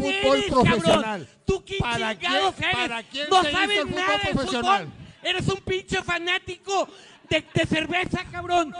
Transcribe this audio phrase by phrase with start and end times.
[0.00, 1.02] ¿Quién fútbol eres, profesional?
[1.02, 1.28] cabrón?
[1.46, 2.82] ¿Tú quién ¿Para chingados quién- eres?
[2.88, 4.88] para quién no sabes el nada de fútbol.
[5.22, 6.88] Eres un pinche fanático
[7.28, 8.72] de, de cerveza, cabrón.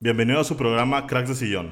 [0.00, 1.70] Bienvenido a su programa Cracks de Sillón,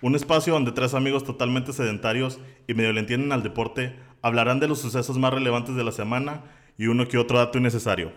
[0.00, 2.38] un espacio donde tres amigos totalmente sedentarios
[2.68, 6.42] y medio le entienden al deporte hablarán de los sucesos más relevantes de la semana
[6.78, 8.12] y uno que otro dato innecesario.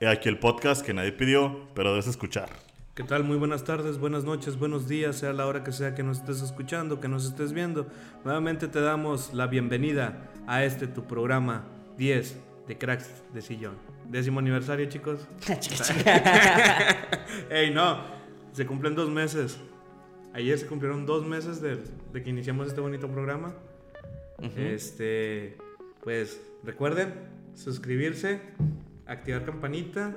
[0.00, 2.48] He aquí el podcast que nadie pidió, pero debes escuchar.
[2.94, 3.24] ¿Qué tal?
[3.24, 6.42] Muy buenas tardes, buenas noches, buenos días, sea la hora que sea que nos estés
[6.42, 7.88] escuchando, que nos estés viendo.
[8.24, 11.64] Nuevamente te damos la bienvenida a este tu programa
[11.98, 12.36] 10
[12.68, 13.74] de Cracks de Sillón.
[14.08, 15.26] Décimo aniversario, chicos.
[17.50, 17.98] Ey, no,
[18.52, 19.58] se cumplen dos meses.
[20.32, 21.82] Ayer se cumplieron dos meses de,
[22.12, 23.56] de que iniciamos este bonito programa.
[24.56, 25.58] Este,
[26.04, 27.12] pues recuerden
[27.54, 28.40] suscribirse,
[29.04, 30.14] activar campanita.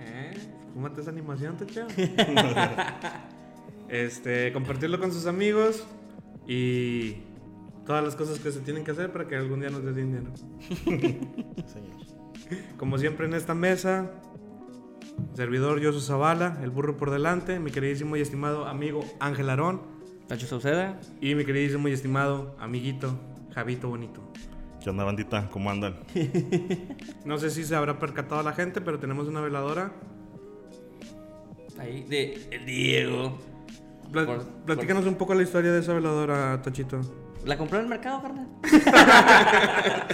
[0.00, 0.32] ¿Eh?
[0.74, 1.86] Fúmate esa animación, Techa.
[3.88, 5.86] este, compartirlo con sus amigos
[6.46, 7.16] y
[7.86, 10.32] todas las cosas que se tienen que hacer para que algún día nos dé dinero.
[12.76, 14.10] Como siempre en esta mesa,
[15.34, 19.82] servidor Yoso Zavala, el burro por delante, mi queridísimo y estimado amigo Ángel Arón
[20.26, 21.00] Tacho Sauceda.
[21.20, 23.18] y mi queridísimo y estimado amiguito
[23.54, 24.22] Javito Bonito.
[24.82, 25.48] ¿Qué onda, bandita?
[25.50, 26.00] ¿Cómo andan?
[27.24, 29.92] No sé si se habrá percatado la gente, pero tenemos una veladora.
[31.82, 33.38] Ahí, de el Diego.
[34.12, 37.00] Pla- Por- platícanos un poco la historia de esa veladora, Tochito.
[37.44, 38.46] ¿La compró en el mercado, carnal?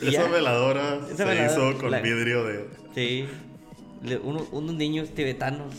[0.00, 0.28] ¿Y Esa ya?
[0.28, 2.68] veladora Esa se veladora, hizo con la- vidrio de...
[2.94, 3.26] Sí.
[4.02, 5.74] Le- uno- unos niños tibetanos.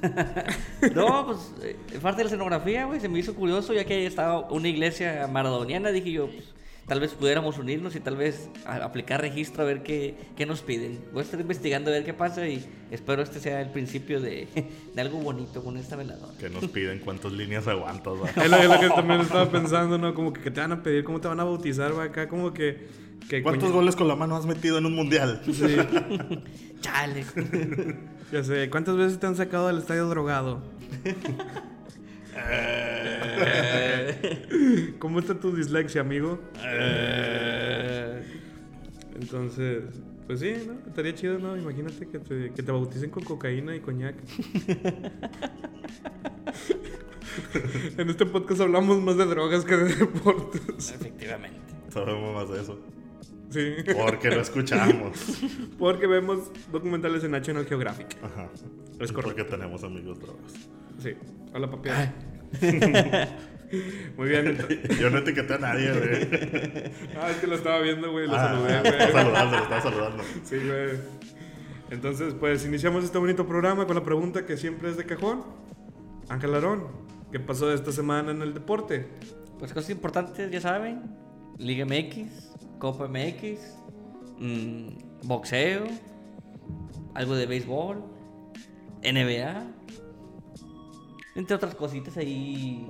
[0.94, 4.06] no, pues, eh, parte de la escenografía, güey, se me hizo curioso, ya que ahí
[4.06, 6.44] estaba una iglesia maradoniana, dije yo, pues,
[6.86, 11.00] tal vez pudiéramos unirnos y tal vez aplicar registro a ver qué, qué nos piden.
[11.12, 14.48] Voy a estar investigando a ver qué pasa y espero este sea el principio de,
[14.94, 16.32] de algo bonito con esta veladora.
[16.38, 18.14] que nos piden cuántas líneas aguantas.
[18.36, 20.14] Es lo, es lo que también estaba pensando, ¿no?
[20.14, 22.52] Como que, ¿qué te van a pedir, cómo te van a bautizar, va acá, como
[22.52, 22.88] que...
[23.28, 25.40] que ¿Cuántos coño- goles con la mano has metido en un mundial?
[25.46, 25.76] Sí,
[26.80, 27.24] Chale.
[28.32, 28.68] ya sé.
[28.70, 30.62] ¿Cuántas veces te han sacado del estadio drogado?
[34.98, 36.40] ¿Cómo está tu dislexia, amigo?
[39.20, 39.84] Entonces,
[40.26, 40.74] pues sí, ¿no?
[40.88, 41.54] Estaría chido, ¿no?
[41.56, 44.16] Imagínate que te, que te bauticen con cocaína y coñac.
[47.98, 50.92] en este podcast hablamos más de drogas que de deportes.
[50.92, 51.60] Efectivamente.
[51.90, 52.78] Sabemos más de eso.
[53.50, 53.74] Sí.
[53.94, 55.42] Porque lo escuchamos.
[55.78, 58.16] Porque vemos documentales en National Geographic.
[58.22, 58.48] Ajá.
[58.98, 59.36] Es correcto.
[59.36, 60.52] Porque tenemos amigos drogas.
[60.98, 61.10] Sí.
[61.52, 61.90] Hola, papi.
[64.18, 64.58] Muy bien.
[65.00, 66.90] Yo no etiqueté a nadie, güey.
[67.20, 68.26] Ah, es que lo estaba viendo, güey.
[68.26, 69.12] Lo Ah, saludé, estaba güey.
[69.12, 70.22] saludando, lo estaba saludando.
[70.44, 70.90] Sí, güey.
[71.90, 75.42] Entonces, pues iniciamos este bonito programa con la pregunta que siempre es de cajón.
[76.28, 76.86] Ángel Arón,
[77.30, 79.06] ¿qué pasó esta semana en el deporte?
[79.58, 81.02] Pues cosas importantes, ya saben.
[81.58, 83.60] Liga MX, Copa MX,
[84.38, 84.88] mm,
[85.24, 85.84] boxeo,
[87.14, 88.02] algo de béisbol,
[89.02, 89.66] NBA,
[91.34, 92.86] entre otras cositas ahí,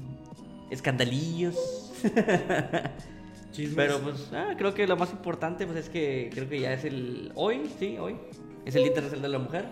[0.71, 1.93] escandalillos.
[3.53, 3.75] Chismes.
[3.77, 6.85] Pero pues ah, creo que lo más importante pues es que creo que ya es
[6.85, 8.17] el hoy, sí, hoy.
[8.65, 9.67] Es el Día Internacional de la Mujer,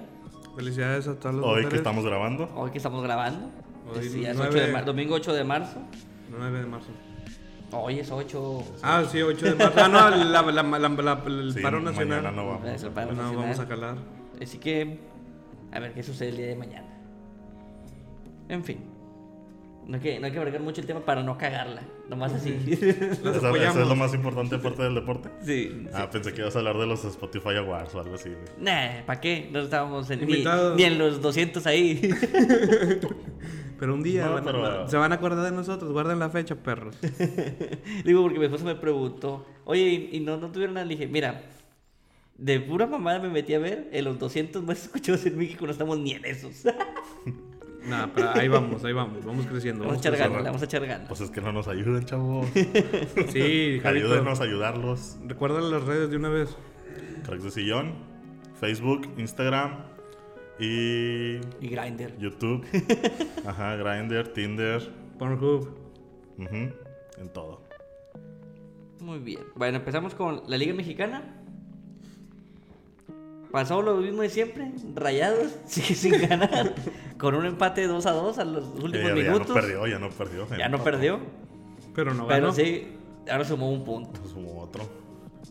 [0.56, 1.78] Felicidades a todas las Hoy que mujeres.
[1.78, 2.50] estamos grabando.
[2.56, 3.48] hoy que estamos grabando.
[3.92, 5.78] Hoy Es- ya es nueve- 8 de mar- domingo 8 de marzo.
[6.30, 6.88] 9 de marzo.
[7.72, 8.64] Hoy es 8.
[8.82, 9.78] Ah, sí, 8 de marzo.
[9.80, 12.08] Ah, no, la, la, la, la- el Sí, paro nacional.
[12.22, 12.68] mañana no vamos.
[12.68, 13.42] Es el paro No, nacional.
[13.44, 13.96] vamos a calar.
[14.42, 14.98] Así que,
[15.70, 16.88] a ver qué sucede el día de mañana.
[18.50, 18.78] En fin.
[19.86, 21.82] No hay que, no hay que abarcar mucho el tema para no cagarla.
[22.08, 22.50] Nomás así.
[23.24, 25.30] Los ¿Eso, eso es lo más importante aparte del deporte?
[25.42, 25.86] sí.
[25.94, 28.30] Ah, pensé que ibas a hablar de los Spotify Awards o algo así.
[28.58, 29.48] Nah, ¿para qué?
[29.50, 30.76] No estábamos en, ni, Invitados.
[30.76, 32.00] ni en los 200 ahí.
[33.78, 35.90] Pero un día No, van se van a acordar de nosotros.
[35.92, 36.96] Guarden la fecha, perros.
[38.04, 40.84] Digo, porque mi esposo me preguntó, oye, ¿y, y no, no tuvieron nada?
[40.86, 41.42] Le dije, mira,
[42.36, 45.72] de pura mamada me metí a ver en los 200 más escuchados en México, no
[45.72, 46.64] estamos ni en esos.
[47.86, 49.24] Nada, pero ahí vamos, ahí vamos.
[49.24, 49.84] Vamos creciendo.
[49.84, 51.08] vamos a echar ganas, vamos a echar ganas.
[51.08, 52.46] Pues es que no nos ayudan, chavos.
[53.32, 53.80] Sí.
[53.84, 55.18] Ayúdenos a ayudarlos.
[55.26, 56.56] Recuerda las redes de una vez.
[57.24, 57.94] Cracks de Sillón,
[58.60, 59.84] Facebook, Instagram
[60.58, 62.16] y Y Grinder.
[62.18, 62.66] YouTube.
[63.46, 64.90] Ajá, Grindr, Tinder.
[65.18, 65.68] Pornhub.
[66.38, 66.54] ujú,
[67.18, 67.62] en todo.
[69.00, 69.40] Muy bien.
[69.54, 71.39] Bueno, empezamos con la Liga Mexicana.
[73.50, 74.70] Pasó lo mismo de siempre.
[74.94, 76.74] Rayados, sigue sin ganar.
[77.18, 79.48] con un empate 2 a 2 a los últimos Eh, ya, ya minutos.
[79.48, 80.46] no perdió, ya no perdió.
[80.56, 81.20] Ya no perdió.
[81.94, 82.88] Pero no Pero sí,
[83.30, 84.20] ahora sumó un punto.
[84.20, 84.84] Pues Sumó otro.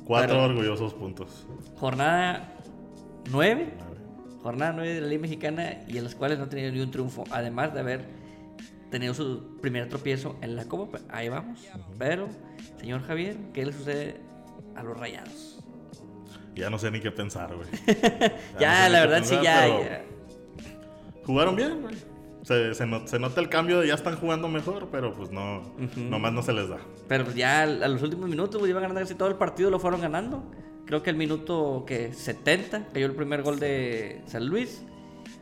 [0.05, 1.45] Cuatro Pero- orgullosos puntos.
[1.75, 2.53] Jornada
[3.31, 3.73] 9.
[3.77, 3.89] Nueve.
[4.41, 6.89] Jornada 9 de la Liga Mexicana y en las cuales no ha tenido ni un
[6.91, 7.25] triunfo.
[7.31, 8.05] Además de haber
[8.89, 10.99] tenido su primer tropiezo en la Copa.
[11.09, 11.59] Ahí vamos.
[11.97, 12.29] Pero,
[12.79, 14.21] señor Javier, ¿qué le sucede
[14.75, 15.58] a los rayados?
[16.59, 17.67] Ya no sé ni qué pensar, güey.
[18.59, 20.05] Ya, no sé la verdad sí, pensar, ya, pero ya.
[21.25, 21.95] Jugaron bien, güey.
[22.43, 25.61] Se, se not- se nota el cambio de ya están jugando mejor, pero pues no,
[25.97, 26.77] nomás no se les da.
[27.07, 29.79] Pero pues ya a los últimos minutos, pues iban ganando casi todo el partido, lo
[29.79, 30.43] fueron ganando.
[30.85, 34.83] Creo que el minuto que 70 cayó el primer gol de San Luis.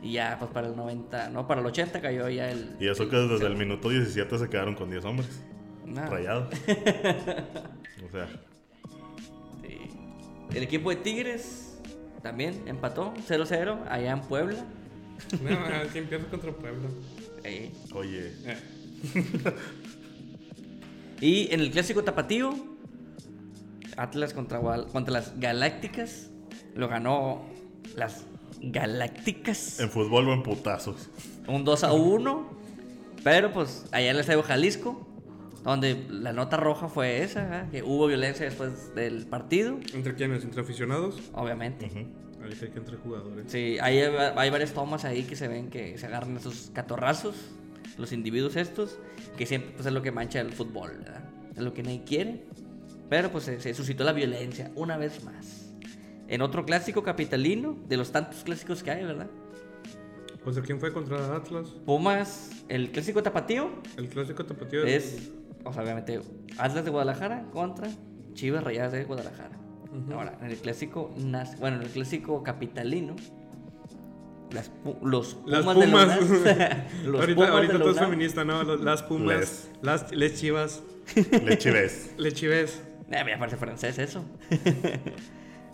[0.02, 2.76] Y ya, pues para el 90, no, para el 80 cayó ya el.
[2.78, 5.42] Y eso que desde el minuto 17 se quedaron con 10 hombres.
[5.86, 6.48] Nah, Rayados.
[8.06, 8.28] o sea,
[9.62, 9.78] sí.
[10.54, 11.78] El equipo de Tigres
[12.22, 14.64] también empató 0-0 allá en Puebla.
[15.42, 15.58] No,
[15.92, 16.88] ¿quién pierde contra Puebla?
[17.94, 18.56] Oye, Eh,
[21.20, 22.54] Y en el clásico tapatío,
[23.96, 26.30] Atlas contra, contra las Galácticas,
[26.74, 27.44] lo ganó
[27.96, 28.24] las
[28.60, 29.80] Galácticas.
[29.80, 31.08] en fútbol o en putazos.
[31.48, 32.58] Un 2 a 1.
[33.24, 35.07] Pero pues allá en el Estadio Jalisco,
[35.64, 40.44] donde la nota roja fue esa, que hubo violencia después del partido, ¿Entre quiénes?
[40.44, 41.20] ¿Entre aficionados?
[41.34, 41.86] obviamente.
[42.42, 43.44] Ahí creo que entre jugadores.
[43.48, 47.34] Sí, hay, hay varias tomas ahí que se ven que se agarran esos catorrazos,
[47.98, 48.98] los individuos estos,
[49.36, 51.24] que siempre pues, es lo que mancha el fútbol, ¿verdad?
[51.56, 52.44] Es lo que nadie quiere.
[53.10, 55.72] Pero pues se, se suscitó la violencia una vez más.
[56.28, 59.28] En otro clásico capitalino, de los tantos clásicos que hay, ¿verdad?
[60.44, 60.92] ¿Contra quién fue?
[60.92, 61.68] ¿Contra Atlas?
[61.84, 65.30] Pumas, el clásico tapatío El clásico tapatío es,
[65.64, 66.20] o sea, obviamente,
[66.58, 67.88] Atlas de Guadalajara contra
[68.34, 69.56] Chivas Rayadas de Guadalajara.
[70.12, 71.10] Ahora, en el clásico,
[71.60, 73.16] bueno, en el clásico capitalino,
[74.52, 76.20] las pu- los Pumas, Las de la Pumas.
[76.20, 78.62] UNAM- los ahorita Pumas ahorita de todo es feminista, ¿no?
[78.62, 79.36] Los- Las Pumas.
[79.38, 79.70] Les.
[79.82, 80.82] Las les Chivas.
[82.18, 82.82] Les Chives.
[83.10, 84.22] Eh, me parece francés eso.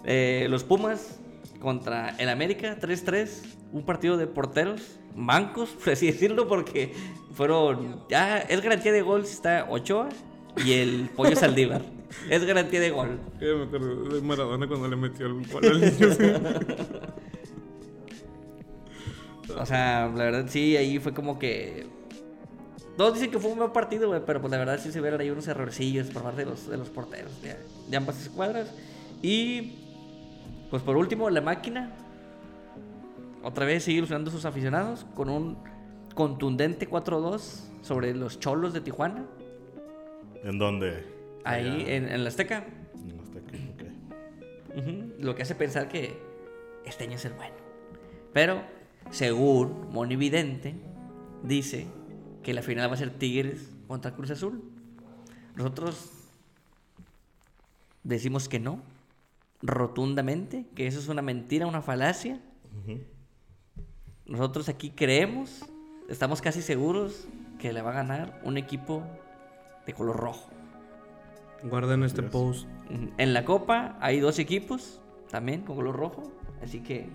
[0.05, 1.19] Eh, los Pumas
[1.61, 3.29] contra el América 3-3,
[3.73, 6.93] un partido de porteros, mancos, por así decirlo, porque
[7.33, 8.03] fueron.
[8.09, 10.09] Ya es garantía de gol si está Ochoa
[10.65, 11.83] y el Pollo Saldívar.
[12.31, 13.19] Es garantía de gol.
[13.41, 16.09] Yo me acuerdo de Maradona cuando le metió el gol al niño.
[19.57, 21.87] O sea, la verdad sí, ahí fue como que.
[22.97, 25.21] Todos dicen que fue un buen partido, güey, pero pues la verdad sí se vieron
[25.21, 27.57] ahí unos errorcillos por parte de los, de los porteros de,
[27.89, 28.73] de ambas escuadras.
[29.23, 29.84] Y
[30.71, 31.91] pues por último, la máquina.
[33.43, 35.59] Otra vez sigue ilusionando a sus aficionados con un
[36.15, 37.41] contundente 4-2
[37.83, 39.27] sobre los cholos de Tijuana.
[40.43, 41.05] ¿En dónde?
[41.45, 42.65] Ahí en, en la Azteca.
[42.95, 45.21] En Azteca, ok.
[45.21, 46.19] Lo que hace pensar que
[46.85, 47.55] este año es el bueno.
[48.33, 48.63] Pero,
[49.11, 50.75] según Moni Vidente,
[51.43, 51.87] dice
[52.43, 54.63] que la final va a ser Tigres contra Cruz Azul.
[55.57, 56.11] Nosotros
[58.03, 58.81] decimos que no,
[59.65, 62.41] rotundamente, que eso es una mentira, una falacia.
[64.27, 65.65] Nosotros aquí creemos,
[66.09, 67.27] estamos casi seguros
[67.59, 69.03] que le va a ganar un equipo
[69.87, 70.51] de color rojo.
[71.63, 72.69] Guarden este post.
[73.17, 75.01] En la copa hay dos equipos
[75.31, 76.31] también con color rojo,
[76.63, 77.09] así que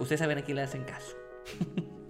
[0.00, 1.14] ustedes saben a quién le hacen caso.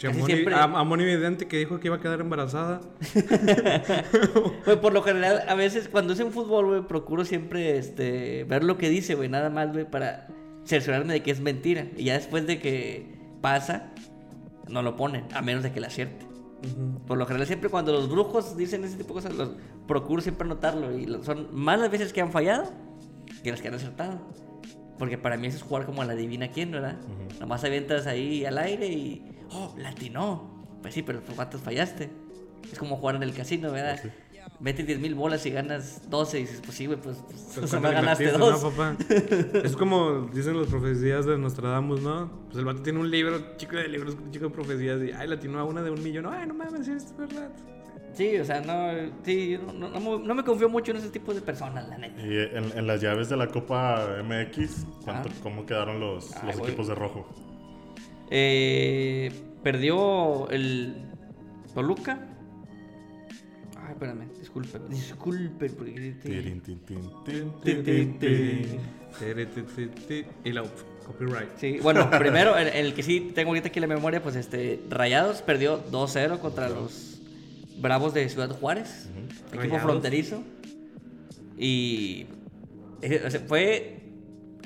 [0.00, 2.80] Che, Casi Moni- siempre- a, a Moni Vidente que dijo que iba a quedar embarazada.
[4.80, 8.78] Por lo general, a veces cuando es en fútbol, güey, procuro siempre este, ver lo
[8.78, 10.26] que dice, güey, nada más, güey, para
[10.64, 11.86] cerciorarme de que es mentira.
[11.96, 13.90] Y ya después de que pasa,
[14.68, 16.26] no lo ponen, a menos de que la acierte.
[17.06, 19.50] Por lo general, siempre cuando los brujos dicen ese tipo de cosas, los
[19.86, 20.96] procuro siempre anotarlo.
[20.96, 22.70] Y son más las veces que han fallado
[23.42, 24.18] que las que han acertado.
[24.98, 26.96] Porque para mí eso es jugar como a la divina quién, ¿verdad?
[27.40, 29.24] Nomás avientas ahí al aire y.
[29.52, 29.74] ¡Oh!
[29.78, 30.48] ¡Latinó!
[30.82, 32.10] Pues sí, pero ¿tú ¿cuántas fallaste?
[32.72, 34.00] Es como jugar en el casino, ¿verdad?
[34.58, 37.56] Mete 10 mil bolas y ganas 12 y dices, pues sí, güey, pues, pues, Pues,
[37.56, 38.62] nomás ¿cuánto le ganaste dos.
[38.62, 38.96] no, papá?
[39.64, 42.30] es como dicen las profecías de Nostradamus, ¿no?
[42.46, 45.58] Pues el vato tiene un libro, chico de libros, chico de profecías, y ay, latino
[45.58, 46.26] a una de un millón.
[46.26, 47.50] Ay, no mames, sí, es verdad.
[48.12, 51.08] Sí, o sea, no, sí, no, no, no me- no me confío mucho en ese
[51.10, 52.20] tipo de personas, la neta.
[52.20, 55.38] Y en, en las llaves de la Copa MX, ¿cuánto- Ah.
[55.42, 56.70] ¿cómo quedaron los, Ay, los güey.
[56.70, 57.26] equipos de rojo?
[58.30, 59.30] Eh,
[59.62, 60.94] perdió el
[61.74, 62.26] Toluca.
[63.76, 65.72] Ay, espérame, disculpen, disculpen.
[65.76, 66.14] Porque.
[70.44, 70.62] Y la
[71.06, 71.48] copyright.
[71.56, 74.80] Sí, bueno, primero, el, el que sí tengo ahorita aquí en la memoria, pues este,
[74.88, 77.20] Rayados perdió 2-0 contra los
[77.78, 79.08] Bravos de Ciudad Juárez,
[79.48, 79.82] equipo Rayados.
[79.82, 80.42] fronterizo.
[81.58, 82.26] Y
[83.02, 84.00] eh, fue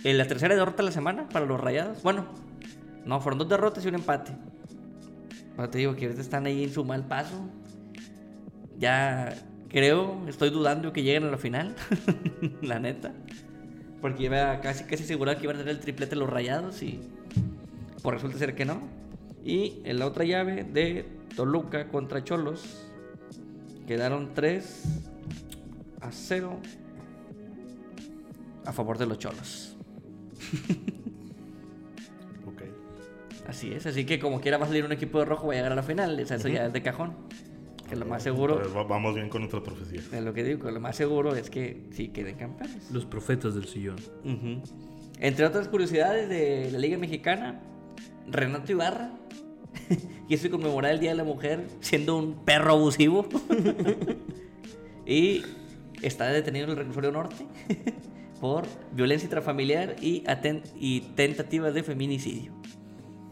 [0.04, 2.02] en la tercera derrota de la semana para los Rayados.
[2.02, 2.26] Bueno,
[3.06, 4.32] no, fueron dos derrotas y un empate.
[5.56, 7.48] Pero te digo que ahorita están ahí en su mal paso.
[8.78, 9.34] Ya
[9.68, 11.74] creo, estoy dudando que lleguen a la final,
[12.62, 13.12] la neta.
[14.00, 17.00] Porque iba casi, casi seguro que iban a tener el triplete los rayados y
[18.02, 18.82] pues resulta ser que no.
[19.44, 21.06] Y en la otra llave de
[21.36, 22.90] Toluca contra Cholos.
[23.86, 24.82] Quedaron 3
[26.00, 26.58] a 0
[28.64, 29.76] a favor de los Cholos.
[33.46, 35.56] Así es, así que como quiera va a salir un equipo de rojo, va a
[35.56, 36.18] llegar a la final.
[36.20, 37.14] O sea, eso ya es de cajón.
[37.88, 40.00] Que lo más seguro, Entonces, va- vamos bien con nuestra profecía.
[40.00, 42.90] es lo que digo, que lo más seguro es que sí queden campeones.
[42.90, 43.96] Los profetas del sillón.
[44.24, 44.62] Ujú.
[45.20, 47.60] Entre otras curiosidades de la Liga Mexicana,
[48.26, 49.12] Renato Ibarra
[50.28, 53.26] quiso conmemorar el Día de la Mujer siendo un perro abusivo
[55.06, 55.42] y
[56.02, 57.46] está detenido en el reclusorio norte
[58.40, 60.24] por violencia intrafamiliar y,
[60.80, 62.52] y tentativas de feminicidio.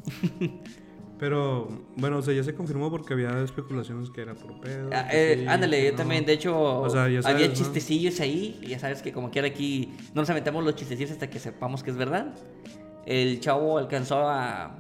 [1.19, 4.91] Pero, bueno, o sea, ya se confirmó porque había especulaciones que era por pedo.
[4.93, 5.99] Ah, eh, sí, ándale, yo no.
[5.99, 7.55] también, de hecho, O sea, sabes, había ¿no?
[7.55, 11.31] chistecillos ahí, y ya sabes que como quiera aquí no nos aventamos los chistecillos hasta
[11.31, 12.35] que sepamos que es verdad.
[13.07, 14.75] El chavo alcanzó a,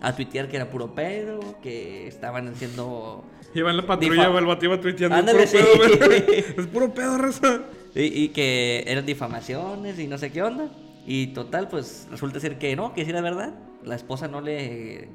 [0.00, 3.24] a tuitear que era puro pedo, que estaban haciendo...
[3.54, 5.16] Iba en la patrulla, Difa- el vato iba tuiteando.
[5.16, 5.98] Ándale, puro pedo, sí.
[6.06, 6.44] güey.
[6.58, 7.62] Es puro pedo, raza.
[7.96, 10.68] Y, y que eran difamaciones y no sé qué onda.
[11.06, 13.52] Y total, pues resulta ser que no, que sí era verdad.
[13.88, 15.08] La esposa no le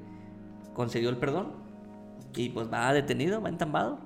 [0.73, 1.53] concedió el perdón.
[2.35, 3.99] Y pues va detenido, va entambado.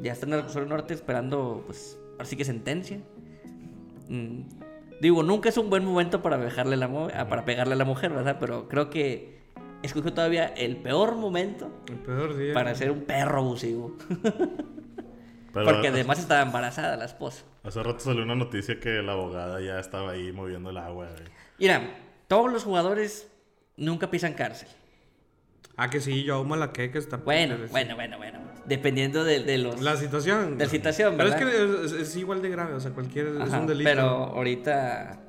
[0.00, 3.00] Ya está en el reclusorio norte esperando, pues, así que sentencia.
[4.08, 4.42] Mm,
[5.00, 8.12] Digo, nunca es un buen momento para, dejarle la ah, para pegarle a la mujer,
[8.12, 8.38] ¿verdad?
[8.40, 9.42] Pero creo que
[9.82, 12.54] escogió todavía el peor momento El peor día.
[12.54, 13.96] para ser un perro abusivo.
[15.52, 17.44] Pero Porque además estaba embarazada la esposa.
[17.62, 21.06] Hace rato salió una noticia que la abogada ya estaba ahí moviendo el agua.
[21.10, 21.28] güey.
[21.58, 23.30] Mira, todos los jugadores
[23.76, 24.68] nunca pisan cárcel.
[25.76, 27.16] Ah, que sí, yo amo la que está.
[27.16, 28.38] Bueno, bueno, bueno, bueno.
[28.64, 29.82] Dependiendo de, de los...
[29.82, 30.56] La situación.
[30.56, 31.86] De la situación, Pero es ¿verdad?
[31.90, 33.26] que es, igual de grave, o sea, cualquier.
[33.26, 33.90] es un delito.
[33.90, 35.20] Pero ahorita...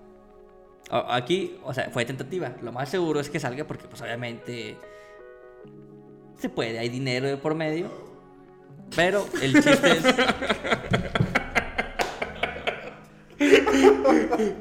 [0.92, 2.54] Aquí, o sea, fue tentativa.
[2.62, 4.78] Lo más seguro es que salga porque, pues, obviamente...
[6.38, 7.90] Se puede, hay dinero de por medio.
[8.96, 10.06] Pero el chiste es...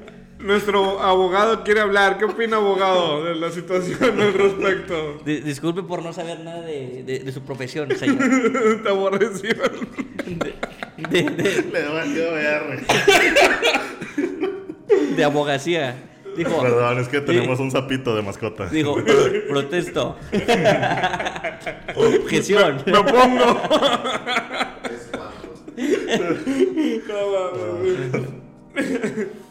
[0.44, 2.18] Nuestro abogado quiere hablar.
[2.18, 5.18] ¿Qué opina, abogado, de la situación al respecto?
[5.24, 8.18] di- disculpe por no saber nada de, de- de su profesión, señor.
[8.82, 9.54] Te aborreció.
[10.26, 10.52] De,
[11.08, 12.84] de- de- Le dio valió ver.
[15.16, 15.96] de abogacía.
[16.36, 18.66] Dijo, Perdón, es que tenemos un sapito de mascota.
[18.66, 19.14] Digo, "Pro-
[19.48, 20.16] protesto.
[21.96, 22.82] Objeción.
[22.84, 23.60] Me pongo.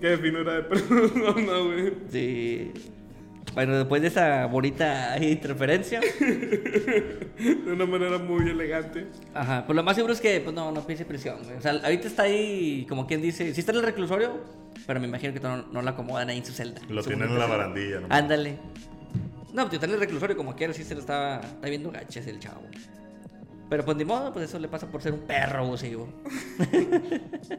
[0.00, 1.92] Qué finura de persona, güey.
[2.10, 2.72] Sí.
[3.54, 9.06] Bueno, después de esa bonita interferencia, De una manera muy elegante.
[9.34, 11.56] ajá, pues lo más seguro es que pues no, no piense prisión, güey.
[11.56, 14.40] O sea, ahorita está ahí, como quien dice, sí está en el reclusorio,
[14.86, 16.80] pero me imagino que no, no la acomodan ahí en su celda.
[16.88, 18.00] Lo tienen en la barandilla.
[18.00, 18.06] ¿no?
[18.08, 18.56] Ándale.
[19.52, 22.26] No, pues está en el reclusorio como quiera, sí se lo estaba, está viendo gaches
[22.26, 22.62] el chavo.
[23.68, 26.08] Pero pues ni modo, pues eso le pasa por ser un perro abusivo.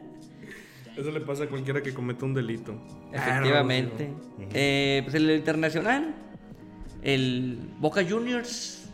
[0.96, 2.74] Eso le pasa a cualquiera que cometa un delito.
[3.12, 4.10] Efectivamente.
[4.52, 6.14] Eh, pues el internacional,
[7.02, 8.88] el Boca Juniors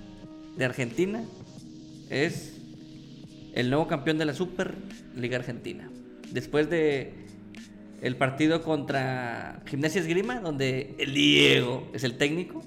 [0.57, 1.23] de Argentina
[2.09, 2.59] es
[3.54, 4.75] el nuevo campeón de la Super
[5.14, 5.90] Liga Argentina.
[6.30, 7.12] Después de
[8.00, 12.62] el partido contra Gimnasia Esgrima, donde el Diego es el técnico.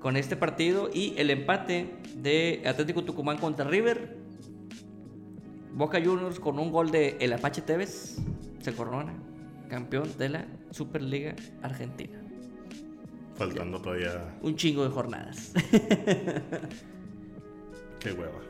[0.00, 4.23] Con este partido y el empate de Atlético Tucumán contra River,
[5.74, 8.16] Boca Juniors con un gol de El Apache Tevez
[8.60, 9.12] se corona
[9.68, 12.20] campeón de la Superliga Argentina.
[13.34, 14.36] Faltando todavía.
[14.42, 15.52] Un chingo de jornadas.
[18.00, 18.40] Qué hueva.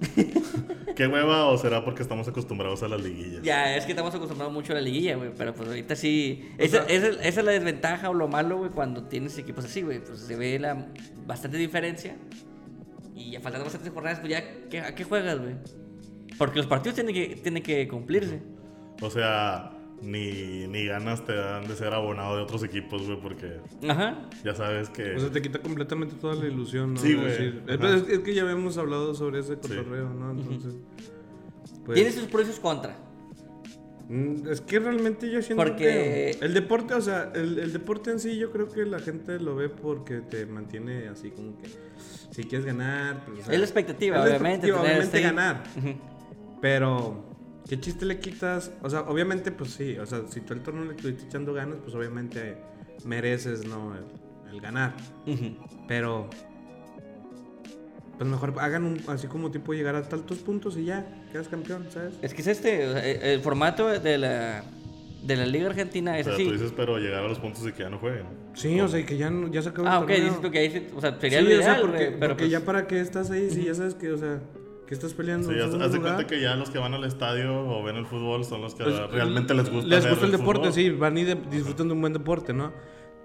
[0.94, 3.42] ¿Qué hueva o será porque estamos acostumbrados a las liguillas?
[3.42, 5.30] ya, es que estamos acostumbrados mucho a la liguilla, güey.
[5.36, 6.48] Pero pues ahorita sí.
[6.58, 10.00] Esa, esa- esa es la desventaja o lo malo, güey, cuando tienes equipos así, güey.
[10.00, 10.86] Pues se ve la
[11.26, 12.16] bastante diferencia.
[13.14, 15.54] Y ya faltando bastantes jornadas, pues ya, ¿qué- ¿a qué juegas, güey?
[16.38, 18.40] Porque los partidos tienen que, tienen que cumplirse.
[19.02, 23.56] O sea, ni, ni ganas te dan de ser abonado de otros equipos, güey, porque
[23.88, 24.28] Ajá.
[24.44, 25.16] ya sabes que.
[25.16, 27.00] O sea, te quita completamente toda la ilusión, ¿no?
[27.00, 27.26] Sí, güey.
[27.66, 30.30] Es, es- es que ya habíamos hablado sobre ese cotorreo, ¿no?
[30.32, 30.74] Entonces.
[31.84, 32.96] pues, Tiene sus pros y sus contras.
[34.08, 38.10] mm, Es que realmente yo siento Porque- que el deporte, o sea, el, el deporte
[38.12, 41.68] en sí yo creo que la gente lo ve porque te mantiene así como que
[42.30, 45.22] si quieres ganar, pues, o sea, Es la expectativa, es la obviamente, expectativa, obviamente este-
[45.22, 45.62] ganar.
[45.76, 45.94] Ujú.
[46.60, 47.24] Pero,
[47.68, 48.72] ¿qué chiste le quitas?
[48.82, 51.78] O sea, obviamente, pues sí, o sea, si tú el torneo le estuviste echando ganas,
[51.82, 52.56] pues obviamente
[53.04, 53.94] mereces, ¿no?
[53.94, 54.04] El,
[54.54, 54.94] el ganar.
[55.86, 56.28] Pero,
[58.16, 61.86] pues mejor hagan un, así como tipo llegar a tantos puntos y ya, quedas campeón,
[61.90, 62.14] ¿sabes?
[62.22, 64.64] Es que es este, o sea, el, formato de la
[65.22, 66.46] de la Liga Argentina es O sea, así.
[66.46, 68.24] tú dices, pero llegar a los puntos y que ya no jueguen.
[68.54, 70.24] Sí, o sea, que ya, no- ya se acabó Ah, el ok, torneo.
[70.24, 72.18] dices tú que ahí, sí- o sea, sería Sí, lo o sea, ideal, porque, pero
[72.18, 74.40] porque pues- ya para qué estás ahí si ya sabes que, o sea,
[74.88, 77.82] que estás peleando Sí, haz, de cuenta que ya los que van al estadio o
[77.82, 79.86] ven el fútbol son los que Pues, realmente les gusta.
[79.86, 80.72] Les gusta el deporte, fútbol.
[80.72, 82.72] sí, van y de- disfrutan de un buen deporte, ¿no?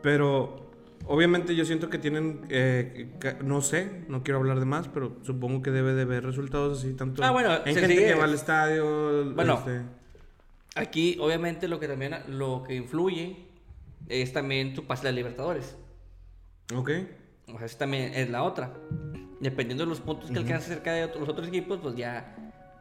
[0.01, 0.69] Pero
[1.05, 3.13] obviamente yo siento que tienen, eh,
[3.45, 6.93] no sé, no quiero hablar de más, pero supongo que debe de haber resultados así
[6.95, 9.33] tanto Ah, bueno, en gente sigue- que va al estadio.
[9.33, 9.53] Bueno.
[9.59, 9.81] este,
[10.75, 13.37] Aquí, obviamente, lo que también lo que influye
[14.09, 15.77] es también tu pase la Libertadores.
[16.75, 16.89] ok.
[17.53, 18.73] O sea, eso también es la otra.
[19.43, 22.35] Dependiendo de los puntos que alcances cerca de otros- los otros equipos, pues ya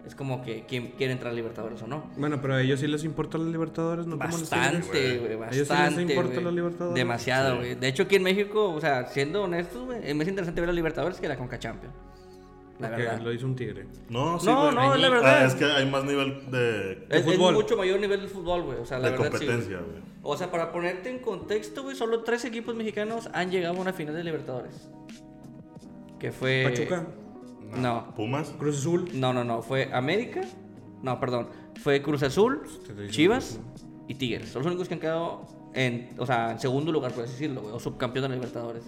[0.07, 2.11] es como que quién quiere entrar a Libertadores o no.
[2.17, 4.17] Bueno, pero a ellos sí les importa los Libertadores, ¿no?
[4.17, 6.03] Bastante, güey, ¿A ellos sí les bastante.
[6.15, 6.95] importa la Libertadores?
[6.95, 7.59] Demasiado, Sí.
[7.59, 7.75] güey.
[7.75, 10.73] De hecho, aquí en México, o sea, siendo honestos, güey, es más interesante ver a
[10.73, 11.95] Libertadores que la Conca Champions.
[12.81, 13.21] La verdad.
[13.21, 13.87] lo hizo un tigre.
[14.09, 14.75] No, sí, No, güey.
[14.75, 15.47] no, es la Ah, verdad.
[15.47, 17.55] es que hay más nivel de, Es, es fútbol.
[17.55, 18.79] mucho mayor nivel del fútbol, güey.
[18.79, 19.47] O sea, la de verdad sí, güey.
[19.57, 20.03] competencia, güey.
[20.25, 23.93] O sea, para ponerte en contexto, güey, solo tres equipos mexicanos han llegado a una
[23.93, 24.89] final de Libertadores.
[26.23, 26.71] Que fue.
[26.71, 27.05] Pachuca,
[27.77, 28.15] No.
[28.15, 28.51] Pumas.
[28.57, 29.11] Cruz Azul.
[29.13, 29.61] No, no, no.
[29.61, 30.43] Fue América.
[31.03, 31.49] No, perdón.
[31.83, 33.59] Fue Cruz Azul, diciendo Chivas
[34.07, 34.51] y Tigres.
[34.51, 37.63] Son los únicos que han quedado en, o sea, en segundo lugar, por así decirlo,
[37.63, 38.85] güey, o subcampeón de la Libertadores.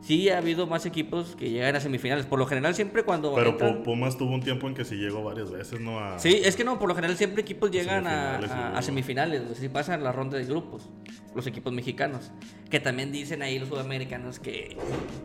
[0.00, 2.24] Sí ha habido más equipos que llegan a semifinales.
[2.24, 3.34] Por lo general, siempre cuando.
[3.34, 5.98] Pero entran- Pu- Pumas tuvo un tiempo en que sí llegó varias veces, ¿no?
[5.98, 8.82] A- Sí, es que no, por lo general siempre equipos llegan a, Semifinales a- a
[8.82, 10.88] semifinales, güey, si pasan la ronda de grupos,
[11.34, 12.30] los equipos mexicanos,
[12.70, 14.76] que también dicen ahí los sudamericanos que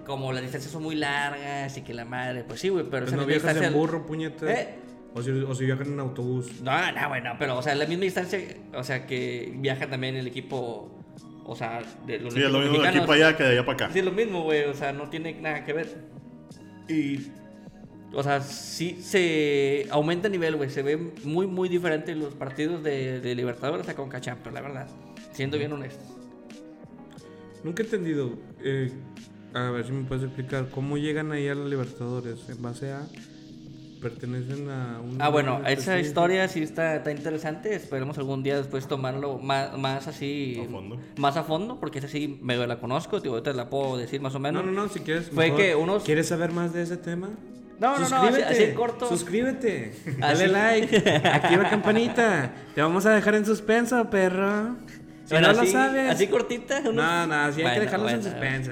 [0.05, 3.13] como las distancias son muy largas y que la madre, pues sí, güey, pero Pues
[3.13, 4.51] esa no viajas en burro, puñete.
[4.51, 4.69] ¿Eh?
[5.15, 6.61] O, si, o si viajan en autobús.
[6.63, 8.39] No, no, bueno, pero o sea, la misma distancia,
[8.73, 10.91] o sea, que viaja también el equipo,
[11.45, 13.65] o sea, de los Sí, es lo mismo de aquí para allá que de allá
[13.65, 13.93] para acá.
[13.93, 15.97] Sí, es lo mismo, güey, o sea, no tiene nada que ver.
[16.87, 17.27] Y,
[18.13, 22.83] o sea, sí se aumenta el nivel, güey, se ve muy, muy diferente los partidos
[22.83, 24.87] de, de Libertadores a Conca Champions, la verdad,
[25.31, 26.07] siendo bien honestos.
[27.63, 28.33] Nunca he entendido.
[28.63, 28.91] eh,
[29.53, 30.69] a ver si me puedes explicar.
[30.71, 32.49] ¿Cómo llegan ahí a los Libertadores?
[32.49, 33.05] ¿En base a.?
[34.03, 35.17] ¿Pertenecen a un.
[35.21, 35.99] Ah, bueno, esa específico?
[36.07, 37.73] historia sí está, está interesante.
[37.73, 40.61] Esperemos algún día después tomarlo más, más así.
[40.67, 40.99] A fondo.
[41.17, 43.19] Más a fondo, porque esa sí medio la conozco.
[43.21, 44.63] Digo, ahorita la puedo decir más o menos.
[44.65, 45.29] No, no, no, si quieres.
[45.29, 47.29] Fue mejor, que unos- ¿Quieres saber más de ese tema?
[47.79, 49.09] No, no, no, así- así corto.
[49.09, 49.93] Suscríbete.
[50.05, 50.19] Así.
[50.19, 50.97] Dale like.
[51.27, 52.51] Activa campanita.
[52.75, 54.75] Te vamos a dejar en suspenso, perro.
[55.25, 56.09] Si Bueno, no así, lo sabes.
[56.11, 56.79] Así cortita.
[56.81, 58.31] unos- No, no, así hay Bueno, que dejarlos en bueno.
[58.31, 58.71] suspenso.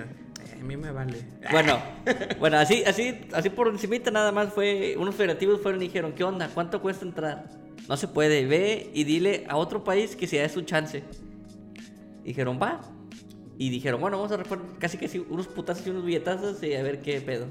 [0.61, 1.17] A mí me vale.
[1.51, 1.79] Bueno,
[2.39, 6.23] bueno, así, así, así por encimita nada más fue, unos federativos fueron y dijeron, ¿qué
[6.23, 6.49] onda?
[6.53, 7.49] ¿Cuánto cuesta entrar?
[7.89, 11.03] No se puede, ve y dile a otro país que se da su chance.
[12.23, 12.81] Dijeron, va.
[13.57, 16.83] Y dijeron, bueno, vamos a reponer casi que unos putazos y unos billetazos y a
[16.83, 17.47] ver qué pedo.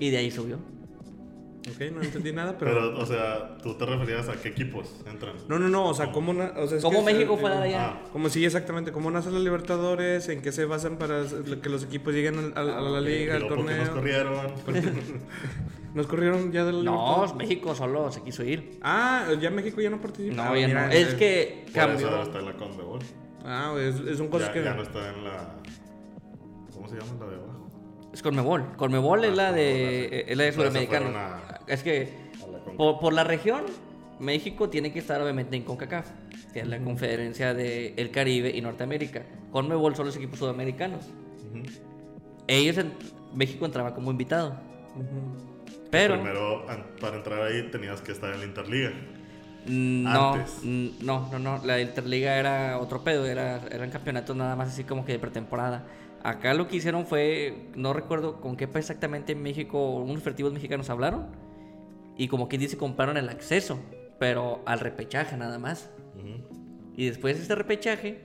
[0.00, 0.58] Y de ahí subió.
[1.74, 2.72] Ok, no entendí nada, pero.
[2.72, 5.34] Pero, o sea, tú te referías a qué equipos entran.
[5.48, 7.38] No, no, no, o sea, ¿cómo, na- o sea, es ¿Cómo que es, México eh,
[7.40, 7.84] fue eh, de allá?
[7.86, 10.28] Ah, Como sí, exactamente, ¿cómo nacen los Libertadores?
[10.28, 11.22] ¿En qué se basan para
[11.62, 13.94] que los equipos lleguen al- al- a, la liga, al luego, ¿por qué nos torneo?
[13.94, 14.52] corrieron?
[15.94, 17.34] ¿Nos corrieron ya de la No, Libertadores?
[17.34, 18.78] México solo se quiso ir.
[18.82, 20.36] Ah, ya México ya no participa.
[20.36, 20.92] No, Ah, ya mira, no.
[20.92, 22.06] eh, Es que Por cambió.
[22.08, 23.00] eso está en la Conmebol.
[23.44, 24.62] Ah, es, es un cosas Ya, que...
[24.64, 25.56] ya no está en la...
[26.74, 27.68] ¿Cómo se llama la de abajo?
[28.12, 28.76] Es Conmebol.
[28.76, 30.66] Conmebol es Ah, la de, es la de Por
[31.70, 32.08] Es que
[32.50, 33.64] la por, por la región,
[34.18, 36.10] México tiene que estar obviamente en CONCACAF,
[36.52, 39.22] que es la conferencia del el Caribe y Norteamérica.
[39.52, 41.06] Conmebol son los equipos sudamericanos.
[42.48, 42.92] Ellos, en,
[43.34, 44.56] México entraba como invitado.
[45.92, 46.66] Pero Primero,
[47.00, 48.92] para entrar ahí tenías que estar en la Interliga.
[49.66, 50.64] no, antes.
[50.64, 55.04] no, no, no, la Interliga era otro pedo, era, eran campeonatos nada más así como
[55.04, 55.86] que de pretemporada.
[56.24, 60.90] Acá lo que hicieron fue, no recuerdo con qué exactamente en México, unos fertivos mexicanos
[60.90, 61.49] hablaron
[62.20, 63.80] y como que dice compraron el acceso,
[64.18, 65.88] pero al repechaje nada más.
[66.14, 66.92] Ujú.
[66.94, 68.22] Y después de este repechaje,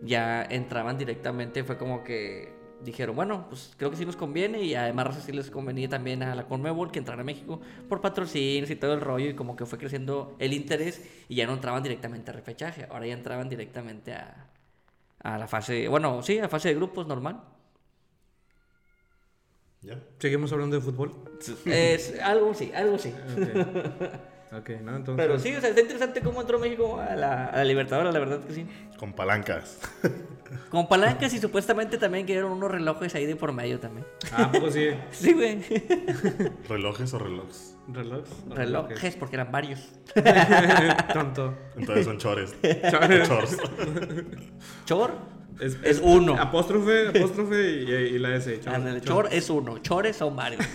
[0.00, 4.74] ya entraban directamente, fue como que dijeron, bueno, pues creo que sí nos conviene y
[4.74, 8.76] además sí les convenía también a la Conmebol que entrara a México por patrocinios y
[8.76, 12.30] todo el rollo y como que fue creciendo el interés y ya no entraban directamente
[12.30, 14.48] a repechaje, ahora ya entraban directamente a,
[15.22, 17.42] a la fase, bueno, sí, a fase de grupos normal.
[19.84, 19.98] ¿Ya?
[20.18, 21.12] Seguimos hablando de fútbol.
[21.66, 23.12] Es algo sí, algo sí.
[24.52, 24.96] Ok, ok, ¿no?
[24.96, 25.26] Entonces...
[25.26, 28.20] Pero sí, o sea, está interesante cómo entró México a la, a la Libertadores, la
[28.20, 28.66] verdad que sí.
[28.98, 29.78] Con palancas.
[30.70, 34.06] Con palancas y supuestamente también quedaron unos relojes ahí de por medio también.
[34.32, 34.88] Ah, pues sí.
[35.10, 35.60] Sí, güey.
[36.68, 37.76] ¿Relojes o relojes?
[37.88, 38.24] ¿Reloj?
[38.48, 39.80] Relojes, porque eran varios.
[41.12, 41.54] Tonto.
[41.76, 42.16] Entonces son.
[42.16, 42.54] Chores.
[42.90, 43.58] Chores.
[44.86, 45.12] Chor
[45.60, 46.34] Es, es uno.
[46.34, 48.60] Apóstrofe, apóstrofe y, y la S.
[48.60, 49.00] Chor, chor.
[49.02, 49.78] chor es uno.
[49.78, 50.64] Chores son varios.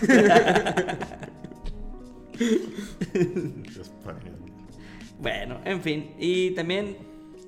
[5.20, 6.12] Bueno, en fin.
[6.18, 6.96] Y también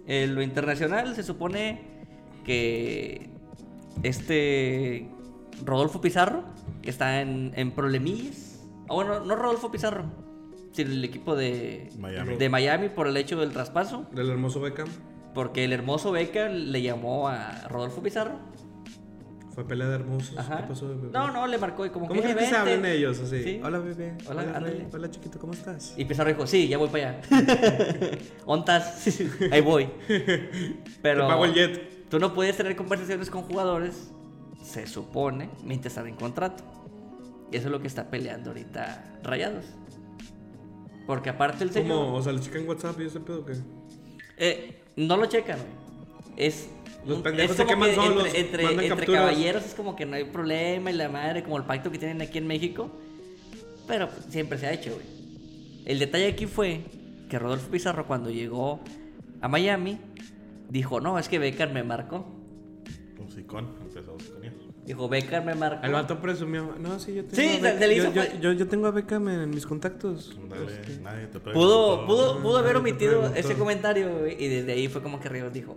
[0.07, 1.81] En lo internacional se supone
[2.45, 3.31] que
[4.03, 5.09] este
[5.65, 6.45] Rodolfo Pizarro,
[6.83, 8.61] que está en, en problemillas.
[8.89, 10.05] Ah, bueno, no Rodolfo Pizarro,
[10.73, 12.37] sino el equipo de Miami.
[12.37, 14.07] de Miami por el hecho del traspaso.
[14.13, 14.89] Del hermoso Beckham.
[15.35, 18.39] Porque el hermoso Beca le llamó a Rodolfo Pizarro.
[19.55, 20.37] Fue pelea de hermosos.
[20.39, 20.63] Ajá.
[20.63, 21.11] ¿Qué pasó, bebé?
[21.13, 22.33] No, no, le marcó y como ¿Cómo que.
[22.33, 23.43] crees que se ellos así?
[23.43, 23.61] Sí.
[23.63, 24.17] Hola, bebé.
[24.27, 24.89] Hola, Hola, rey.
[24.91, 25.95] Hola, chiquito, ¿cómo estás?
[25.99, 27.21] Y Pizarro dijo, sí, ya voy para allá.
[28.47, 29.07] ¿Ontas?
[29.51, 29.91] Ahí voy.
[31.03, 32.09] Pero Te pago el jet.
[32.09, 34.11] tú no puedes tener conversaciones con jugadores,
[34.63, 36.65] se supone, mientras están en contrato.
[37.51, 39.67] Y eso es lo que está peleando ahorita Rayados.
[41.07, 41.99] Porque aparte el señor...
[42.07, 42.15] ¿Cómo?
[42.17, 43.53] O sea, le checan WhatsApp y ese pedo que.
[44.39, 45.71] Eh, no lo checan, güey.
[46.37, 46.69] Es.
[47.07, 48.63] Los pendejos se queman que solos, Entre,
[49.07, 52.23] caballeros es como que no hay problema y la madre, como el pacto que tienen
[52.23, 52.91] aquí en México.
[53.89, 55.07] Pero pues, siempre se ha hecho, güey.
[55.85, 56.83] El detalle aquí fue
[57.29, 58.81] que Rodolfo Pizarro, cuando llegó
[59.41, 59.99] a Miami,
[60.69, 62.25] dijo: No, es que Becar me marcó.
[63.19, 63.82] Empezó con.
[64.85, 65.87] Dijo: Becar me marcó.
[65.87, 66.75] El vato presumió.
[66.79, 67.37] No, sí, yo tengo.
[67.37, 67.81] Sí, a se- Beckham.
[67.89, 70.37] le hizo yo, yo, fa- yo, yo tengo a Beckham en mis contactos.
[70.51, 72.07] Dale, Este, nadie te Pudo, preguntó.
[72.07, 75.29] pudo, pudo haber Nadie te omitido ese comentario, güey, y desde ahí fue como que
[75.29, 75.77] Ríos dijo,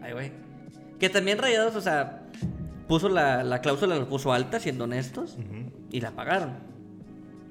[0.00, 0.32] ay, güey.
[1.00, 2.22] Que también Rayados, o sea,
[2.86, 5.36] puso la, la cláusula, la puso alta, siendo honestos,
[5.90, 6.50] y la pagaron.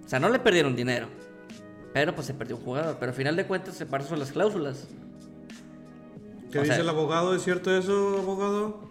[0.06, 1.08] O sea, no le perdieron dinero,
[1.94, 2.98] pero pues se perdió un jugador.
[3.00, 4.88] Pero al final de cuentas se pasan las cláusulas.
[6.52, 7.36] ¿Qué O dice sea- el abogado?
[7.36, 8.88] ¿Es cierto eso, abogado?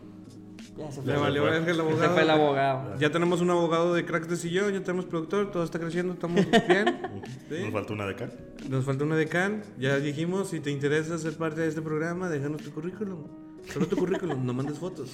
[0.79, 1.51] Ya se Le se valió fue.
[1.51, 2.13] verga el Se abogado.
[2.15, 2.99] fue el abogado.
[2.99, 6.47] Ya tenemos un abogado de cracks de sillón, ya tenemos productor, todo está creciendo, estamos
[6.69, 7.01] bien.
[7.49, 7.63] ¿Sí?
[7.65, 8.31] Nos falta una de acá.
[8.69, 9.63] Nos falta una decán.
[9.79, 13.25] Ya dijimos, si te interesa ser parte de este programa, déjanos tu currículum.
[13.73, 15.11] Solo tu currículum, no mandes fotos.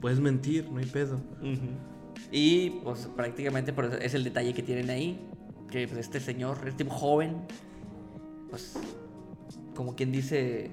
[0.00, 1.20] Puedes mentir, no hay pedo.
[2.30, 5.28] Y pues prácticamente es el detalle que tienen ahí.
[5.70, 7.36] Que pues, este señor, este joven,
[8.50, 8.74] pues
[9.74, 10.70] como quien dice...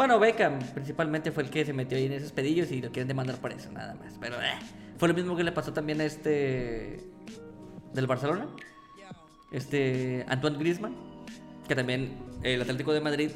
[0.00, 3.06] Bueno, Beckham principalmente fue el que se metió ahí en esos pedillos y lo quieren
[3.06, 4.14] demandar por eso, nada más.
[4.18, 4.54] Pero eh,
[4.96, 7.04] fue lo mismo que le pasó también a este...
[7.92, 8.46] del Barcelona.
[9.52, 10.96] Este Antoine Griezmann.
[11.68, 13.30] Que también el Atlético de Madrid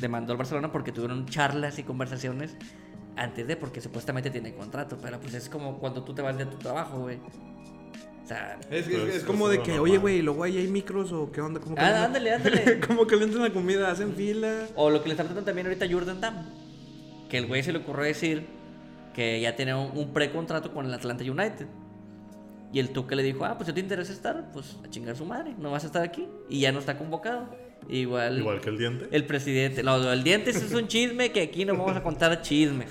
[0.00, 2.56] demandó al Barcelona porque tuvieron charlas y conversaciones
[3.16, 4.96] antes de, porque supuestamente tiene contrato.
[5.02, 7.18] Pero pues es como cuando tú te vas de tu trabajo, güey.
[8.70, 9.80] Es, es- Pues, es como eso de que, normal.
[9.90, 11.60] oye, güey, luego ahí hay micros o qué onda.
[11.60, 12.80] ¿Cómo Ah, calientan- ándale, ándale.
[12.86, 13.90] ¿Cómo calientan la comida?
[13.90, 14.66] ¿Hacen fila?
[14.76, 16.46] O lo que le está tratando también ahorita a Jordan Damm.
[17.28, 18.44] Que el güey se le ocurrió decir
[19.14, 21.66] que ya tenía un, un precontrato con el Atlanta United.
[22.72, 25.24] Y el Tuca le dijo, ah, pues si te interesa estar, pues a chingar su
[25.24, 26.28] madre, no vas a estar aquí.
[26.48, 27.48] Y ya no está convocado.
[27.88, 29.08] Igual, Igual que el diente.
[29.10, 29.82] el presidente.
[29.82, 32.90] No, el diente es un chisme que aquí no vamos a contar chismes.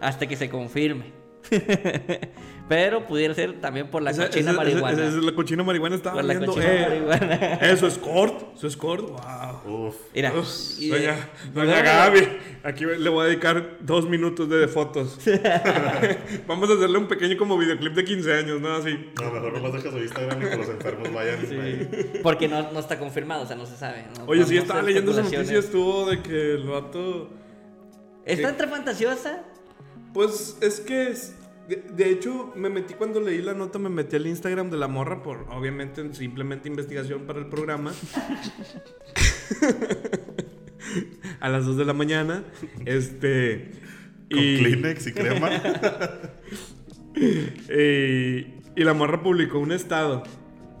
[0.00, 1.12] Hasta que se confirme.
[2.66, 4.92] Pero pudiera ser también por la Esa- cochina esa- marihuana.
[4.96, 6.52] esa- esa- la cochina marihuana estaba por la viendo.
[6.54, 7.34] cochina eh, marihuana.
[7.56, 8.56] Eso es cort.
[8.56, 9.10] Eso es cort.
[9.10, 9.88] Wow.
[9.88, 9.96] Uf.
[10.14, 11.14] Mira, Uf, y- doña,
[11.52, 12.26] doña Gaby,
[12.62, 15.18] aquí le voy a dedicar dos minutos de fotos.
[16.46, 18.74] Vamos a hacerle un pequeño como videoclip de 15 años, ¿no?
[18.76, 19.10] Así.
[19.20, 21.60] No, mejor nomás deja su Instagram y que los enfermos vayan.
[21.60, 22.20] ahí.
[22.22, 24.06] Porque no, no está confirmado, o sea, no se sabe.
[24.18, 24.24] ¿no?
[24.24, 27.28] Oye, No- sí, no estaba leyendo esa noticia, estuvo de que el vato...
[28.24, 28.54] Está Sí.
[28.54, 29.44] entre fantasiosa.
[30.14, 31.34] Pues es que, es-
[31.68, 34.88] de, de hecho, me metí cuando leí la nota, me metí al Instagram de la
[34.88, 37.92] morra por, obviamente, simplemente investigación para el programa.
[41.40, 42.44] a las 2 de la mañana.
[42.86, 43.70] Este...
[44.30, 45.50] Con Kleenex y crema.
[48.76, 50.24] Y la morra publicó un estado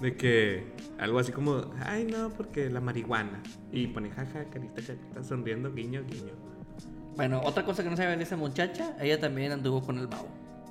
[0.00, 0.64] de que
[0.98, 3.40] algo así como, ay no, porque la marihuana.
[3.70, 6.32] Y pone jaja, carita, carita, sonriendo, guiño, guiño.
[7.16, 10.28] Bueno, otra cosa que no sabe de esa muchacha, ella también anduvo con el babo.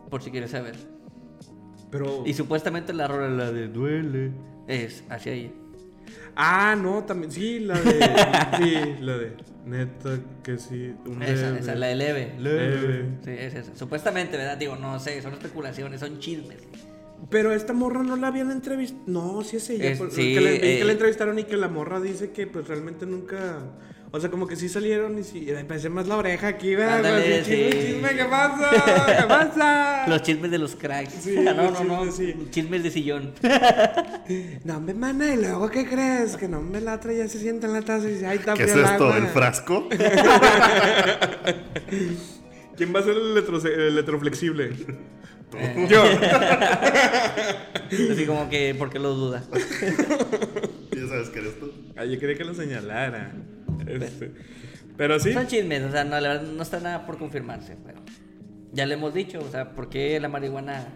[0.09, 0.75] Por si quieres saber.
[1.89, 2.23] Pero...
[2.25, 4.31] Y supuestamente la rola, la de duele,
[4.67, 5.51] es hacia ella.
[6.35, 7.91] Ah, no, también, sí, la de...
[8.57, 9.37] sí, la de...
[9.65, 10.93] Neta, que sí.
[11.05, 12.33] Un Esa, leve, esa, la de leve.
[12.37, 13.05] leve.
[13.23, 13.75] Sí, es esa.
[13.75, 14.57] Supuestamente, ¿verdad?
[14.57, 16.57] Digo, no sé, son especulaciones, son chismes.
[17.29, 19.01] Pero esta morra no la habían entrevistado.
[19.07, 19.89] No, sí es ella.
[19.91, 20.77] Es- sí, que, le, vi eh.
[20.79, 23.59] que la entrevistaron y que la morra dice que pues realmente nunca.
[24.15, 25.47] O sea, como que sí salieron y sí.
[25.51, 26.97] Me pensé más la oreja aquí, ¿verdad?
[26.97, 27.87] Ándale, Así, chisme, sí.
[27.93, 28.69] chisme, ¿qué pasa?
[29.17, 30.05] ¿Qué pasa?
[30.07, 31.13] Los chismes de los cracks.
[31.23, 32.05] Sí, no, los no, no.
[32.11, 32.47] chismes, sí.
[32.51, 33.33] Chismes de sillón.
[34.63, 36.37] No, me mana, y luego, ¿qué crees?
[36.37, 38.53] Que no me la trae, ya se sienta en la taza y dice, ay, está
[38.53, 38.87] ¿Qué es esto?
[39.07, 39.17] agua".
[39.17, 39.89] ¿El frasco?
[42.77, 44.71] ¿Quién va a ser el, electro- el electroflexible?
[45.55, 45.87] Eh.
[45.89, 46.03] Yo.
[48.11, 49.43] Así como que, ¿por qué lo duda?
[50.95, 51.71] Ya sabes que eres tú.
[51.95, 53.33] Ay, yo quería que lo señalara.
[53.87, 54.31] Este,
[54.97, 55.33] Pero sí.
[55.33, 57.99] Son chismes, o sea, no, la verdad no está nada por confirmarse, pero
[58.71, 60.87] ya le hemos dicho, o sea, ¿por qué la marihuana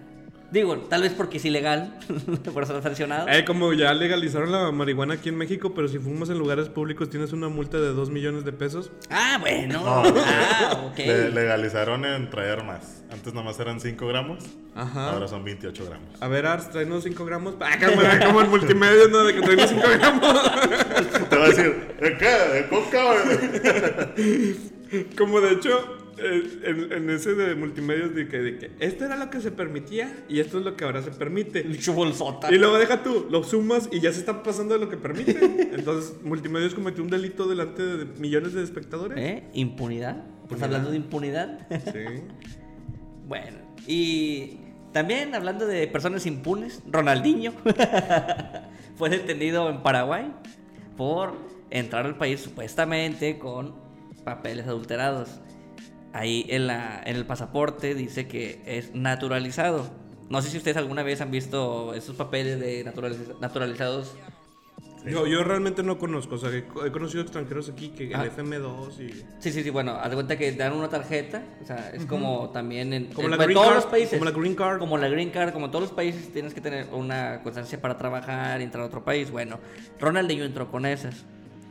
[0.49, 1.99] Digo, tal vez porque es ilegal,
[2.53, 3.27] por eso sancionado.
[3.27, 7.09] Eh, como ya legalizaron la marihuana aquí en México, pero si fumas en lugares públicos
[7.09, 8.89] tienes una multa de 2 millones de pesos.
[9.09, 9.81] Ah, bueno.
[9.83, 10.03] No.
[10.25, 10.97] Ah, ok.
[10.99, 13.03] Le- legalizaron en traer más.
[13.11, 15.11] Antes nomás eran 5 gramos, Ajá.
[15.11, 16.09] ahora son 28 gramos.
[16.21, 17.55] A ver, Ars, tráenos 5 gramos.
[17.59, 19.23] Ah, como, como en multimedia, ¿no?
[19.25, 21.29] De que tráenos 5 gramos.
[21.29, 22.29] Te va a decir, ¿de qué?
[22.53, 23.03] ¿De coca?
[24.15, 24.55] güey?"
[25.17, 29.29] Como de hecho, en, en ese de multimedia, de que, de que esto era lo
[29.29, 31.65] que se permitía y esto es lo que ahora se permite.
[31.93, 32.53] Bolsota.
[32.53, 35.39] Y luego deja tú, lo sumas y ya se está pasando de lo que permite.
[35.73, 39.17] Entonces, Multimedios cometió un delito delante de millones de espectadores.
[39.17, 39.43] ¿Eh?
[39.53, 40.23] ¿Impunidad?
[40.43, 41.67] ¿Estás hablando de impunidad?
[41.69, 42.23] Sí.
[43.27, 44.57] bueno, y
[44.91, 47.53] también hablando de personas impunes, Ronaldinho
[48.95, 50.31] fue detenido en Paraguay
[50.95, 51.35] por
[51.69, 53.75] entrar al país supuestamente con
[54.23, 55.39] papeles adulterados.
[56.17, 59.87] Ahí en, la, en el pasaporte dice que es naturalizado.
[60.29, 64.15] No sé si ustedes alguna vez han visto esos papeles de naturaliz- naturalizados.
[65.05, 68.23] Yo, yo realmente no conozco, o sea, he, conocido extranjeros aquí que Ah.
[68.23, 69.13] el FM2 y...
[69.39, 72.49] Sí, sí, sí, bueno, haz de cuenta que dan una tarjeta, o sea, es como
[72.49, 74.17] también en, Como en- la en green todos card, los países.
[74.19, 74.79] como la green card.
[74.79, 77.97] Como la green card, como en todos los países tienes que tener una constancia para
[77.97, 79.29] trabajar y entrar a otro país.
[79.31, 79.59] Bueno,
[79.99, 81.23] Ronaldinho entró con esas.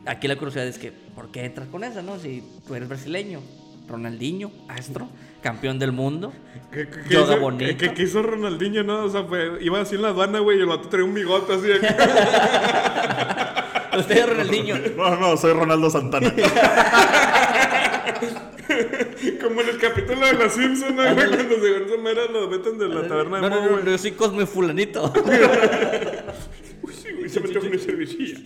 [0.07, 2.17] Aquí la curiosidad es que, ¿por qué entras con esas, no?
[2.17, 3.41] Si tú eres brasileño.
[3.87, 5.07] Ronaldinho, astro,
[5.41, 6.33] campeón del mundo.
[6.71, 7.93] ¿Qué, qué- Yoga hizo, bonito.
[7.95, 9.05] qué- hizo Ronaldinho, no?
[9.05, 11.53] O sea, fue, iba así en la aduana, güey, y el vato traía un bigote
[11.53, 11.67] así.
[11.67, 11.87] de que-
[13.97, 14.75] Usted es Ronaldinho.
[14.95, 16.31] No, no, soy Ronaldo Santana.
[19.41, 21.03] como en el capítulo de Los Simpsons, ¿no?
[21.15, 21.27] güey?
[21.27, 24.11] Cuando se esa mera lo meten de la taberna de no, no, no, yo soy
[24.11, 25.11] Cosme Fulanito.
[26.83, 28.39] Uy, sí, güey, se metió con una cervecilla.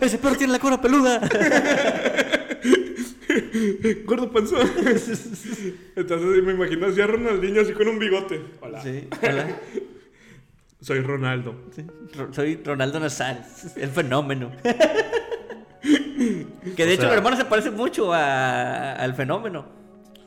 [0.00, 1.20] Ese perro tiene la cola peluda.
[4.04, 4.68] Gordo panzón.
[5.96, 8.40] Entonces me imagino así a Ronaldinho así con un bigote.
[8.60, 8.80] Hola.
[8.82, 9.46] Sí, hola.
[10.80, 11.54] Soy Ronaldo.
[11.74, 11.84] Sí,
[12.16, 14.52] Ro- Soy Ronaldo Nazares, el fenómeno.
[15.82, 19.66] que de hecho sea- mi hermano se parece mucho a- al fenómeno.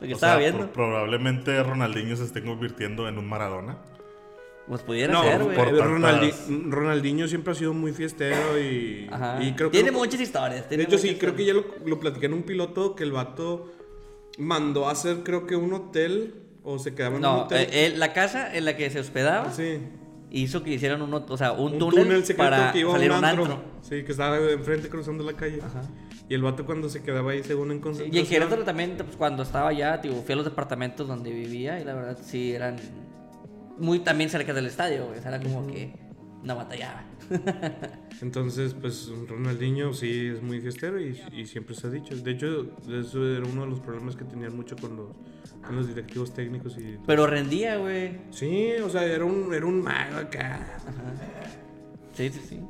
[0.00, 0.72] Lo que O estaba sea, viendo.
[0.72, 3.76] pro- probablemente Ronaldinho se esté convirtiendo en un Maradona.
[4.70, 5.58] Pues pudiera No, ser, güey.
[5.58, 9.42] eh, Ronaldi- Ronaldinho siempre ha sido muy fiestero y, Ajá.
[9.42, 10.62] y creo que tiene lo- muchas historias.
[10.62, 13.10] De tiene hecho, sí, creo que ya lo, lo platiqué en un piloto que el
[13.10, 13.72] vato
[14.38, 17.68] mandó a hacer, creo que un hotel o se quedaba en un No, hotel.
[17.72, 19.78] eh, él- la casa en la que se hospedaba sí.
[20.30, 22.92] hizo que hicieran un, o sea, un, Un túnel, túnel, secreto para que iba a
[22.94, 23.44] salir un a un antro.
[23.46, 23.62] antro.
[23.82, 25.58] Sí, que estaba de enfrente cruzando la calle.
[25.60, 25.82] Ajá.
[26.28, 28.26] Y el vato cuando se quedaba ahí según en Y en concentración.
[28.28, 31.94] Querétaro también, pues, cuando estaba allá, tipo, fui a los departamentos donde vivía y la
[31.94, 32.76] verdad sí eran
[33.80, 35.18] muy también cerca del estadio, güey.
[35.18, 35.94] O sea, era como que
[36.42, 37.04] no batallaba.
[38.22, 42.14] Entonces, pues Ronaldinho sí es muy fiestero y, y siempre se ha dicho.
[42.16, 45.08] De hecho, eso era uno de los problemas que tenían mucho con los,
[45.64, 46.98] con los directivos técnicos y...
[47.06, 48.18] Pero rendía, güey.
[48.30, 50.78] Sí, o sea, era un, era un mago acá.
[52.12, 52.60] Sí, sí, sí.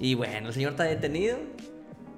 [0.00, 1.38] Y bueno, el señor está detenido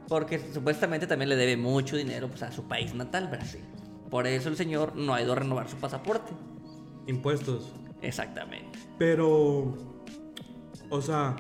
[0.09, 3.62] porque supuestamente también le debe mucho dinero pues, a su país natal, Brasil.
[4.11, 6.33] Por eso el señor no ha ido a renovar su pasaporte.
[7.07, 7.73] Impuestos.
[8.03, 8.79] Exactamente.
[8.99, 9.75] Pero,
[10.90, 11.37] o sea,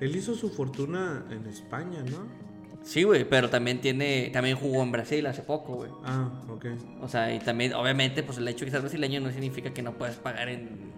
[0.00, 2.46] él hizo su fortuna en España, ¿no?
[2.82, 5.90] Sí, güey, pero también tiene, también jugó en Brasil hace poco, güey.
[6.04, 6.66] Ah, ok.
[7.00, 9.82] O sea, y también, obviamente, pues el hecho de que seas brasileño no significa que
[9.82, 10.92] no puedas pagar en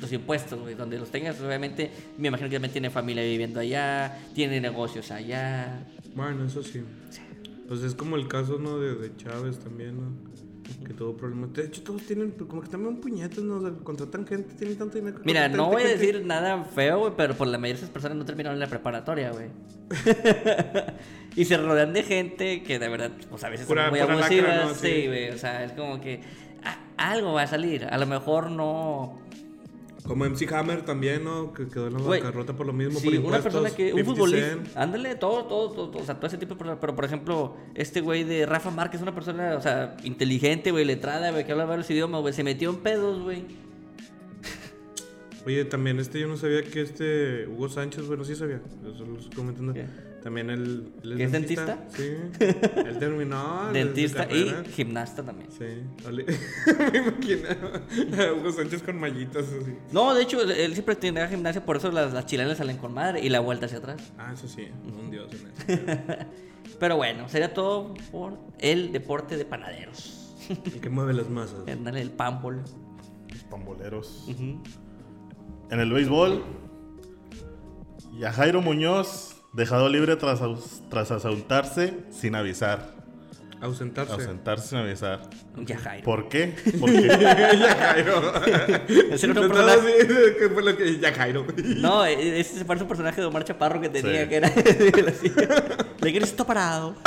[0.00, 0.74] los impuestos, güey.
[0.74, 5.86] Donde los tengas, obviamente, me imagino que también tiene familia viviendo allá, tiene negocios allá.
[6.14, 6.82] Bueno, eso sí.
[7.68, 8.78] Pues es como el caso, ¿no?
[8.78, 10.34] De, de Chávez también, ¿no?
[10.86, 11.52] Que tuvo problemas.
[11.52, 13.56] De hecho, todos tienen, como que también puñetes, ¿no?
[13.56, 15.18] O sea, contratan gente, tienen tanto dinero.
[15.24, 15.98] Mira, no voy a gente.
[16.06, 19.30] decir nada feo, güey, pero por la mayoría de esas personas no terminaron la preparatoria,
[19.32, 19.48] güey.
[21.36, 24.48] y se rodean de gente que de verdad, pues a veces Pura- son muy abusivas.
[24.48, 24.74] lacra, ¿no?
[24.74, 25.06] Sí, Sí.
[25.06, 26.20] güey, o sea, es como que
[26.64, 27.86] ah, algo va a salir.
[27.90, 29.18] A lo mejor no.
[30.06, 31.52] Como MC Hammer también, ¿no?
[31.54, 33.92] Que quedó en la Güey, bancarrota por lo mismo, Sí, por una persona que.
[33.92, 34.82] Un 50 futbolista.
[34.82, 36.78] Ándale, todo, todo, todo, todo, O sea, todo ese tipo de personas.
[36.80, 41.30] Pero, por ejemplo, este güey de Rafa Márquez, una persona, o sea, inteligente, güey, letrada,
[41.30, 42.34] güey, que habla varios idiomas, güey.
[42.34, 43.44] Se metió en pedos, güey.
[45.46, 48.60] Oye, también este, yo no sabía que este Hugo Sánchez, bueno, sí sabía.
[48.82, 49.72] Eso lo estoy comentando.
[49.72, 49.86] ¿Qué?
[50.24, 51.30] También él, él ¿Que es
[51.94, 52.02] Sí.
[52.40, 53.66] Él terminó.
[53.66, 55.50] de- de Dentista y gimnasta también.
[55.52, 55.82] Sí.
[56.92, 57.48] Me imagino
[58.22, 59.76] a Hugo Sánchez con mallitas así.
[59.92, 63.20] No, de hecho, él- siempre tenía gimnasia, por eso las, las chilenas salen con madre
[63.20, 64.00] y la vuelta hacia atrás.
[64.16, 65.30] Ah, eso sí, un dios
[65.68, 66.24] en eso.
[66.80, 70.34] Pero bueno, sería todo por el deporte de panaderos.
[70.48, 71.58] El que mueve las masas.
[71.66, 72.62] El pámbol.
[73.28, 74.24] Los pamboleros.
[75.70, 76.42] En el béisbol,
[78.18, 80.40] Yajairo Muñoz, dejado libre tras,
[80.90, 82.92] tras asaltarse sin avisar.
[83.60, 84.12] Ausentarse.
[84.12, 85.20] Ausentarse sin avisar.
[85.56, 86.04] Ya, Jairo.
[86.04, 86.54] ¿Por qué?
[86.80, 88.32] Porque ya Jairo.
[89.10, 90.06] Ese era personaje.
[90.38, 90.98] ¿Qué fue lo que.?
[90.98, 91.46] Ya Jairo.
[91.76, 94.28] No, e- ese se parece un personaje de Omar Chaparro que tenía, Sí.
[94.28, 94.50] que era
[96.00, 96.94] de esto parado.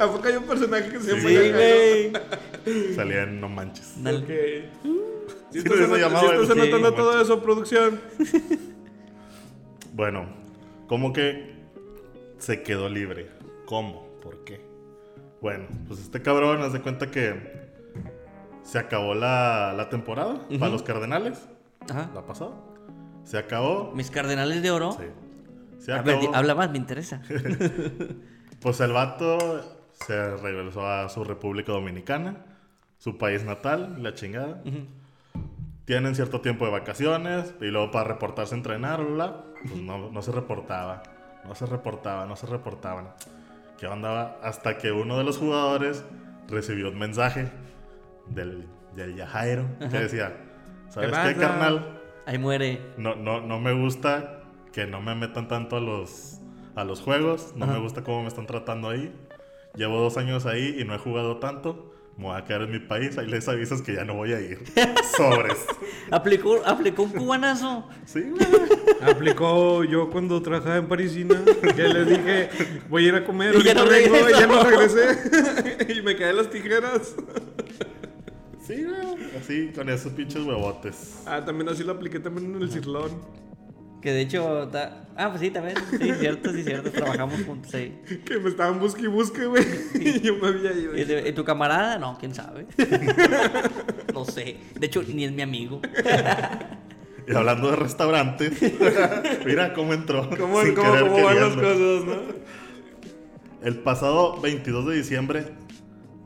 [0.00, 1.56] ¿A poco hay un personaje que se llama Sí, Ya Jairo?
[1.58, 2.94] güey.
[2.94, 3.94] salía en No Manches.
[4.02, 4.18] Dale.
[4.18, 4.28] Ok.
[5.50, 8.00] Si Sí, estás, se anot- llamaba si estás el- anotando sí, todo eso, producción.
[9.94, 10.28] Bueno,
[10.88, 11.54] ¿cómo que
[12.38, 13.30] se quedó libre?
[13.66, 14.08] ¿Cómo?
[14.22, 14.60] ¿Por qué?
[15.40, 17.68] Bueno, pues este cabrón, haz de cuenta que
[18.62, 21.48] se acabó la, la temporada para los Cardenales,
[21.88, 22.10] Ajá.
[22.14, 22.52] la pasada.
[23.24, 23.92] Se acabó.
[23.94, 24.92] Mis cardenales de oro.
[24.92, 25.04] Sí.
[25.78, 26.32] Se A ver, acabó.
[26.32, 27.22] di- habla más, me interesa.
[28.60, 29.38] Pues el vato
[30.04, 32.44] se regresó a su República Dominicana,
[32.98, 34.64] su país natal, la chingada.
[35.84, 40.22] Tienen cierto tiempo de vacaciones y luego para reportarse a entrenar, bla, pues no, no
[40.22, 41.02] se reportaba.
[41.44, 43.10] No se reportaba, no se reportaban.
[43.78, 44.38] ¿Qué onda?
[44.42, 46.04] Hasta que uno de los jugadores
[46.48, 47.48] recibió un mensaje
[48.26, 50.36] del, del Yajairo que decía,
[50.88, 52.00] ¿sabes ¿Qué carnal?
[52.26, 52.80] Ahí muere.
[52.96, 54.40] No, no, no me gusta
[54.72, 56.40] que no me metan tanto a los,
[56.74, 57.54] a los juegos.
[57.56, 59.14] No me gusta cómo me están tratando ahí.
[59.74, 61.87] Llevo dos años ahí y no he jugado tanto.
[62.18, 63.16] Me voy a quedar en mi país.
[63.16, 64.58] Ahí les avisas que ya no voy a ir.
[65.16, 65.56] Sobres.
[66.10, 67.88] Aplicó, aplicó un cubanazo.
[68.06, 68.44] Sí, güey.
[69.00, 72.50] Aplicó yo cuando trabajaba en Parisina, que les dije,
[72.88, 75.92] voy a ir a comer, Y ya no vengo, y ya no regresé.
[75.96, 77.14] y me caí las tijeras.
[78.66, 79.36] Sí, güey.
[79.40, 81.22] Así, con esos pinches huevotes.
[81.24, 83.12] Ah, también así lo apliqué también en el cirlón.
[84.00, 84.68] Que de hecho.
[84.68, 85.76] ta- Ah, pues sí, también.
[85.90, 86.92] Sí, cierto, sí, cierto.
[86.92, 87.92] Trabajamos juntos, sí.
[88.24, 89.64] Que me estaban busque y busque, güey.
[89.94, 90.96] y yo me había ido.
[90.96, 91.98] ¿Y, y tu camarada?
[91.98, 92.66] No, quién sabe.
[94.14, 94.58] no sé.
[94.78, 95.80] De hecho, ni es mi amigo.
[97.26, 98.52] Y hablando de restaurantes,
[99.44, 100.30] mira cómo entró.
[100.38, 102.16] ¿Cómo, sin cómo, querer cómo van las cosas, no?
[103.62, 105.44] El pasado 22 de diciembre,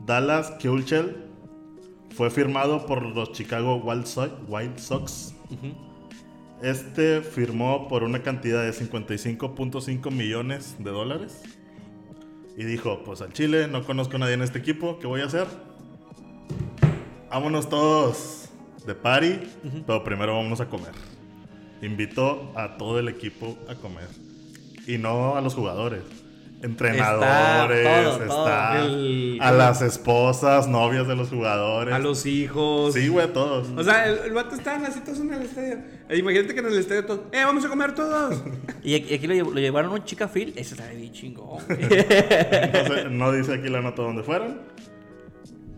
[0.05, 1.17] Dallas Keuchel
[2.15, 4.31] fue firmado por los Chicago Wild Sox.
[4.47, 5.33] Wild Sox.
[6.61, 11.41] Este firmó por una cantidad de 55.5 millones de dólares.
[12.55, 15.25] Y dijo, pues al Chile, no conozco a nadie en este equipo, ¿qué voy a
[15.25, 15.47] hacer?
[17.29, 18.49] Vámonos todos
[18.85, 19.39] de party,
[19.87, 20.91] pero primero vámonos a comer.
[21.81, 24.07] Invitó a todo el equipo a comer.
[24.85, 26.03] Y no a los jugadores.
[26.63, 27.83] Entrenadores,
[28.17, 28.23] todo.
[28.23, 31.93] está El- a las esposas, novias de los jugadores.
[31.93, 32.93] A los hijos.
[32.93, 33.67] Sí, güey, todos.
[33.75, 35.79] O sea, el, el vato estaban así todos en el estadio.
[36.09, 38.41] E imagínate que en el estadio todos, ¡eh, vamos a comer todos!
[38.83, 40.53] Y aquí, aquí lo, llev- lo llevaron a un chica Phil.
[40.55, 41.63] Eso está bien chingón.
[41.69, 44.61] Entonces, no dice aquí la nota dónde fueron.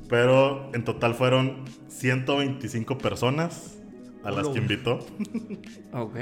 [0.08, 3.78] Pero en total fueron 125 personas
[4.24, 5.00] a las que invitó.
[5.94, 6.16] ok.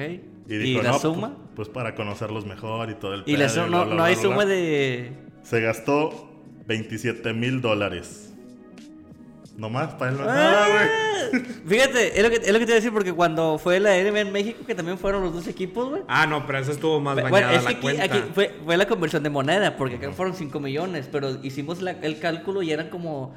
[0.48, 1.30] Y ¿Y, dijo, la no, suma?
[1.30, 4.04] Pues, pues para conocerlos mejor y todo el y la pedo su- bla, no, no
[4.04, 5.12] hay suma de.
[5.44, 6.30] Se gastó
[6.68, 8.30] 27 mil dólares.
[9.58, 10.18] Nomás para él.
[10.18, 10.66] no- Ah,
[11.32, 11.42] güey.
[11.68, 13.96] Fíjate, es lo, que, es lo que te iba a decir porque cuando fue la
[13.96, 16.02] NBA en México, que también fueron los dos equipos, güey.
[16.08, 18.04] Ah, no, pero esa estuvo más Bueno, bañada es que la aquí, cuenta.
[18.04, 21.92] aquí fue, fue la conversión de moneda, porque acá fueron 5 millones, pero hicimos la-
[21.92, 23.36] el cálculo y eran como,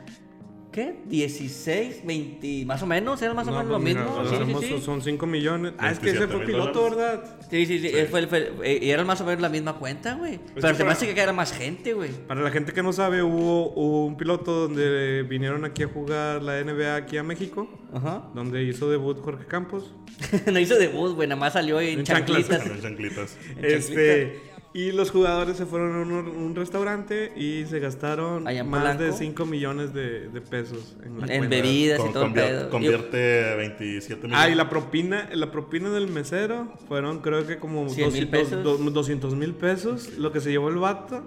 [0.77, 0.95] ¿qué?
[1.07, 4.05] 16, 20, más o menos, eran más o No, menos lo pues mira,
[4.45, 4.61] mismo.
[4.61, 4.83] Sí, sí, sí.
[4.85, 5.73] Son 5 millones.
[5.79, 7.21] Ah, es que ese fue 27,000 piloto, dólares.
[7.23, 7.41] ¿verdad?
[7.51, 10.15] Sí, sí, sí, fue, el- fue eh, y era más o menos la misma cuenta,
[10.15, 10.39] güey.
[10.55, 12.11] Pero se me para- hace que era más gente, güey.
[12.27, 16.43] Para la gente que no sabe, hubo, hubo un piloto donde vinieron aquí a jugar
[16.43, 18.29] la NBA aquí a México, Ajá.
[18.35, 19.93] donde hizo debut Jorge Campos.
[20.53, 22.47] no hizo debut, güey, nada más salió en, En chanclas.
[22.49, 22.69] chanclitas.
[22.71, 23.37] Con chanclitas.
[23.63, 24.41] Este,
[24.79, 28.99] y los jugadores se fueron a un, un restaurante y se gastaron Allá en más
[28.99, 29.17] de Polanco.
[29.19, 31.49] 5 millones de, de pesos en la En cuenta.
[31.49, 32.71] bebidas y Con- todo el convier- pedo.
[32.71, 34.39] Convierte 27 millones.
[34.47, 38.63] Ah, y la propina, la propina del mesero fueron creo que como 100 mil pesos.
[38.63, 41.23] 200 mil pesos, lo que se llevó el vato.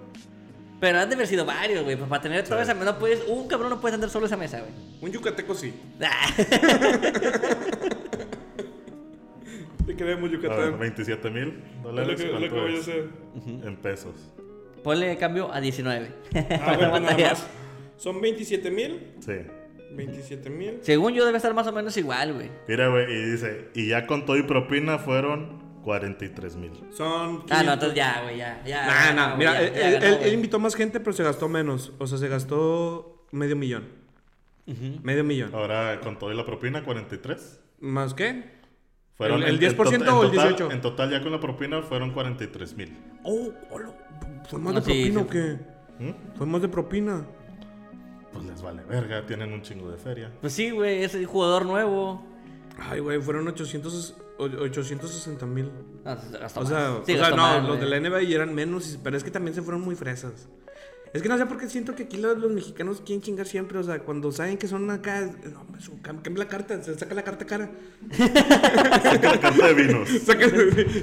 [0.78, 1.96] Pero han de haber sido varios, güey.
[1.96, 4.36] pues Para tener toda esa mesa, no puedes, un cabrón no puede andar solo esa
[4.36, 4.72] mesa, güey.
[5.02, 5.74] Un yucateco sí.
[6.00, 6.32] Ah,
[9.90, 10.78] Te queremos Yucatán.
[10.78, 12.10] 27 mil Es dólares.
[12.10, 13.08] lo que, lo ¿cuánto que voy a hacer.
[13.66, 14.14] En pesos.
[14.84, 16.08] Ponle cambio a 19.
[16.62, 17.46] Ah, bueno, nada más.
[17.96, 19.12] Son 27 mil.
[19.20, 19.32] Sí.
[19.92, 20.78] 27 mil.
[20.82, 22.48] Según yo debe estar más o menos igual, güey.
[22.68, 26.70] Mira, güey, y dice, y ya con todo y propina fueron 43 mil.
[26.92, 27.42] Son.
[27.50, 27.64] Ah, 500.
[27.66, 28.62] no, entonces ya, güey, ya.
[28.64, 30.34] ya Nah, nah, güey, mira, ya, él, ya él- ganó, él güey.
[30.34, 31.92] invitó más gente, pero se gastó menos.
[31.98, 33.88] O sea, se gastó medio millón.
[35.02, 35.52] Medio millón.
[35.52, 37.60] Ahora con todo y la propina, 43.
[37.80, 38.59] ¿Más qué?
[39.20, 40.70] Fueron ¿El- el en- en 10% to- o el en total- 18?
[40.72, 42.96] En total, ya con la propina fueron 43 mil.
[43.22, 43.90] Oh, hola.
[44.48, 45.58] ¿Fue más de sí, propina qué?
[46.02, 46.36] ¿Mm?
[46.38, 47.26] Fue más de propina.
[48.32, 50.30] Pues les vale verga, tienen un chingo de feria.
[50.40, 52.24] Pues sí, güey, es el jugador nuevo.
[52.78, 55.70] Ay, güey, fueron 800, o- 860 mil.
[56.06, 58.98] Ah, se gastó O sea, Sí, o sea no, los de la NBA eran menos,
[59.04, 60.48] pero es que también se fueron muy fresas.
[61.12, 63.78] Es que no sé por qué siento que aquí los, los mexicanos quieren chingar siempre.
[63.78, 65.20] O sea, cuando saben que son acá.
[65.22, 65.66] No,
[66.02, 67.70] cambia la carta, se saca la carta cara.
[68.16, 70.08] Saca la carta de vinos.
[70.24, 70.48] Saca-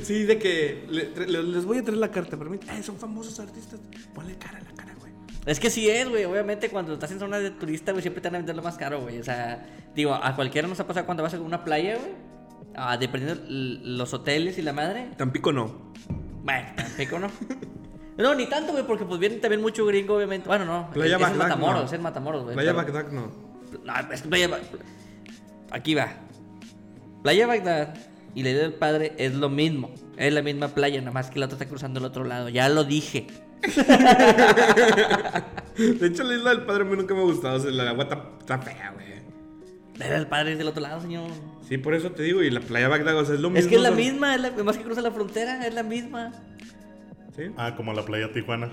[0.04, 2.38] sí, de que le- tra- le- les voy a traer la carta.
[2.38, 3.80] Pero eh, son famosos artistas.
[4.14, 5.12] Ponle cara a la cara, güey.
[5.46, 6.24] Es que sí es, güey.
[6.26, 8.78] Obviamente, cuando estás en zona de turista, güey, siempre te van a vender lo más
[8.78, 9.20] caro, güey.
[9.20, 12.12] O sea, digo, a cualquiera nos ha pasado cuando vas a una playa, güey.
[12.76, 15.10] Ah, dependiendo los hoteles y la madre.
[15.18, 15.92] Tampico no.
[16.44, 17.32] Bueno, tampoco no.
[18.18, 20.48] No, ni tanto, güey, porque pues viene también mucho gringo, obviamente.
[20.48, 20.90] Bueno, no.
[20.92, 21.86] Playa es, es en Matamoros, no.
[21.86, 22.56] es en Matamoros, güey.
[22.56, 23.32] Playa pero- Bagdad no.
[23.84, 24.60] No, es que Playa Ba-
[25.72, 26.08] Aquí va.
[27.22, 27.94] Playa Bagdad
[28.34, 29.92] y la isla del padre es lo mismo.
[30.18, 32.50] Es la misma playa, nada más que la otra está cruzando el otro lado.
[32.50, 33.28] Ya lo dije.
[35.78, 37.58] De hecho, la isla del padre a mí nunca me ha gustado.
[37.58, 39.08] O sea, la agua está, está fea, güey.
[39.98, 41.30] La isla del padre es del otro lado, señor.
[41.68, 42.42] Sí, por eso te digo.
[42.42, 43.60] Y la playa Bagdad, o sea, es lo mismo.
[43.60, 46.32] Es que es la misma, es la, más que cruza la frontera, es la misma.
[47.38, 47.44] Sí.
[47.56, 48.70] Ah, como la playa Tijuana.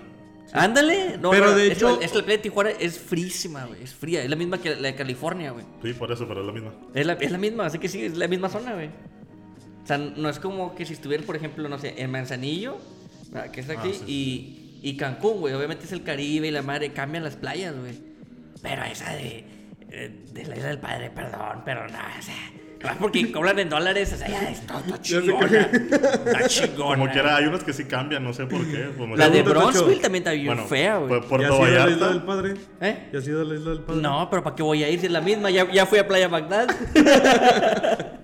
[0.52, 1.16] Ándale.
[1.18, 3.82] No, Pero no, de es hecho- que- es la playa de Tijuana es frísima, güey.
[3.82, 4.22] Es fría.
[4.22, 5.64] Es la misma que la de California, güey.
[5.82, 6.72] Sí, por eso, pero es la misma.
[6.94, 8.88] Es la, es la misma, así que sí, es la misma zona, güey.
[9.82, 12.78] O sea, no es como que si estuvieras, por ejemplo, no sé, en Manzanillo,
[13.30, 13.50] ¿verdad?
[13.50, 15.54] que es aquí, Ah, y, y Cancún, güey.
[15.54, 17.94] Obviamente es el Caribe y la madre, cambian las playas, güey.
[18.62, 19.44] Pero esa de,
[19.90, 22.50] eh, de la isla del padre, perdón, pero no, o sea,
[23.00, 25.60] porque cobran en dólares, o sea, ya es todo, todo chingona.
[25.60, 26.96] Está chingona.
[26.98, 28.90] Como quiera, hay unas que sí cambian, no sé por qué.
[28.96, 29.42] Como La de.
[29.42, 31.08] Bronzeville también está bien Bueno, fea, güey.
[31.08, 32.08] fue ¿Ya Puerto has ido a la isla Vallarta.
[32.08, 32.54] del padre?
[32.80, 33.08] ¿Eh?
[33.12, 34.00] ¿Ya has ido a la isla del padre?
[34.02, 35.50] No, pero ¿para qué voy a ir si es la misma?
[35.50, 36.68] Ya, ya fui a Playa Bagdad.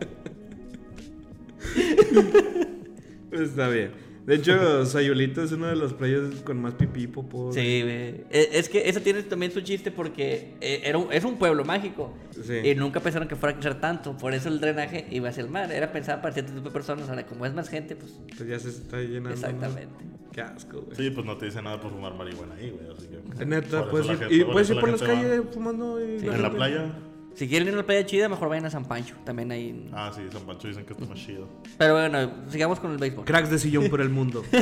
[3.32, 3.92] Está bien.
[4.26, 7.52] De hecho, Sayulita es una de las playas con más pipí, popó.
[7.52, 8.24] Sí, güey.
[8.30, 11.64] E- Es que eso tiene también su chiste porque eh, era un- es un pueblo
[11.64, 12.12] mágico.
[12.42, 12.54] Sí.
[12.64, 14.16] Y nunca pensaron que fuera a crecer tanto.
[14.16, 15.72] Por eso el drenaje iba hacia el mar.
[15.72, 17.08] Era pensado para cierto tipo de personas.
[17.08, 18.20] Ahora, como es más gente, pues.
[18.36, 19.30] Pues ya se está llenando.
[19.30, 20.04] Exactamente.
[20.32, 20.96] Qué asco, güey.
[20.96, 22.94] Sí, pues no te dice nada por fumar marihuana ahí, güey.
[22.96, 23.44] Así que.
[23.46, 25.06] Neta, puedes ir, gente- y por puedes ir por las va.
[25.06, 26.92] calles fumando y la En la playa.
[27.34, 29.14] Si quieren ir a una playa chida, mejor vayan a San Pancho.
[29.24, 29.88] También ahí.
[29.92, 31.48] Ah, sí, San Pancho dicen que está más chido.
[31.78, 33.24] Pero bueno, sigamos con el béisbol.
[33.24, 34.42] Cracks de sillón por el mundo.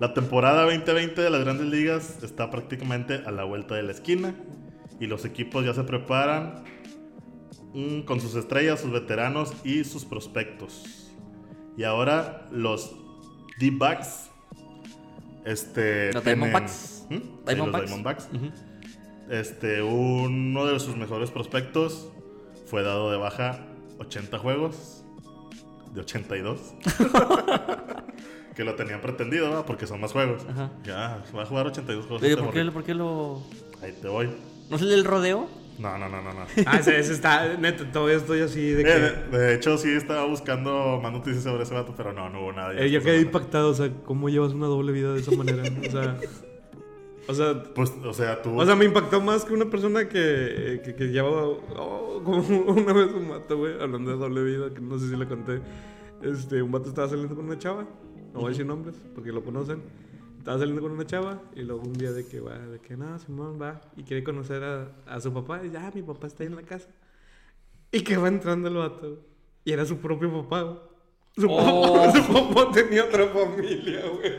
[0.00, 4.34] La temporada 2020 de las grandes ligas está prácticamente a la vuelta de la esquina
[4.98, 6.64] y los equipos ya se preparan
[7.74, 11.12] mm, con sus estrellas, sus veteranos y sus prospectos.
[11.76, 12.96] Y ahora los
[13.58, 14.30] D-Backs
[15.44, 17.06] este, Los tienen- Diamondbacks.
[17.10, 17.14] ¿Mm?
[17.14, 17.80] Sí, Diamondbacks.
[17.82, 18.28] los Diamondbacks.
[18.32, 18.50] Ujú.
[19.30, 22.08] Este, uno de sus mejores prospectos
[22.66, 23.60] fue dado de baja
[23.98, 25.04] 80 juegos
[25.94, 26.74] de 82.
[28.56, 29.64] que lo tenían pretendido, ¿verdad?
[29.66, 30.42] Porque son más juegos.
[30.48, 30.70] Ajá.
[30.84, 32.22] Ya, va a jugar 82 juegos.
[32.22, 33.42] Oye, este ¿por qué, ¿por qué lo.?
[33.82, 34.30] Ahí te voy.
[34.68, 35.48] ¿No es el del rodeo?
[35.78, 36.40] No, no, no, no, no.
[36.66, 37.56] ah, ese, ese está.
[37.56, 38.84] Neta, todavía estoy así de Eh,
[39.30, 39.36] que.
[39.36, 42.52] de, de hecho, sí estaba buscando más noticias sobre ese vato, pero no, no hubo
[42.52, 42.72] nada.
[42.74, 43.20] Eh, yo quedé semana.
[43.22, 45.62] impactado, o sea, ¿cómo llevas una doble vida de esa manera?
[45.62, 46.18] O sea.
[47.28, 47.62] O sea.
[47.74, 48.58] Pues, o sea, tú.
[48.58, 52.38] O sea, me impactó más que una persona que, que, que lleva oh, como
[52.72, 55.60] una vez un vato, güey, hablando de doble vida, que no sé si le conté.
[56.22, 57.86] Este, un vato estaba saliendo con una chava,
[58.32, 59.82] no voy a decir nombres porque lo conocen.
[60.38, 63.18] Estaba saliendo con una chava y luego un día de que va, de que no,
[63.18, 66.42] Simón va y quiere conocer a, a su papá y ya, ah, mi papá está
[66.42, 66.88] ahí en la casa.
[67.92, 69.18] Y que va entrando el vato
[69.64, 70.78] y era su propio papá, güey.
[71.36, 71.94] Su, Oh.
[71.94, 74.32] papá, su papá tenía otra familia, güey.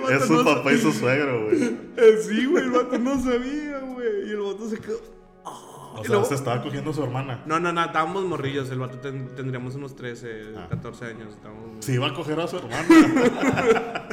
[0.00, 1.62] Vato es su no papá y su suegro, güey.
[1.96, 4.28] eh, Sí, güey, el vato no sabía, güey.
[4.28, 4.98] Y el vato se quedó.
[5.44, 7.42] O Y sea, luego- se estaba cogiendo a su hermana.
[7.46, 8.70] No, no, no, estábamos morrillos.
[8.70, 10.66] El vato ten- tendríamos unos 13, Ah.
[10.70, 11.34] 14 años.
[11.34, 11.84] Estábamos...
[11.84, 12.86] Se iba a coger a su hermana.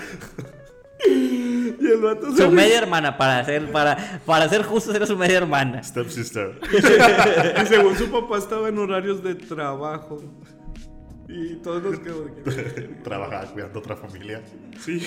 [1.05, 2.43] Y el vato se.
[2.43, 5.83] Su media hermana, para ser, para, para ser justos, era su media hermana.
[5.83, 6.59] Stepsister.
[7.63, 10.19] y según su papá estaba en horarios de trabajo.
[11.27, 12.81] Y todos nos quedamos de que.
[13.03, 14.41] Trabajaba cuidando a otra familia.
[14.79, 15.01] Sí.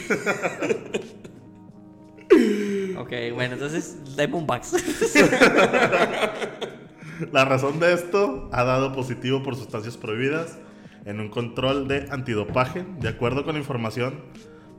[2.97, 4.73] Ok, bueno, entonces Diamondbacks.
[7.33, 10.59] La razón de esto ha dado positivo por sustancias prohibidas
[11.05, 14.21] en un control de antidopaje, de acuerdo con información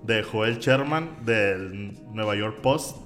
[0.04, 2.98] de Joel Sherman del Nueva York Post.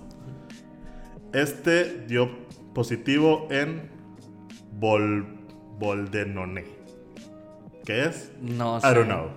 [1.34, 2.30] Este dio
[2.74, 3.90] positivo en
[4.74, 5.26] Bol
[5.80, 6.75] Boldenone.
[7.86, 8.32] ¿Qué es?
[8.42, 8.94] No I sé.
[8.94, 9.30] don't know.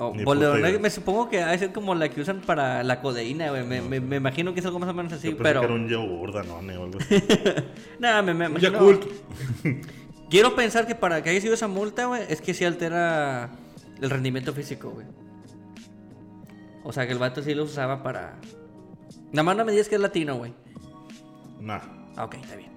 [0.00, 3.64] Oh, Bolderone, me supongo que debe ser como la que usan para la codeína, güey.
[3.64, 5.60] Me, me, me imagino que es algo más o menos así, Yo pensé pero.
[5.60, 7.16] que era un yogur Danone o algo así.
[7.98, 8.72] Nada, me, me imagino.
[8.72, 9.04] Yakult.
[10.30, 13.50] Quiero pensar que para que haya sido esa multa, güey, es que sí altera
[14.00, 15.06] el rendimiento físico, güey.
[16.84, 18.36] O sea, que el vato sí lo usaba para.
[19.32, 20.52] Nada más no me digas que es latino, güey.
[21.60, 21.80] Nah.
[22.16, 22.67] Ah, ok, está bien.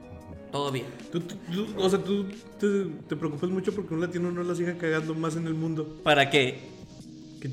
[0.51, 0.85] Todo bien.
[1.11, 2.25] Tú, tú- tú- o sea, tú
[2.59, 5.99] te, te preocupas mucho porque un latino no la siga cagando más en el mundo.
[6.03, 6.59] ¿Para qué?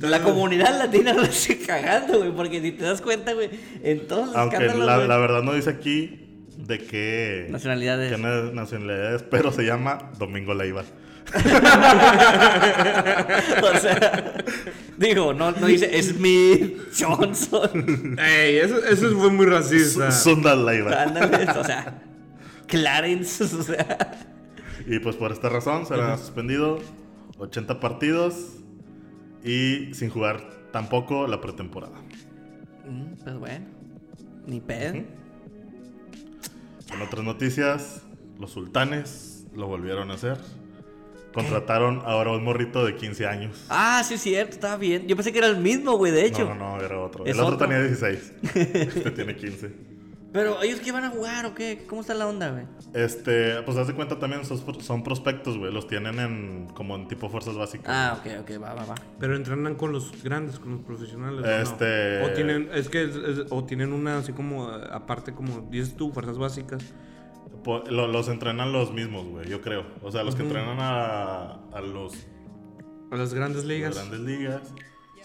[0.00, 3.48] La comunidad latina lo sigue cagando, güey, porque si te das cuenta, güey,
[3.82, 6.24] en todos los Aunque la, la verdad no dice aquí
[6.58, 8.12] de qué nacionalidades.
[8.12, 10.82] qué na- nacionalidad es, pero se llama Domingo Leiva.
[13.62, 14.34] o sea,
[14.96, 20.10] digo, no, no dice Smith, Johnson, Ey, eso, eso fue muy racista.
[20.10, 21.06] Sundal Leiva.
[21.58, 22.02] o sea,
[22.68, 24.20] Clarence, o sea,
[24.86, 26.78] Y pues por esta razón será suspendido
[27.38, 28.54] 80 partidos
[29.44, 30.42] y sin jugar
[30.72, 31.96] tampoco la pretemporada.
[32.88, 33.66] mm, pues bueno,
[34.46, 34.94] ni pedo.
[34.94, 35.06] En
[37.02, 38.02] otras noticias,
[38.38, 40.38] los sultanes lo volvieron a hacer.
[41.34, 43.66] Contrataron ahora un morrito de 15 años.
[43.68, 45.06] Ah, sí, es cierto, estaba bien.
[45.06, 46.46] Yo pensé que era el mismo, güey, de hecho.
[46.48, 47.26] No, no, no, era otro.
[47.26, 47.68] ¿Es El otro, otro?
[47.68, 48.32] tenía 16.
[48.54, 49.70] Este tiene 15.
[50.30, 51.86] Pero ellos que van a jugar o qué?
[51.88, 52.64] ¿Cómo está la onda, güey?
[52.92, 55.72] Este, pues haz de cuenta también son, son prospectos, güey.
[55.72, 57.86] Los tienen en como en tipo fuerzas básicas.
[57.88, 58.94] Ah, ok, ok, va, va, va.
[59.18, 61.40] Pero entrenan con los grandes, con los profesionales.
[61.40, 61.50] ¿o no?
[61.62, 65.62] Este- O tienen, es que, es- es- o tienen una así como, eh, aparte como,
[65.70, 66.82] dices tú, fuerzas básicas.
[67.64, 69.86] Po- lo- los entrenan los mismos, güey, yo creo.
[70.02, 72.12] O sea, los que entrenan a, a los
[73.10, 73.94] A las grandes ligas.
[73.94, 74.74] grandes ligas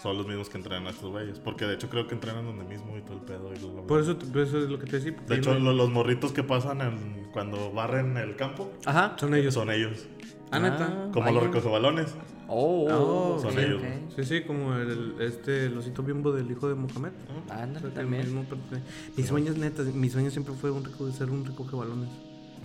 [0.02, 1.38] son los mismos que entrenan a estos güeyes.
[1.38, 3.50] Porque de hecho creo que entrenan donde mismo y todo el pedo.
[3.54, 3.86] y bla, bla, bla.
[3.86, 5.14] Por eso, eso es lo que te decía.
[5.16, 9.16] porque de hecho, lo- no- los morritos que pasan en- cuando barren el campo Ajá.
[9.18, 9.54] son ellos.
[9.54, 10.06] son ellos.
[10.50, 11.08] Ah, neta.
[11.12, 11.32] Como vaya.
[11.32, 12.14] los recoge balones.
[12.46, 14.12] Oh, Oh, son ok, ellos, ok.
[14.16, 17.12] Sí, sí, como el, este, el osito bimbo del hijo de Mohamed.
[17.48, 18.24] Ándale, O sea, que el también.
[18.24, 18.84] mismo pertenece-
[19.16, 22.10] Mi sueño es neta, mi sueño siempre fue un reco- ser un recoge balones.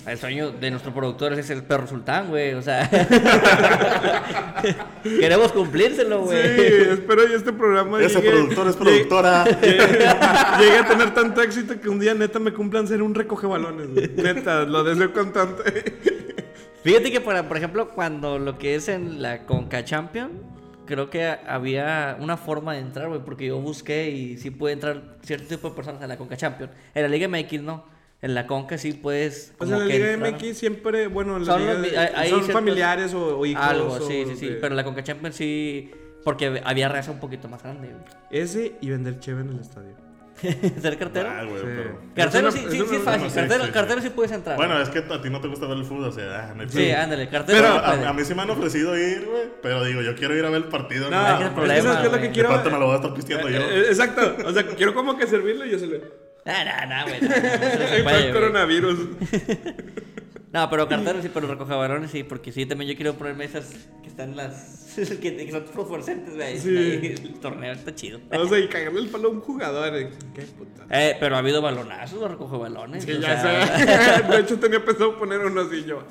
[0.07, 2.53] El sueño de nuestro productor es el perro sultán, güey.
[2.53, 2.89] O sea,
[5.03, 6.81] queremos cumplírselo, Sí, güey.
[6.93, 9.45] espero y este programa Ese llegue- productor es llegue- productora.
[10.59, 13.89] Llegue a tener tanto éxito que un día neta me cumplan ser un recoge balones.
[13.93, 14.09] güey.
[14.15, 15.93] Neta, lo deseo constante.
[16.83, 20.31] Fíjate que, por, por ejemplo, cuando lo que es en la Conca Champion,
[20.85, 25.17] creo que había una forma de entrar, güey, porque yo busqué y sí puede entrar
[25.21, 26.69] cierto tipo de personas a la Conca Champion.
[26.95, 27.98] En la Liga MX no.
[28.21, 29.53] En la Conca sí puedes.
[29.57, 30.17] Pues en la Liga.
[30.17, 33.13] MX siempre, bueno, en la Son Liga los mi- de- hay- hay son ciertos- familiares
[33.13, 33.63] o, o hijos.
[33.63, 34.47] Algo, o sí, sí, sí.
[34.49, 35.91] de- Pero en la Conca Champion sí.
[36.23, 38.03] Porque había raza un poquito más grande, güey.
[38.29, 39.95] Ese y vender cheve en el estadio.
[40.81, 41.29] ¿Ser cartero?
[41.29, 41.67] Ah, güey, Sí.
[41.67, 43.29] pero- Cartero sí, sí, es sí, es una- fácil.
[43.29, 44.09] sí, cartero, sí, cartero sí.
[44.09, 44.57] puedes entrar.
[44.57, 46.63] Bueno, es que a ti no te gusta ver el fútbol, o sea, ah, no
[46.63, 49.43] hay sí, ándale, cartero Pero a, a mí sí me han ofrecido ir, güey.
[49.61, 51.09] Pero digo, yo quiero ir a ver el partido.
[51.09, 52.57] No, hay que es que problema, ¿sabes qué es lo que quiero?
[52.57, 53.59] De me lo voy a estar pisteando yo.
[53.59, 54.35] Eh, eh, exacto.
[54.45, 56.28] O sea, quiero como que servirlo y yo se le.
[56.45, 57.21] Ah, no, no, güey.
[57.21, 58.99] no, no, no coronavirus.
[60.51, 63.69] No, pero carteros sí, pero recoge balones sí, porque sí, también yo quiero ponerme esas
[64.01, 64.95] que están las.
[64.95, 66.57] que, que son fluorescentes, güey.
[66.57, 67.15] Sí.
[67.23, 68.19] El torneo está chido.
[68.31, 69.95] O sea, y cagarle el palo a un jugador.
[69.95, 70.87] eh, Qué puta.
[70.89, 73.03] Eh, pero ha habido balonazos, de recoge balones.
[73.03, 74.23] Sí, ya sea, sé.
[74.27, 76.03] De hecho, tenía pensado poner uno así yo.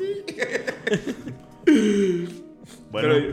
[2.93, 3.33] Bueno, Pero-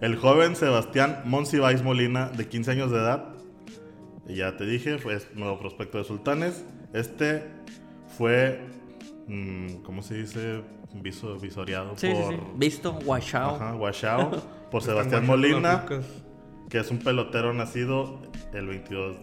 [0.00, 3.31] el joven Sebastián Monsiváis Molina, de 15 años de edad,
[4.28, 6.64] ya te dije, fue nuevo prospecto de Sultanes.
[6.92, 7.44] Este
[8.16, 8.60] fue,
[9.26, 10.62] mm, ¿cómo se dice?
[10.94, 12.40] Viso, visoreado sí, por sí.
[12.56, 13.56] Visto, guachao.
[13.56, 14.30] Ajá, Guachao,
[14.70, 15.86] por Sebastián Molina,
[16.68, 18.20] que es un pelotero nacido
[18.52, 19.16] el 22.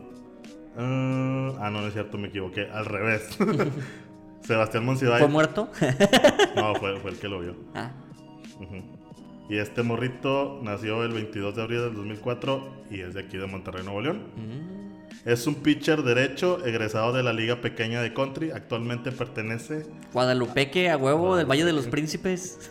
[0.78, 3.38] Ah, ah, no, no es cierto, me equivoqué, al revés.
[4.42, 5.20] Sebastián Monsiváis.
[5.20, 5.70] ¿Fue muerto?
[6.56, 7.56] No, fue, fue el que lo vio.
[7.76, 7.92] ah.
[9.50, 13.48] Y este morrito nació el 22 de abril del 2004 y es de aquí de
[13.48, 14.24] Monterrey, Nuevo León.
[14.36, 14.79] Mm.
[15.30, 18.50] Es un pitcher derecho egresado de la Liga Pequeña de Country.
[18.50, 22.58] Actualmente pertenece Guadalupeque a huevo del Valle de los Príncipes.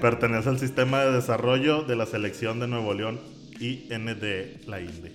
[0.00, 3.20] pertenece al sistema de desarrollo de la selección de Nuevo León
[3.60, 5.12] IND, la INDE.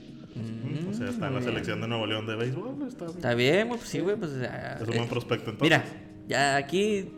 [0.91, 1.43] O sea, está en la bien.
[1.43, 2.87] selección de Nuevo León de béisbol.
[2.87, 3.17] Está bien.
[3.17, 4.29] Está bien, pues sí, güey, pues.
[4.47, 5.79] ah, Es un eh, buen prospecto entonces.
[5.79, 5.83] Mira,
[6.27, 7.09] ya aquí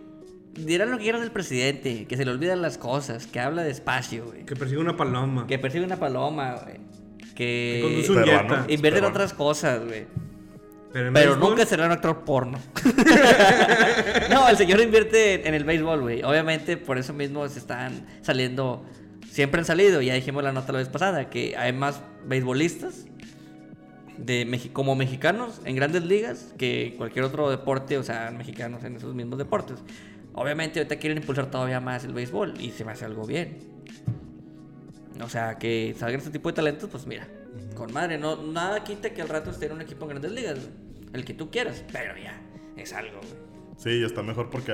[0.55, 4.28] dirán lo que quieran del presidente, que se le olvidan las cosas, que habla despacio,
[4.28, 4.45] güey.
[4.45, 5.45] Que persigue una paloma.
[5.45, 6.78] Que persigue una paloma, güey.
[7.38, 8.65] Que un Peruano.
[8.67, 10.05] Invierte en otras cosas, güey.
[10.91, 12.57] Pero, Pero nunca será un actor porno.
[14.31, 16.23] no, el señor invierte en el béisbol, güey.
[16.23, 18.83] Obviamente, por eso mismo se están saliendo.
[19.29, 23.05] Siempre han salido, ya dijimos la nota la vez pasada, que hay más beisbolistas
[24.17, 28.95] de Mexi- como mexicanos en grandes ligas que cualquier otro deporte, o sea, mexicanos en
[28.95, 29.77] esos mismos deportes.
[30.33, 33.57] Obviamente ahorita quieren impulsar todavía más el béisbol y se me hace algo bien.
[35.22, 37.28] O sea, que salgan este tipo de talentos, pues mira,
[37.76, 40.59] con madre, no, nada quita que al rato esté en un equipo en grandes ligas,
[40.59, 40.70] güey.
[41.13, 42.39] el que tú quieras, pero ya,
[42.76, 43.47] es algo, güey.
[43.78, 44.72] Sí, y está mejor porque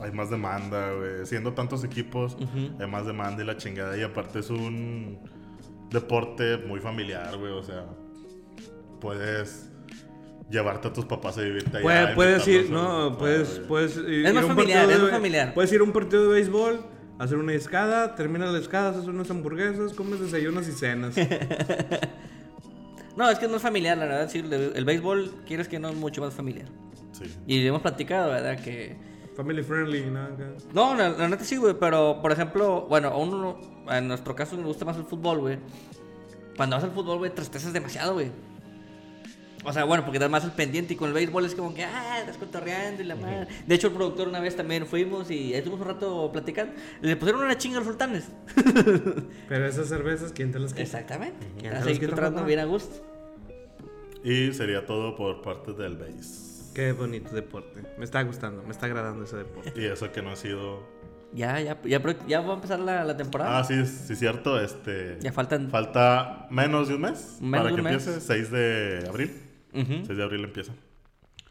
[0.00, 1.26] hay más demanda, güey.
[1.26, 2.36] Siendo tantos equipos,
[2.78, 3.96] hay más demanda y la chingada.
[3.98, 5.18] Y aparte es un
[5.90, 7.50] deporte muy familiar, güey.
[7.52, 7.86] O sea,
[9.00, 9.68] puedes
[10.50, 11.82] llevarte a tus papás a vivirte allá.
[11.82, 15.54] Puede- puedes ir, no, puedes, puedes ir Es más familiar, es más familiar.
[15.54, 16.80] Puedes ir a un partido de béisbol
[17.18, 21.14] hacer una escada, terminas la escada, haces unas hamburguesas, comes desayunos y cenas.
[23.16, 24.28] No, es que no es familiar, la verdad.
[24.28, 26.66] Sí, el, el béisbol, quieres que no es mucho más familiar.
[27.12, 27.24] Sí.
[27.46, 28.62] Y hemos platicado, ¿verdad?
[28.62, 28.94] Que.
[29.34, 30.28] Family friendly, ¿no?
[30.74, 31.74] No, la, la neta sí, güey.
[31.80, 33.58] Pero, por ejemplo, bueno, a uno,
[33.88, 35.58] en nuestro caso, nos gusta más el fútbol, güey.
[36.56, 38.30] Cuando vas al fútbol, güey, tristezas demasiado, güey.
[39.66, 41.84] O sea, bueno, porque das más el pendiente y con el béisbol es como que,
[41.84, 43.48] ah, estás cotorreando y la madre.
[43.66, 46.72] De hecho, el productor una vez también fuimos y estuvimos un rato platicando.
[47.02, 48.28] Le pusieron una chinga a los sultanes.
[49.48, 50.82] Pero esas cervezas, ¿quién te las quita?
[50.82, 51.48] Exactamente.
[51.58, 53.04] ¿Quién Así te que tratando bien a gusto.
[54.22, 56.72] Y sería todo por parte del base.
[56.72, 57.82] Qué bonito deporte.
[57.98, 59.72] Me está gustando, me está agradando ese deporte.
[59.74, 60.82] Y eso que no ha sido.
[61.32, 63.58] Ya, ya, ya, va a empezar la, la temporada.
[63.58, 64.60] Ah, sí, sí, cierto.
[64.60, 65.18] Este.
[65.20, 65.70] Ya faltan.
[65.70, 68.06] Falta menos de un mes Menos para de que mes.
[68.06, 68.20] empiece.
[68.20, 69.45] 6 de abril.
[69.76, 70.04] Ujú.
[70.06, 70.72] 6 de abril empieza.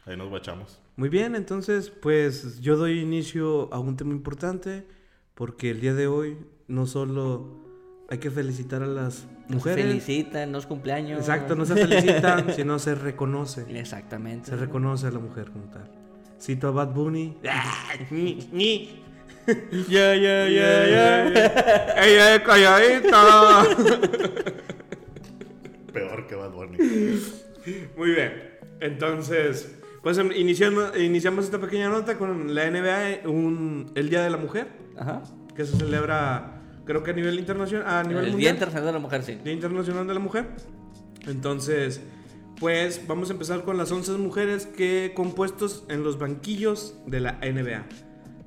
[0.05, 0.79] Ahí nos guachamos.
[0.97, 4.85] Muy bien, entonces, pues yo doy inicio a un tema importante
[5.33, 7.63] porque el día de hoy no solo
[8.09, 9.85] hay que felicitar a las Nos mujeres.
[9.85, 11.19] felicitan, los cumpleaños.
[11.19, 13.65] Exacto, no se felicitan, sino se reconoce.
[13.79, 14.51] Exactamente.
[14.51, 15.89] Se reconoce a la mujer como tal.
[16.39, 17.35] Cito a Bad Bunny.
[18.11, 19.01] Ni, ni.
[19.89, 22.03] Ya, ya, ya, ya.
[22.03, 23.63] ¡Ella es calladita!
[25.93, 26.77] Peor que Bad Bunny.
[27.97, 28.55] Muy bien.
[28.79, 34.29] Entonces, pues em, iniciando, iniciamos esta pequeña nota con la NBA, un, el Día de
[34.29, 35.23] la Mujer, Ajá.
[35.55, 38.53] que se celebra, creo que a nivel internacional, a nivel El Día mundial.
[38.55, 39.39] Internacional de la Mujer, sí.
[39.43, 40.47] Día Internacional de la Mujer.
[41.27, 42.01] Entonces,
[42.59, 47.33] pues vamos a empezar con las 11 mujeres que compuestos en los banquillos de la
[47.41, 47.85] NBA.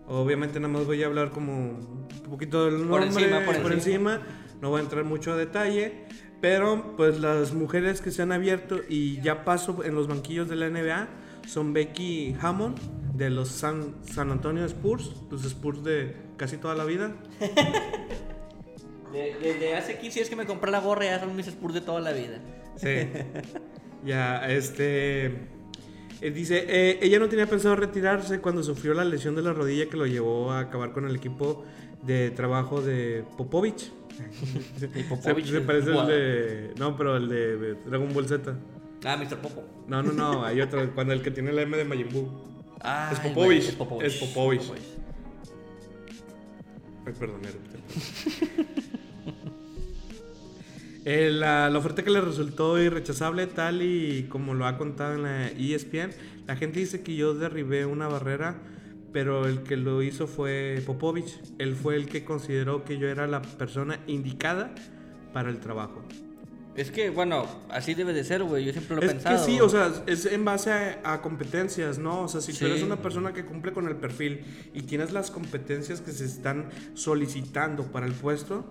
[0.07, 4.23] Obviamente nada más voy a hablar como un poquito del Por nombre, encima, por encima.
[4.63, 6.07] No voy a entrar mucho a detalle,
[6.41, 10.57] pero pues las mujeres que se han abierto y ya paso en los banquillos de
[10.57, 11.09] la NBA
[11.47, 12.79] son Becky Hammond
[13.17, 17.13] de los San, San Antonio Spurs, los Spurs de casi toda la vida.
[19.13, 21.81] De- Desde hace 15 días que me compré la gorra, ya son mis Spurs de
[21.81, 22.41] toda la vida.
[22.77, 23.09] Sí.
[24.05, 25.27] ya, este.
[26.21, 29.89] eh, dice, eh, ella no tenía pensado retirarse cuando sufrió la lesión de la rodilla
[29.89, 31.65] que lo llevó a acabar con el equipo
[32.03, 33.91] de trabajo de Popovich.
[35.09, 36.75] Popovich se, se parece el de.
[36.79, 38.55] No, pero el de Dragon Ball Z.
[39.05, 39.39] Ah, Mr.
[39.39, 39.65] Popo.
[39.87, 40.93] No, no, no, hay otro.
[40.95, 42.29] cuando el que tiene la M de Majin Buu.
[42.81, 43.69] Ah, Es Popovich.
[43.69, 44.07] Es Popovich.
[44.07, 44.63] Es Popovich.
[47.07, 47.55] Ay, perdón, era
[51.05, 55.23] Eh, la, la oferta que le resultó irrechazable, tal y como lo ha contado en
[55.23, 56.11] la ESPN,
[56.47, 58.57] la gente dice que yo derribé una barrera,
[59.19, 61.41] pero el que lo hizo fue Popovich.
[61.59, 64.73] Él fue el que consideró que yo era la persona indicada
[65.33, 66.05] para el trabajo.
[66.77, 68.65] Es que, bueno, así debe de ser, güey.
[68.65, 69.45] Yo siempre lo he Es pensado.
[69.45, 72.23] que sí, o sea, es en base a, a competencias, ¿no?
[72.23, 72.61] O sea, si Sí.
[72.61, 76.25] tú eres una persona que cumple con el perfil y tienes las competencias que se
[76.25, 78.65] están solicitando para el puesto,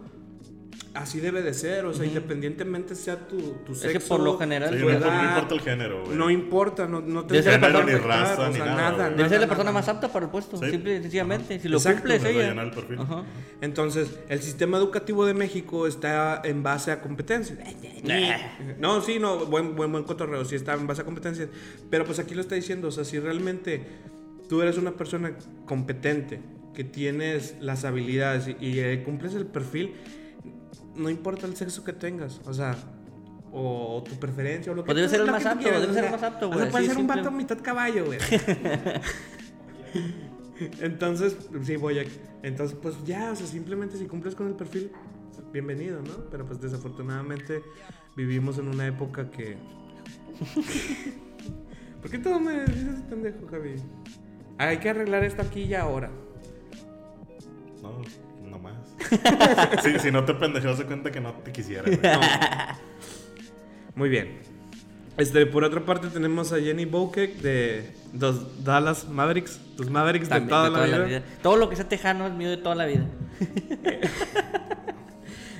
[0.98, 4.00] así debe de ser, o sea, independientemente sea tu, tu Es sexo.
[4.00, 6.18] que por lo general, Sí, tu no, edad, no importa el género, güey.
[6.18, 9.10] No importa, no, no te género, ni afectar, raza, o ni sea, nada.
[9.10, 9.80] Debe ser la persona nada.
[9.80, 10.58] más apta para el puesto.
[10.58, 10.70] Sí.
[10.72, 11.60] Simple y sencillamente.
[11.60, 12.62] Si lo Exacto, cumples, ella.
[12.62, 13.00] el perfil.
[13.00, 13.24] Ajá.
[13.62, 17.60] Entonces, el sistema educativo de México está en base a competencias.
[18.80, 21.50] No, sí, no, buen, buen, buen cotorreo, sí está en base a competencias.
[21.89, 23.86] Pero pues aquí lo está diciendo, o sea, si realmente
[24.50, 25.34] tú eres una persona
[25.66, 26.39] competente,
[26.74, 29.95] que tienes las habilidades y, y, eh, cumples el perfil,
[30.98, 32.76] no importa el sexo que tengas, o sea,
[33.52, 36.12] o, tu preferencia o lo que tú- ser el lo más apto, ser sea, el
[36.12, 38.20] más apto, O sea, güey, puede sí, ser un simple- vato mitad caballo, güey.
[40.82, 42.06] Entonces, sí, voy a.
[42.43, 44.91] Entonces, pues ya, o sea, simplemente si cumples con el perfil,
[45.54, 46.14] bienvenido, ¿no?
[46.32, 47.62] Pero pues desafortunadamente
[48.16, 49.56] vivimos en una época que.
[52.02, 53.76] ¿Por qué todo me dices pendejo, Javi?
[54.58, 56.10] Hay que arreglar esto aquí y ahora.
[57.84, 58.02] No,
[59.84, 61.86] si, si no te pendejeas, de cuenta que no te quisiera.
[63.95, 64.39] Muy bien.
[65.18, 70.41] Este, por otra parte tenemos a Jenny Bokek de los Dallas Mavericks, los Mavericks de
[70.41, 70.98] toda, de la, toda vida.
[71.00, 71.24] la vida.
[71.41, 73.06] Todo lo que sea tejano es mío de toda la vida.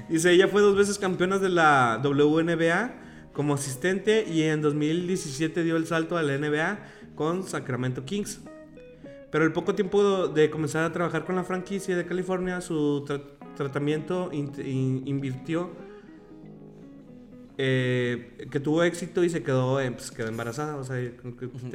[0.10, 2.94] Dice, ella fue dos veces campeona de la WNBA
[3.34, 6.80] como asistente y en 2017 dio el salto a la NBA
[7.16, 8.40] con Sacramento Kings.
[9.32, 13.22] Pero al poco tiempo de comenzar a trabajar con la franquicia de California, su tra-
[13.56, 15.72] tratamiento in- in- invirtió,
[17.58, 20.78] eh, que tuvo éxito y se quedó, eh, pues, quedó embarazada.
[20.78, 21.00] O sea,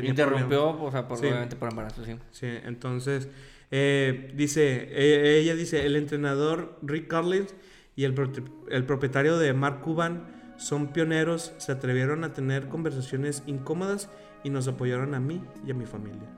[0.03, 1.27] Interrumpió, o sea, por, Sí.
[1.27, 2.17] obviamente por embarazo, sí.
[2.31, 3.29] Sí, entonces
[3.75, 7.55] eh, dice, eh, ella dice, el entrenador Rick Carlins
[7.97, 10.27] y el, prote- el propietario de Mark Cuban
[10.59, 14.11] son pioneros, se atrevieron a tener conversaciones incómodas
[14.45, 16.29] y nos apoyaron a mí y a mi familia.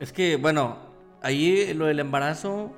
[0.00, 0.76] Es que, bueno,
[1.22, 2.72] ahí lo del embarazo,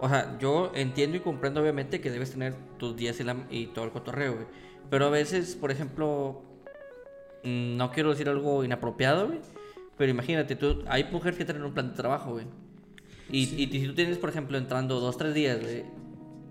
[0.00, 3.66] O sea, yo entiendo y comprendo obviamente que debes tener tus días y, la- y
[3.66, 4.46] todo el cotorreo, güey.
[4.90, 6.40] Pero a veces, por ejemplo,
[7.42, 9.40] mm, no quiero decir algo inapropiado, güey.
[9.96, 12.46] Pero imagínate, tú, hay mujeres que tienen un plan de trabajo, güey.
[13.28, 15.84] Y, y si tú tienes, por ejemplo, entrando dos, tres días, güey.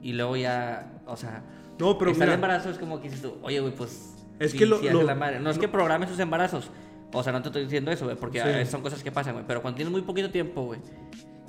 [0.01, 1.41] Y luego ya, o sea,
[1.79, 4.13] No, pero está el mira, embarazo es como que dices tú, oye, güey, pues.
[4.39, 5.39] Es que lo- lo- la madre.
[5.39, 6.69] No es que programes sus embarazos.
[7.13, 8.47] O sea, no te estoy diciendo eso, güey, porque Sí.
[8.49, 9.45] eh, son cosas que pasan, güey.
[9.47, 10.79] Pero cuando tienes muy poquito tiempo, güey.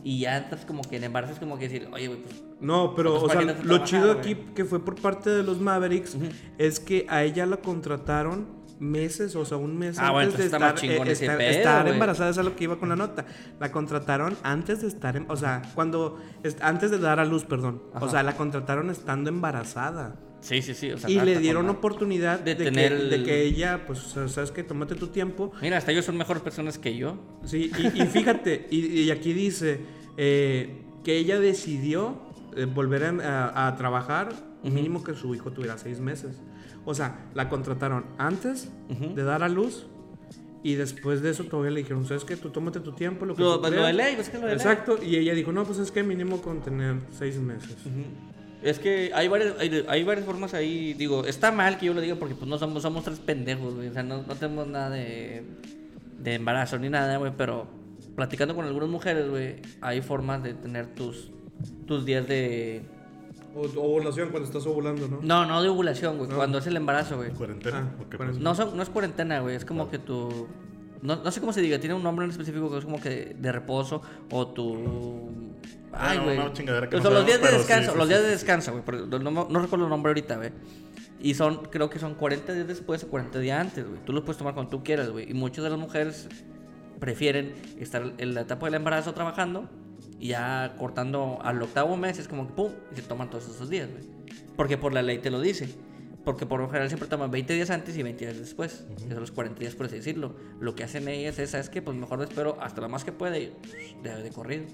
[0.04, 2.42] Y ya entras como que en embarazo es como que decir, oye, güey, pues.
[2.61, 5.61] No, pero, Otros o sea, lo trabajar, chido aquí que fue por parte de los
[5.61, 6.16] Mavericks
[6.59, 8.46] es que a ella la contrataron
[8.78, 11.82] meses, o sea, un mes Ah, bueno, antes de estar, eh, ese estar, pedo, estar
[11.82, 11.94] güey.
[11.94, 13.26] embarazada, es a lo que iba con la nota.
[13.59, 17.44] La contrataron antes de estar, en- o sea, cuando, es- antes de dar a luz,
[17.44, 17.82] perdón.
[18.00, 20.14] O sea, la contrataron estando embarazada.
[20.41, 20.93] Sí, sí, sí.
[20.93, 24.51] O sea, y le dieron oportunidad De de, tener que, de que ella, pues, sabes
[24.51, 25.53] que tómate tu tiempo.
[25.61, 27.18] Mira, hasta ellos son mejores personas que yo.
[27.45, 29.80] Sí, y, y fíjate, y, y aquí dice
[30.16, 32.20] eh, que ella decidió
[32.57, 34.32] eh, volver a, trabajar
[34.64, 36.41] mínimo que su hijo tuviera seis meses.
[36.84, 39.86] O sea, la contrataron antes de dar a luz
[40.62, 42.36] y después de eso todavía le dijeron, ¿sabes qué?
[42.36, 43.95] Tú tómate tu tiempo, lo que Lo, tú lo de creas".
[43.95, 44.57] ley, pues que lo de ley.
[44.57, 47.76] Exacto, y ella dijo, no, pues es que mínimo con tener seis meses.
[48.62, 50.92] Es que hay varias, hay, hay varias formas ahí.
[50.94, 53.88] Digo, está mal que yo lo diga porque pues no somos, somos tres pendejos, güey.
[53.88, 55.44] O sea, no, no tenemos nada de,
[56.18, 57.32] de embarazo ni nada, güey.
[57.36, 57.68] Pero
[58.16, 61.30] platicando con algunas mujeres, güey, hay formas de tener tus,
[61.86, 62.82] tus días de...
[63.54, 65.20] O ovulación cuando estás ovulando, ¿no?
[65.22, 66.30] No, no de ovulación, güey.
[66.30, 67.30] Cuando es el embarazo, güey.
[67.30, 67.78] ¿Cuarentena?
[67.92, 68.50] Ah, ¿O qué cuarentena.
[68.50, 68.64] pasó?
[68.64, 69.56] No, son, no es cuarentena, güey.
[69.56, 70.48] Es como que tu...
[71.03, 71.78] No, no sé cómo se diga.
[71.78, 75.30] Tiene un nombre en específico que es como que de reposo o tu...
[75.92, 76.36] Ay, güey.
[76.36, 77.92] no sea, los días de descanso.
[77.92, 78.26] sí, los sí, días sí.
[78.26, 79.09] de descanso, güey.
[79.09, 80.51] No, no- no recuerdo el nombre ahorita, güey.
[81.20, 84.01] Y son, creo que son 40 días después o 40 días antes, güey.
[84.05, 85.30] Tú los puedes tomar cuando tú quieras, güey.
[85.30, 86.28] Y muchas de las mujeres
[87.01, 89.68] prefieren estar en la etapa del embarazo trabajando
[90.20, 93.68] y ya cortando al octavo mes es como que pum, y se toman todos esos
[93.70, 94.05] días, güey.
[94.57, 95.68] Porque por la ley te lo dice.
[96.28, 98.84] Porque por lo general siempre toman 20 días antes y 20 días después.
[98.98, 100.36] Que son los 40 días, por así decirlo.
[100.60, 101.80] Lo que hacen ellas es, ¿sabes qué?
[101.80, 103.50] Pues mejor me espero hasta lo más que pueda y
[104.02, 104.64] de, de corrido.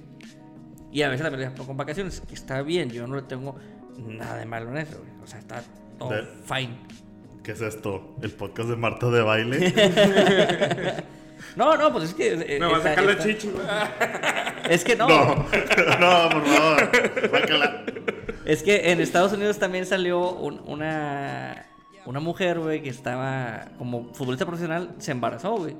[0.91, 3.55] Y a veces también les pongo con vacaciones, que está bien, yo no le tengo
[3.99, 5.11] nada de malo en eso, güey.
[5.23, 5.63] O sea, está
[5.97, 6.77] todo De- fine.
[7.45, 8.17] ¿Qué es esto?
[8.21, 9.73] ¿El podcast de Marta de baile?
[11.57, 12.33] No, no, pues es que.
[12.33, 13.65] eh, Me va a sacar la chichi, güey.
[14.71, 15.07] Es que no.
[15.07, 15.35] no,
[16.01, 16.91] no, por favor.
[17.31, 17.85] Sácala.
[18.45, 21.67] Es que en Estados Unidos también salió un- una,
[22.07, 25.77] una mujer, güey, que estaba como futbolista profesional, se embarazó, güey.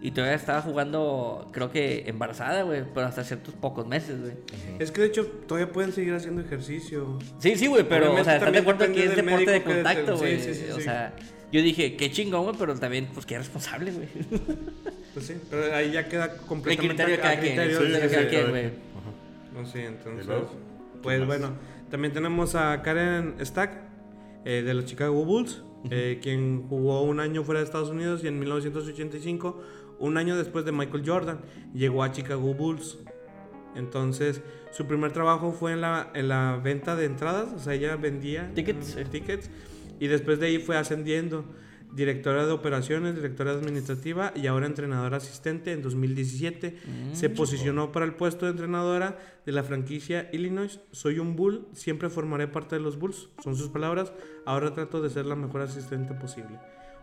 [0.00, 4.32] Y todavía estaba jugando, creo que embarazada, güey, pero hasta ciertos pocos meses, güey.
[4.78, 7.18] Es que de hecho todavía pueden seguir haciendo ejercicio.
[7.40, 10.38] Sí, sí, güey, pero, o sea, ¿estás de acuerdo que es deporte de contacto, güey?
[10.40, 10.82] sí, sí, o sí.
[10.82, 11.14] sea,
[11.50, 14.08] yo dije, qué chingón, güey, pero también, pues, qué responsable, güey.
[15.14, 17.76] Pues sí, pero ahí ya queda El completamente criterio de a- cada a quien, el
[17.76, 18.70] criterio de cada quien, güey.
[19.52, 20.26] No sé, entonces.
[21.02, 21.52] Pues bueno,
[21.90, 23.80] también tenemos a Karen Stack
[24.44, 28.28] eh, de los Chicago Bulls, eh, quien jugó un año fuera de Estados Unidos y
[28.28, 29.60] en 1985,
[29.98, 31.40] un año después de Michael Jordan,
[31.74, 32.98] llegó a Chicago Bulls.
[33.74, 37.96] Entonces, su primer trabajo fue en la, en la venta de entradas, o sea, ella
[37.96, 39.50] vendía Tickets, eh, tickets
[40.00, 41.44] y después de ahí fue ascendiendo.
[41.92, 46.76] Directora de operaciones, directora administrativa y ahora entrenadora asistente en 2017.
[47.12, 49.16] Se posicionó para el puesto de entrenadora
[49.46, 50.80] de la franquicia Illinois.
[50.92, 53.28] Soy un Bull, siempre formaré parte de los Bulls.
[53.42, 54.12] Son sus palabras.
[54.44, 56.58] Ahora trato de ser la mejor asistente posible.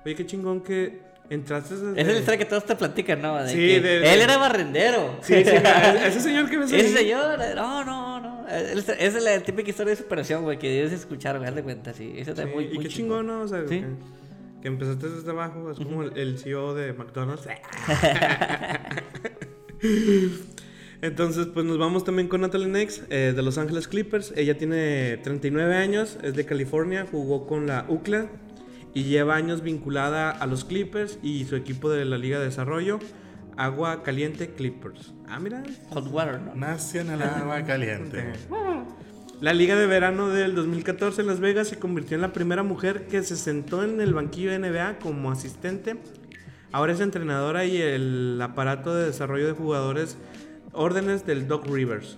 [0.05, 0.99] Oye, qué chingón que
[1.31, 1.99] entraste desde...
[2.01, 3.41] Es el historia que todos te platican, ¿no?
[3.43, 5.17] De Sí, que de- de- Él era barrendero.
[5.21, 6.63] Sí, sí, mira, ese señor que ahí.
[6.63, 8.47] Ese señor, eh, no, no, no.
[8.47, 11.91] Está- Esa es la típica historia de superación, güey, que debes escuchar, güey, de cuenta,
[11.93, 12.13] sí.
[12.15, 13.41] Eso está Sí, muy, y muy qué chingón, ¿no?
[13.41, 13.83] O sea, Sí.
[14.65, 17.47] Que empezaste desde abajo, es como el, el CEO de McDonald's.
[21.03, 24.33] Entonces, pues nos vamos también con Natalie Nex eh, de Los Ángeles Clippers.
[24.35, 28.25] Ella tiene 39 años, es de California, jugó con la UCLA
[28.95, 32.97] y lleva años vinculada a los Clippers y su equipo de la Liga de Desarrollo,
[33.57, 35.13] Agua Caliente Clippers.
[35.27, 35.61] Ah, mira.
[35.91, 36.55] Hot water, ¿no?
[36.55, 38.33] El agua caliente.
[39.41, 43.07] La Liga de Verano del 2014 en Las Vegas se convirtió en la primera mujer
[43.07, 45.97] que se sentó en el banquillo de NBA como asistente.
[46.71, 50.17] Ahora es entrenadora y el aparato de desarrollo de jugadores
[50.71, 52.17] órdenes del Doc Rivers,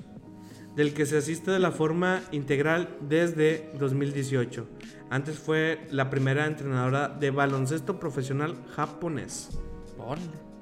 [0.76, 4.68] del que se asiste de la forma integral desde 2018.
[5.10, 9.60] Antes fue la primera entrenadora de baloncesto profesional japonés.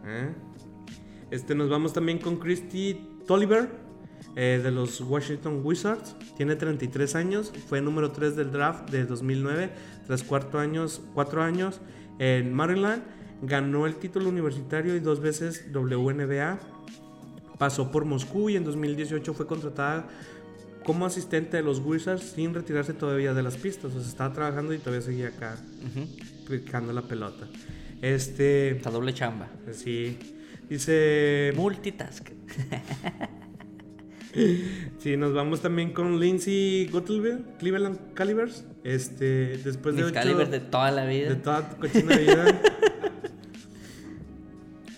[0.05, 0.29] ¿Eh?
[1.31, 3.84] Este, nos vamos también con Christy Tolliver
[4.35, 6.15] eh, de los Washington Wizards.
[6.35, 9.69] Tiene 33 años, fue número 3 del draft de 2009,
[10.05, 11.79] tras cuatro años, cuatro años
[12.19, 13.03] en Maryland.
[13.41, 16.59] Ganó el título universitario y dos veces WNBA.
[17.57, 20.07] Pasó por Moscú y en 2018 fue contratada
[20.85, 23.93] como asistente de los Wizards sin retirarse todavía de las pistas.
[23.95, 25.57] O sea, estaba trabajando y todavía seguía acá
[26.47, 27.47] picando la pelota.
[28.01, 29.47] Este, Esta doble chamba.
[29.71, 30.17] sí.
[30.69, 32.29] Dice, Multitask.
[34.99, 38.65] sí, nos vamos también con Lindsay Gottelville, Cleveland Calibers.
[38.83, 41.29] Este, después de Mis ocho- calibers de toda la vida.
[41.29, 42.61] de toda tu cochina vida.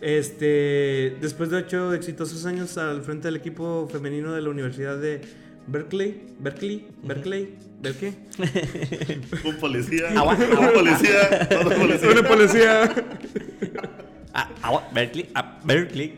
[0.01, 5.21] Este, después de ocho exitosos años al frente del equipo femenino de la Universidad de
[5.67, 8.13] Berkeley, Berkeley, Berkeley, Berkeley.
[9.45, 10.09] Un policía.
[10.17, 11.49] Agua, Un policía.
[11.49, 12.09] Todo policía.
[12.11, 12.95] Una policía.
[14.33, 16.13] Ah, agua, Berkeley, ah, Berkeley.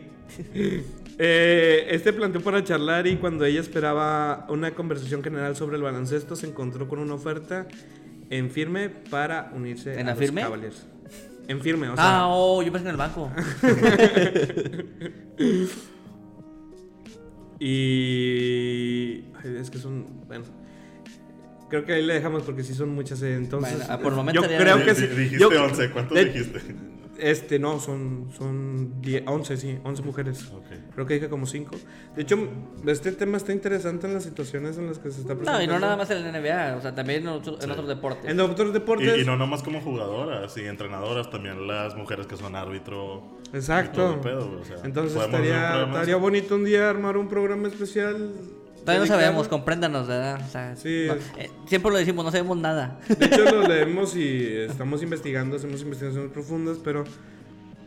[1.22, 6.34] Eh, este planteó para charlar y cuando ella esperaba una conversación general sobre el baloncesto
[6.34, 7.66] se encontró con una oferta
[8.30, 10.40] en firme para unirse ¿En a la firme?
[10.40, 10.86] los Cavaliers.
[11.46, 12.20] En firme, o sea.
[12.20, 13.30] Ah, oh, yo pensé en el banco.
[17.58, 19.24] Y.
[19.42, 20.06] ay, es que son.
[20.26, 20.44] Bueno.
[21.68, 23.20] Creo que ahí le dejamos porque sí son muchas.
[23.22, 23.76] eh, Entonces.
[23.86, 25.06] Bueno, por el momento yo creo que sí.
[25.06, 25.90] Dijiste yo- 11.
[25.90, 26.60] ¿Cuántos de- dijiste?
[27.20, 28.30] Este, no, son.
[28.36, 29.78] Son 10, 11, sí.
[29.84, 30.50] 11 mujeres.
[30.52, 30.66] Ok.
[30.94, 31.76] Creo que dije como 5.
[32.16, 32.36] De hecho,
[32.86, 35.58] este tema está interesante en las situaciones en las que se está presentando.
[35.58, 37.88] No, y no nada más en la NBA, o sea, también en otros, en otros
[37.88, 38.30] deportes.
[38.30, 39.18] En otros deportes.
[39.18, 43.22] Y, y no nomás como jugadoras y entrenadoras, también las mujeres que son árbitro.
[43.52, 44.20] Exacto.
[44.20, 48.32] pedo, o sea, Entonces estaría, estaría bonito un día armar un programa especial.
[48.80, 50.40] Todavía no sabemos, compréndanos, ¿verdad?
[50.46, 51.06] O sea, Sí.
[51.06, 52.98] no, eh, siempre lo decimos, no sabemos nada.
[53.18, 57.04] De hecho, lo leemos y estamos investigando, hacemos investigaciones profundas, pero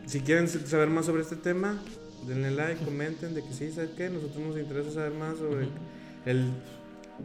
[0.06, 1.78] si quieren saber más sobre este tema,
[2.26, 4.08] denle like, comenten de que sí, ¿sabes qué?
[4.08, 5.66] Nosotros nos interesa saber más sobre
[6.26, 6.50] el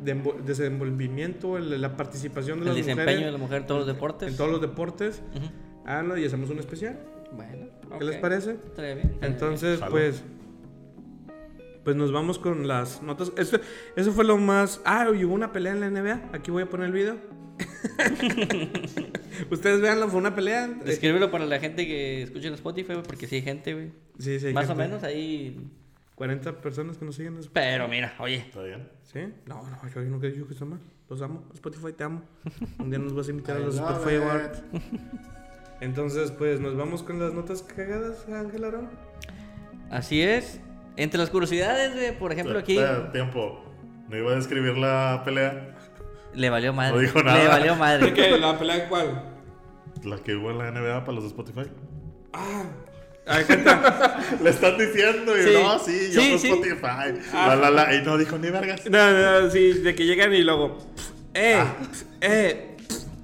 [0.03, 3.79] dembo- desenvolvimiento, el- la participación de El las desempeño mujeres de la mujer en todos
[3.79, 4.29] los deportes.
[4.29, 5.21] en todos los deportes.
[5.35, 5.45] Ujú.
[5.85, 6.99] Háganlo y hacemos un especial.
[7.31, 7.67] Bueno,
[7.99, 8.21] ¿Qué les ok.
[8.21, 8.57] parece?
[8.77, 9.17] Bien.
[9.21, 9.91] Entonces, Jalo.
[9.91, 10.23] pues.
[11.89, 13.33] Pues nos vamos con las notas.
[13.35, 13.59] Eso,
[13.95, 14.79] eso fue lo más.
[14.85, 16.29] Ah, y hubo una pelea en la NBA.
[16.33, 17.17] Aquí voy a poner el video.
[19.49, 20.69] Ustedes veanlo, fue una pelea.
[20.85, 23.91] Escríbelo para la gente que escucha en Spotify, porque sí hay gente, güey.
[24.19, 25.67] Sí, sí, hay Más o menos ahí.
[26.13, 27.37] 40 personas que nos siguen.
[27.37, 28.87] en Pero mira, oye, ¿Está bien?
[29.01, 29.21] ¿Sí?
[29.47, 30.79] No, no, yo nunca he dicho que está mal.
[31.09, 31.43] Los amo.
[31.55, 32.21] Spotify, te amo.
[32.77, 34.21] Un día nos vas a invitar a los Spotify it.
[34.21, 34.63] Awards.
[35.81, 38.89] Entonces, pues nos vamos con las notas cagadas, Ángel Aaron.
[39.89, 40.61] así es.
[40.97, 43.63] Entre las curiosidades, güey, por ejemplo, aquí Espera, Tiempo.
[44.09, 45.75] No iba a describir la pelea.
[46.33, 46.93] le valió madre.
[46.95, 47.37] No dijo nada.
[47.37, 48.13] Le valió madre.
[48.13, 48.37] qué?
[48.37, 49.23] ¿La pelea cuál?
[50.03, 51.69] La que hubo en la NBA para los de Spotify.
[53.45, 54.19] Cuenta.
[54.43, 55.49] Le están diciendo y Sí.
[55.53, 56.47] no, sí, yo Sí, por sí.
[56.49, 57.31] Spotify.
[57.33, 57.93] La, la, la.
[57.95, 58.85] Y no dijo ni vergas.
[58.89, 60.77] No, no, sí, de que llegan y luego.
[61.35, 61.63] ¡Eh!
[62.21, 62.75] ¡Eh!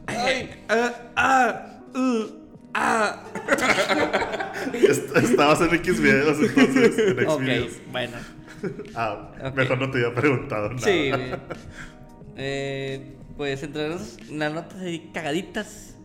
[0.07, 0.63] ¡Ay!
[0.69, 0.91] ¡Ah!
[1.15, 1.79] ¡Ah!
[1.95, 2.44] uh,
[2.77, 3.23] ¡Ah!
[4.73, 6.97] Est- Estabas en X videos entonces.
[6.99, 7.73] En X Ok, videos.
[7.91, 8.17] bueno.
[8.95, 10.79] Ah, mejor no te había preguntado nada.
[10.81, 11.11] Sí.
[12.37, 15.95] Eh, pues entre las, las notas ahí cagaditas.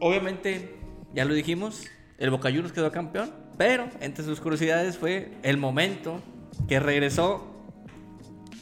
[0.00, 0.74] Obviamente,
[1.14, 1.84] ya lo dijimos,
[2.18, 3.30] el Boca Juniors quedó campeón.
[3.56, 6.20] Pero entre sus curiosidades fue el momento
[6.68, 7.54] que regresó,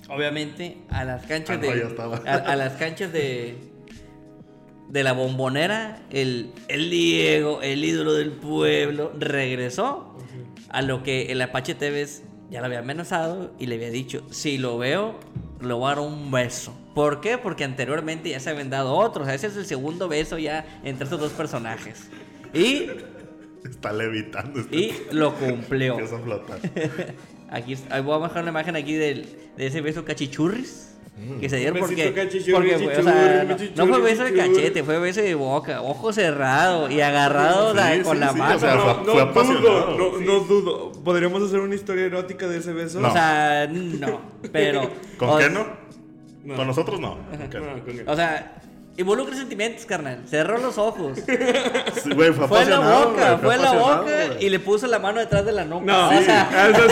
[0.09, 2.43] obviamente, a las canchas Ah, de.
[2.47, 3.57] a las canchas de.
[4.89, 10.17] De la bombonera, el, el Diego, el ídolo del pueblo, regresó
[10.69, 14.59] a lo que el Apache Tevez ya lo había amenazado y le había dicho, si
[14.59, 15.19] lo veo,
[15.61, 16.77] le voy a dar un beso.
[16.95, 17.39] ¿Por qué?
[17.39, 19.29] Porque anteriormente ya se habían dado otros.
[19.29, 22.09] Ese es el segundo beso ya entre estos dos personajes.
[22.53, 22.91] Y,
[23.65, 24.61] Está levitando.
[24.61, 25.97] Está, y lo cumplió.
[27.51, 30.94] Aquí voy a bajar una imagen aquí del, de ese beso cachichurris.
[31.41, 32.13] Que se dieron porque,
[32.53, 33.45] porque fue, o sea,
[33.77, 38.15] no, fue beso de cachete, fue beso de boca, ojo cerrado y agarrado Sí, con
[38.17, 38.57] sí, la sí, mano.
[38.57, 40.93] o sea, No, fue- no fue dudo, no, no dudo.
[41.05, 42.99] ¿Podríamos hacer una historia erótica de ese beso?
[43.01, 43.09] No.
[43.09, 44.21] O sea, no,
[44.53, 44.91] pero...
[45.17, 45.67] ¿Con o- qué no?
[46.45, 46.57] No.
[46.57, 47.17] Con nosotros no.
[48.07, 48.57] O sea,
[48.97, 50.23] involucra sentimientos, carnal.
[50.29, 51.19] Cerró los ojos.
[52.03, 54.45] Sí, güey, fue Fue la boca, fue en la boca güey.
[54.47, 55.85] y le puso la mano detrás de la nuca.
[55.85, 56.89] No, o sea, ah, eso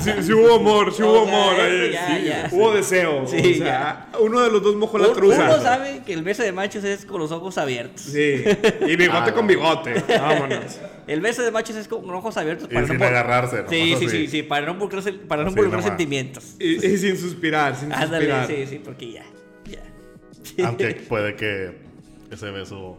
[0.00, 1.60] sí, sí, sí hubo amor, sí O hubo sea, amor.
[1.60, 2.48] ahí, ya, sí, ya.
[2.52, 3.26] Hubo deseo.
[3.26, 5.44] Sí, o sea, uno de los dos mojó la truza.
[5.44, 8.02] uno sabe que el beso de machos es con los ojos abiertos.
[8.02, 8.44] Sí,
[8.86, 9.48] y bigote Ah, con no.
[9.48, 9.94] bigote.
[10.18, 10.78] Vámonos.
[11.06, 14.08] El beso de machos es con ojos abiertos Y sin invol- agarrarse, Sí, sí, así.
[14.08, 16.56] sí, sí, para no involucrar, para no Así sentimientos.
[16.58, 18.46] Y, y sin suspirar, sin Ándale, suspirar.
[18.46, 19.24] sí, sí, porque ya,
[20.64, 21.78] Aunque puede que
[22.30, 22.96] ese beso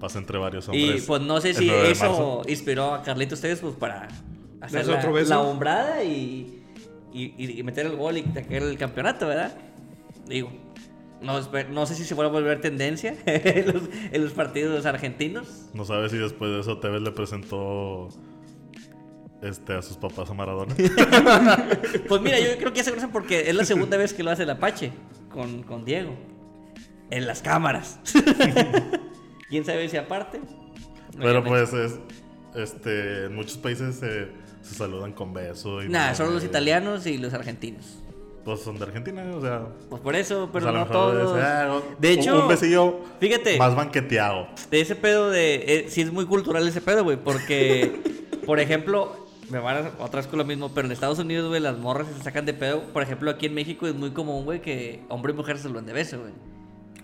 [0.00, 1.04] pase entre varios Y hombres.
[1.06, 2.42] pues no sé si 9 de eso marzo.
[2.48, 4.08] inspiró a Carlitos ustedes pues para
[4.60, 5.30] hacer ¿Darse la, otro beso?
[5.30, 6.62] la hombrada y,
[7.12, 9.54] y, y meter el gol y sacar el campeonato, ¿verdad?
[10.26, 10.50] Digo,
[11.20, 11.38] no,
[11.70, 13.82] no sé si se vuelve a volver tendencia en los,
[14.12, 15.66] en los partidos argentinos.
[15.74, 18.08] No sabes si después de eso Tevez le presentó
[19.42, 20.74] este, a sus papás a Maradona.
[22.08, 24.30] Pues mira, yo creo que ya se conocen porque es la segunda vez que lo
[24.30, 24.92] hace el Apache
[25.30, 26.14] con, con Diego.
[27.10, 27.98] En las cámaras.
[29.48, 30.40] ¿Quién sabe si aparte?
[31.18, 31.98] Pero pues es,
[32.54, 34.28] este, en muchos países se,
[34.62, 35.82] se saludan con beso.
[35.82, 37.98] Y Nah, no, solo los italianos y los argentinos.
[38.44, 39.66] Pues son de Argentina, o sea.
[39.90, 41.38] Pues por eso, pero pues, no todos.
[41.42, 43.58] ah, De un- hecho, un besillo fíjate.
[43.58, 44.46] más banqueteado.
[44.70, 45.56] De ese pedo de.
[45.56, 47.18] Eh, sí, es muy cultural ese pedo, güey.
[47.18, 48.00] Porque,
[48.46, 51.60] por ejemplo, me van a otra vez con lo mismo, pero en Estados Unidos, güey,
[51.60, 52.82] las morras se sacan de pedo.
[52.94, 55.82] Por ejemplo, aquí en México es muy común, güey, que hombre y mujer se lo
[55.82, 56.32] de beso, güey.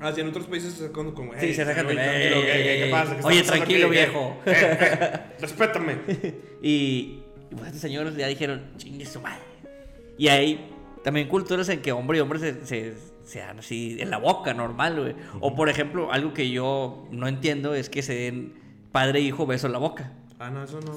[0.00, 1.32] Ah, sí, en otros países se sacan como.
[1.34, 3.16] Sí, "Ey, se sacan güey, tranquilo, ¿qué, pasa?
[3.16, 3.96] ¿Qué Oye, tranquilo, aquí?
[3.96, 4.36] viejo.
[4.46, 5.96] Eh, eh, respétame.
[6.62, 9.42] Y, y pues estos señores ya dijeron, chingue su madre.
[10.18, 10.70] Y hay
[11.04, 12.94] también culturas en que hombre y hombre se, se,
[13.24, 15.14] se dan así en la boca, normal, güey.
[15.40, 18.54] O por ejemplo, algo que yo no entiendo es que se den
[18.92, 20.12] padre e hijo beso en la boca.
[20.38, 20.92] Ah, no, eso no.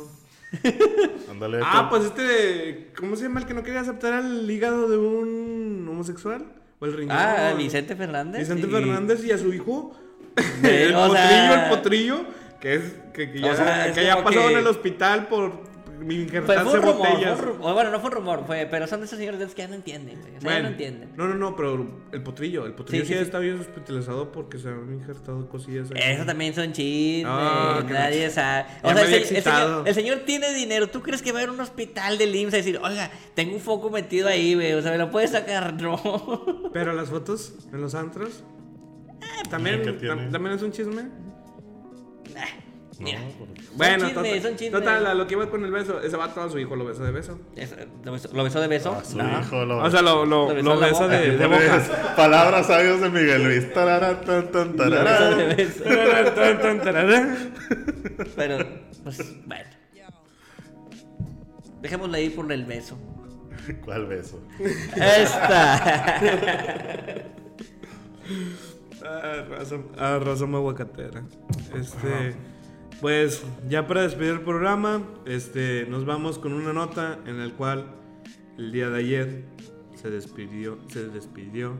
[1.31, 1.59] Ándale.
[1.61, 2.91] Ah, pues este.
[2.97, 6.45] ¿Cómo se llama el que no quería aceptar el hígado de un homosexual?
[6.79, 7.17] ¿O el riñón?
[7.17, 8.39] Ah, Vicente Fernández.
[8.47, 9.95] Vicente Fernández y a su hijo.
[10.63, 12.25] El o potrillo, sea- el potrillo.
[12.61, 12.81] Que es.
[13.13, 15.68] Que, que ya, O sea, es que ya pasó que- en el hospital por
[16.05, 17.39] Fue, injertarse fue un rumor, fue botellas.
[17.39, 17.73] un rumor.
[17.73, 19.75] Bueno, no fue un rumor, fue, pero son de esos señores de que ya no
[19.75, 20.37] entienden, güey.
[20.37, 21.09] O sea, ya Bueno, no entienden.
[21.17, 22.65] No, no, no, pero el potrillo.
[22.65, 23.25] El potrillo Sí, sí, sí, sí.
[23.25, 25.89] está bien hospitalizado porque se han injertado cosillas.
[25.91, 26.01] ahí.
[26.13, 28.65] Eso también son chismes, Ah, que nadie sabe.
[28.83, 30.87] O Ya sea, el, el señor, el señor tiene dinero.
[30.89, 33.53] ¿Tú crees que va a ir a un hospital del IMSS a decir, oiga, tengo
[33.55, 34.73] un foco metido ahí, güey?
[34.73, 35.73] O sea, ¿me lo puedes sacar?
[35.81, 36.69] No.
[36.73, 38.43] Pero las fotos en los antros.
[39.49, 40.27] También, ¿qué tiene?
[40.27, 41.03] tam- también es un chisme.
[42.99, 43.19] Mira.
[43.75, 44.71] Bueno, chismes, son chismes.
[44.71, 47.03] total, a lo que iba con el beso, ese vato a su hijo lo besó
[47.03, 47.39] de beso.
[47.55, 47.73] Es-
[48.03, 48.91] ¿Lo besó, lo besó de beso?
[48.93, 49.39] A su No.
[49.41, 49.77] hijo lo.
[49.83, 51.17] O sea, lo, lo, Lo besó lo en la besa boca.
[51.17, 52.13] de, de boca.
[52.17, 53.73] Palabras sabias de Miguel Luis.
[53.73, 55.83] Tarara, tan, tan, Lo besó de beso.
[55.85, 57.53] Tararán, tan, tan, tararán.
[58.35, 58.57] Pero,
[59.05, 59.69] pues, bueno.
[61.81, 62.97] Dejémosle ahí por el beso.
[63.85, 64.41] ¿Cuál beso?
[64.95, 65.75] Esta.
[69.05, 70.45] Ah, raza, ah, raza.
[71.79, 72.35] Este,
[73.01, 77.95] pues ya para despedir el programa, este, nos vamos con una nota en la cual
[78.57, 79.43] el día de ayer
[79.95, 81.75] se despidió, se despidió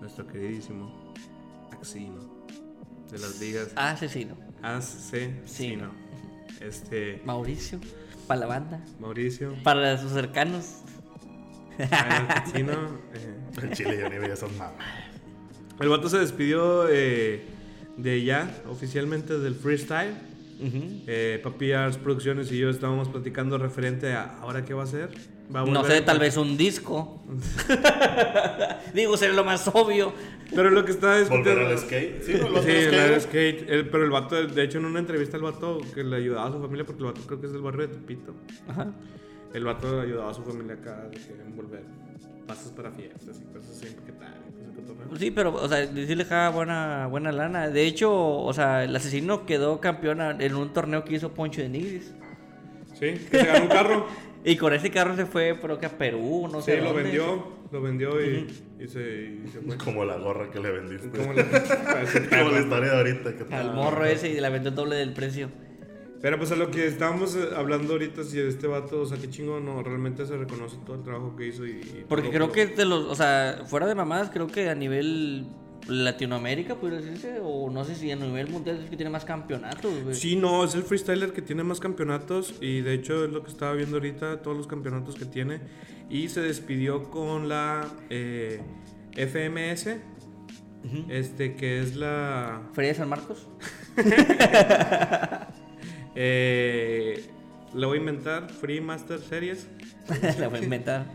[0.00, 1.14] nuestro queridísimo
[1.72, 2.46] Axino
[3.10, 4.36] de las ligas Asesino.
[4.62, 5.90] Asesino.
[6.60, 7.78] Este, Mauricio.
[8.26, 8.84] Para la banda.
[8.98, 10.80] Mauricio, Para sus cercanos.
[11.78, 12.72] Axino,
[13.14, 14.72] eh, En Chile yo ni veía esas mamás.
[15.78, 17.44] el vato se despidió eh,
[17.98, 20.14] de ya oficialmente del freestyle.
[20.60, 21.02] Ujú.
[21.06, 25.10] Eh, Papi Arts Producciones y yo estábamos platicando referente a ahora qué va a hacer.
[25.54, 27.22] Va a No volver sé, a- tal vez un disco.
[28.94, 30.12] Digo, sería lo más obvio.
[30.54, 31.50] Pero lo que está discutiendo.
[31.60, 32.22] ¿Volver al skate?
[32.22, 33.58] Sí, volver Sí, al el skate.
[33.60, 33.70] skate.
[33.70, 36.52] El- pero el vato, de hecho, en una entrevista, el vato que le ayudaba a
[36.52, 38.34] su familia, porque el vato creo que es del barrio de Tepito.
[38.68, 38.92] Ajá.
[39.54, 41.82] El vato ayudaba a su familia acá de que envolver
[42.46, 44.34] pasos para fiestas y cosas así, ¿qué tal?
[44.76, 45.16] Cotorreo.
[45.18, 47.68] Sí, pero, o sea, sí le dejaba buena, buena lana.
[47.68, 51.68] De hecho, o sea, el asesino quedó campeón en un torneo que hizo Poncho de
[51.68, 52.12] Nigris.
[52.94, 54.06] Sí, que se ganó un carro.
[54.48, 56.76] Y con ese carro se fue, creo que a Perú, no Sí, sé.
[56.76, 57.02] lo dónde.
[57.02, 57.48] vendió.
[57.72, 58.46] Lo vendió y,
[58.78, 59.76] y se, y se fue.
[59.76, 61.08] Como la gorra que le vendiste.
[61.18, 61.42] Como la-
[62.30, 63.32] Como la historia de ahorita.
[63.36, 65.48] Que Al morro ese y la vendió el doble del precio.
[66.26, 69.30] Pero pues a lo que estábamos eh, hablando ahorita, si este vato, o sea, qué
[69.30, 71.70] chingo, no, realmente se reconoce todo el trabajo que hizo y...
[71.70, 75.46] y Porque creo que de los, o sea, fuera de mamadas, creo que a nivel
[75.86, 80.02] Latinoamérica, podría decirse, o no sé si a nivel mundial es que tiene más campeonatos,
[80.02, 80.16] güey.
[80.16, 83.52] Sí, no, es el freestyler que tiene más campeonatos y de hecho es lo que
[83.52, 85.60] estaba viendo ahorita, todos los campeonatos que tiene.
[86.10, 88.60] Y se despidió con la eh,
[89.12, 89.90] FMS,
[91.08, 92.62] este que es la...
[92.72, 93.46] Feria de San Marcos.
[96.16, 97.24] Eh,
[97.74, 99.68] le voy a inventar, Free Master Series.
[100.38, 101.06] la voy a inventar.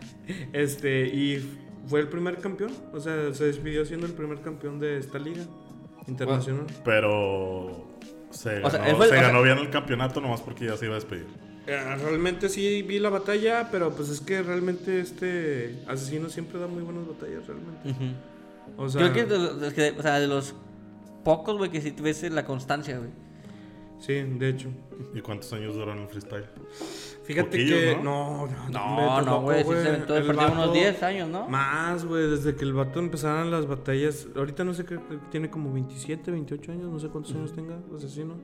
[0.52, 1.44] Este, y
[1.88, 5.42] fue el primer campeón, o sea, se despidió siendo el primer campeón de esta liga
[6.06, 6.66] internacional.
[6.84, 7.88] Pero
[8.30, 10.94] se ganó, O sea, fue se sea- bien el campeonato nomás porque ya se iba
[10.94, 11.26] a despedir.
[11.66, 16.66] Eh, realmente sí vi la batalla, pero pues es que realmente este asesino siempre da
[16.66, 18.16] muy buenas batallas, realmente.
[18.76, 20.54] O sea, Creo que de los, de los que- o sea, de los
[21.24, 23.10] pocos, güey, que sí ves la constancia, güey.
[24.02, 24.68] Sí, de hecho.
[25.14, 26.44] ¿Y cuántos años duran el freestyle?
[27.24, 28.46] Fíjate que ¿no?
[28.46, 31.48] no, no, No, hombre, no, güey, sí se aventó El unos vato- 10 años, ¿no?
[31.48, 34.26] Más, güey, desde que el vato empezaron las batallas.
[34.36, 34.98] Ahorita no sé, que
[35.30, 38.34] tiene como 27, 28 años, no sé cuántos años tenga, asesino.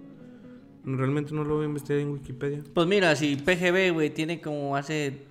[0.85, 2.63] Realmente no lo voy a investigar en Wikipedia.
[2.73, 5.23] Pues mira, si PGB, güey, tiene como hace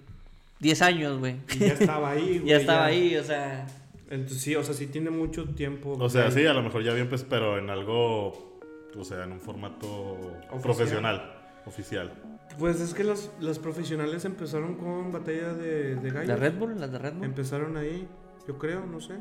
[0.60, 1.38] 10 años, güey.
[1.56, 2.46] Y ya estaba ahí, güey.
[2.46, 3.66] ya estaba ahí, o sea.
[4.10, 5.96] Entonces sí, o sea, sí tiene mucho tiempo.
[6.00, 6.34] O sea, güey.
[6.34, 8.57] sí, a lo mejor ya bien, pues, pero en algo,
[8.96, 10.18] o sea, en un formato
[10.62, 11.34] profesional,
[11.66, 12.12] oficial.
[12.60, 16.28] Pues es que los, los profesionales empezaron con batalla de, de gallos.
[16.28, 16.80] ¿De Red Bull?
[16.80, 17.24] ¿Las de Red Bull?
[17.26, 18.08] Empezaron ahí,
[18.48, 19.16] yo creo, no sé.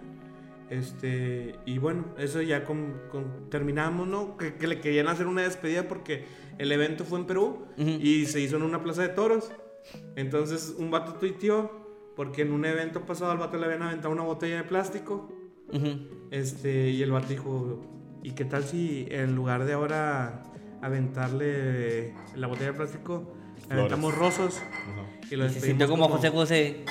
[0.71, 4.37] Este, y bueno, eso ya con, con- terminamos, ¿no?
[4.37, 6.25] Que, que le querían hacer una despedida porque
[6.59, 9.53] el evento fue en Perú y se hizo en una plaza de toros.
[10.17, 11.87] Entonces un vato tuiteó
[12.17, 15.31] porque en un evento pasado al vato le habían aventado una botella de plástico.
[16.31, 17.81] Este, y el vato dijo,
[18.27, 20.43] ¿y qué tal si en lugar de ahora
[20.83, 23.33] aventarle la botella de plástico,
[23.69, 24.57] le aventamos rosos?
[24.59, 25.05] Ajá.
[25.31, 26.85] Y lo Y se despedimos sintió como José José.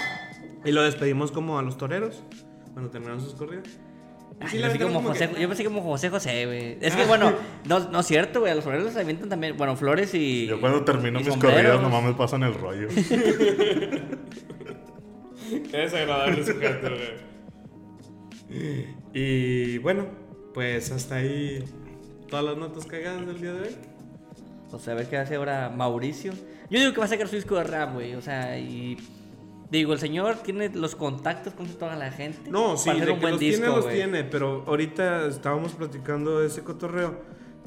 [0.64, 2.24] y lo despedimos como a los toreros
[2.72, 3.68] cuando terminaron sus corridas.
[4.46, 6.78] Y sí, yo, pensé como como José, que- yo pensé como José José, güey.
[6.80, 7.34] Es que, bueno,
[7.66, 8.54] no, no es cierto, güey.
[8.54, 10.48] A los flores les avientan también, bueno, flores y.
[10.48, 11.58] Yo cuando termino y mis sombreros.
[11.58, 12.88] corridas nomás me pasan el rollo.
[15.70, 17.26] Qué desagradable sujeto, güey.
[19.14, 20.06] Y bueno,
[20.56, 21.64] pues hasta ahí
[22.30, 23.76] todas las notas cagadas del día de hoy.
[24.72, 26.34] O sea, a ver qué hace ahora Mauricio.
[26.70, 28.16] Yo digo que va a sacar su disco de rap, güey.
[28.16, 28.98] O sea, y.
[29.70, 32.50] Digo, el señor tiene los contactos con toda la gente.
[32.50, 33.96] No, sí, para hacer de un que buen los disco, tiene, los güey.
[33.96, 37.20] tiene, pero ahorita estábamos platicando de ese cotorreo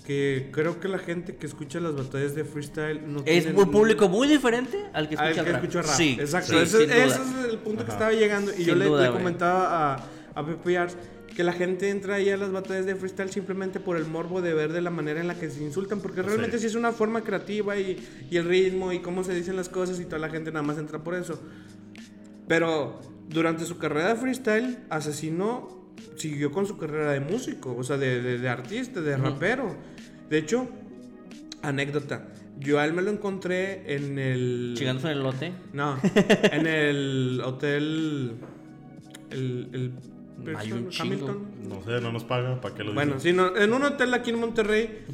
[0.07, 3.71] que creo que la gente que escucha las batallas de freestyle no Es tiene un
[3.71, 5.65] público muy diferente al que escucha al que el rap.
[5.65, 5.97] escucha rap.
[5.97, 6.53] Sí, exacto.
[6.53, 7.05] sí, ese, sin duda.
[7.05, 8.53] ese es el punto que estaba llegando.
[8.57, 10.97] Y yo Sin le, duda, le comentaba a, a Pepe Yars
[11.39, 14.55] que la gente entra ahí a las batallas de freestyle simplemente por el morbo de
[14.55, 16.63] ver de la manera en la que se insultan, porque realmente Sí.
[16.63, 17.97] sí, es una forma creativa y,
[18.29, 20.79] y el ritmo y cómo se dicen las cosas y toda la gente nada más
[20.79, 21.41] entra por eso.
[22.49, 27.97] Pero durante su carrera de freestyle, Asesino siguió con su carrera de músico, o sea,
[27.99, 29.77] de, de- de artista, de rapero.
[30.29, 30.69] De hecho,
[31.63, 32.29] anécdota,
[32.59, 34.75] yo a él me lo encontré en el...
[34.77, 35.53] Chingándose en el lote.
[35.73, 35.97] No,
[36.51, 38.33] en el hotel...
[39.31, 39.69] El...
[39.73, 39.93] el
[40.57, 41.15] Hay un chingo.
[41.15, 41.39] Hamilton.
[41.69, 43.31] No sé, no nos paga, ¿para qué lo Bueno, dices?
[43.31, 45.05] sí, no, en un hotel aquí en Monterrey.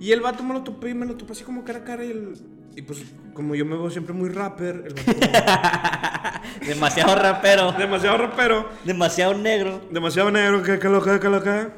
[0.00, 2.04] Y el vato me lo topé y me lo topé así como cara a cara.
[2.04, 2.34] Y, el-
[2.76, 3.02] y pues,
[3.32, 7.72] como yo me veo siempre muy rapper, el vato Demasiado rapero.
[7.72, 9.80] demasiado rapero, demasiado negro.
[9.90, 11.72] demasiado negro, que que loca, que loca.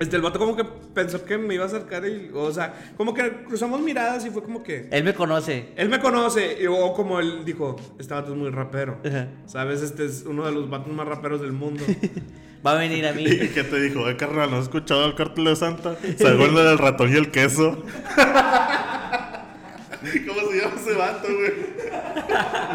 [0.00, 3.12] Este, el vato como que pensó que me iba a acercar y, o sea, como
[3.14, 4.88] que cruzamos miradas y fue como que.
[4.92, 5.70] Él me conoce.
[5.76, 8.98] Él me conoce, y- o como él dijo, este vato es muy rapero.
[9.04, 9.28] Ajá.
[9.46, 9.82] ¿Sabes?
[9.82, 11.84] Este es uno de los vatos más raperos del mundo.
[12.66, 13.22] Va a venir a mí.
[13.26, 14.08] ¿Y qué te dijo?
[14.08, 15.96] Eh, carnal, ¿no has escuchado el cartel de Santa?
[16.16, 17.82] ¿Se acuerda del ratón y el queso?
[20.26, 21.52] ¿Cómo se llama ese vato, güey?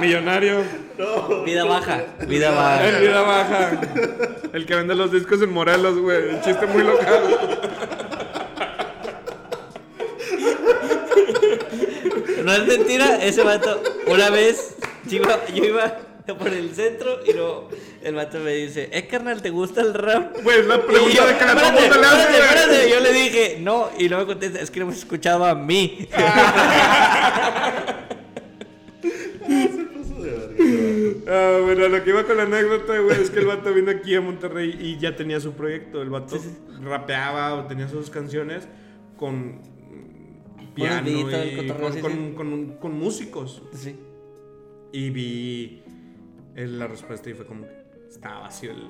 [0.01, 0.63] Millonario.
[0.97, 1.43] No.
[1.43, 2.03] Vida baja.
[2.27, 2.87] Vida baja.
[2.87, 3.81] El vida baja.
[4.51, 6.35] El que vende los discos en Morelos, güey.
[6.35, 7.21] Un chiste muy local.
[12.43, 13.81] No es mentira, ese vato.
[14.07, 15.97] Una vez yo iba, yo iba
[16.37, 17.69] por el centro y luego
[18.03, 20.35] el vato me dice: ¿Es carnal, te gusta el rap?
[20.43, 22.89] Güey, es la pregunta yo, de que la todo espérate, mundo le hace, espérate.
[22.89, 26.07] Yo le dije, no, y no me contesta, es que no me escuchaba a mí.
[31.27, 34.15] Ah, bueno, lo que iba con la anécdota, güey, es que el vato vino aquí
[34.15, 36.01] a Monterrey y ya tenía su proyecto.
[36.01, 36.37] El vato
[36.81, 38.67] rapeaba o tenía sus canciones
[39.17, 39.59] con
[40.75, 42.33] piano y con, sí, con- sí.
[42.35, 43.61] con- con músicos.
[43.73, 43.95] Sí.
[44.91, 45.83] Y vi
[46.55, 47.82] la respuesta y fue como que
[48.15, 48.87] estaba vacío el...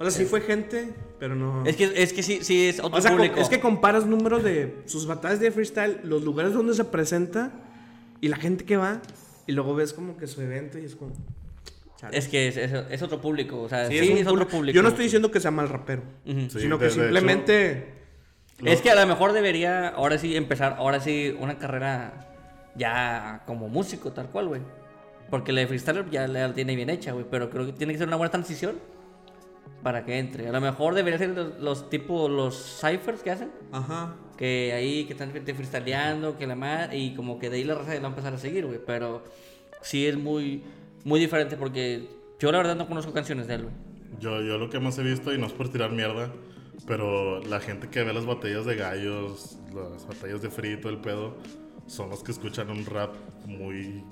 [0.00, 1.64] O sea, sí fue gente, pero no...
[1.66, 3.40] Es que, es que sí, sí es otro O sea, público.
[3.40, 7.50] es que comparas números de sus batallas de freestyle, los lugares donde se presenta
[8.20, 9.00] y la gente que va,
[9.48, 11.12] y luego ves como que su evento y es como.
[11.96, 12.16] chale.
[12.16, 13.60] Es que es, es- es otro público.
[13.60, 14.74] O sea, sí, Sí, es, un otro público.
[14.76, 16.42] Yo no estoy diciendo que sea mal rapero, Ujú.
[16.50, 17.94] Sí, sino de- que de hecho, simplemente.
[18.64, 22.28] Es que a lo mejor debería ahora sí empezar, ahora sí, una carrera
[22.76, 24.60] ya como músico, tal cual, güey.
[25.30, 27.26] Porque la de freestyle ya la tiene bien hecha, güey.
[27.30, 28.76] Pero creo que tiene que ser una buena transición
[29.82, 30.48] para que entre.
[30.48, 33.50] A lo mejor debería ser los, los tipo los ciphers que hacen.
[33.72, 34.16] Ajá.
[34.36, 37.94] Que ahí que están freestyleando, que la mar y como que de ahí la raza
[37.94, 38.80] la va a empezar a seguir, güey.
[38.84, 39.24] Pero
[39.82, 40.62] sí es muy,
[41.04, 42.08] muy diferente porque
[42.38, 43.74] yo la verdad no conozco canciones de él, güey.
[44.20, 46.32] Yo, yo lo que más he visto, y no es por tirar mierda,
[46.86, 51.36] pero la gente que ve las batallas de gallos, las batallas de frito, el pedo,
[51.86, 53.14] son los que escuchan un rap
[53.46, 54.04] muy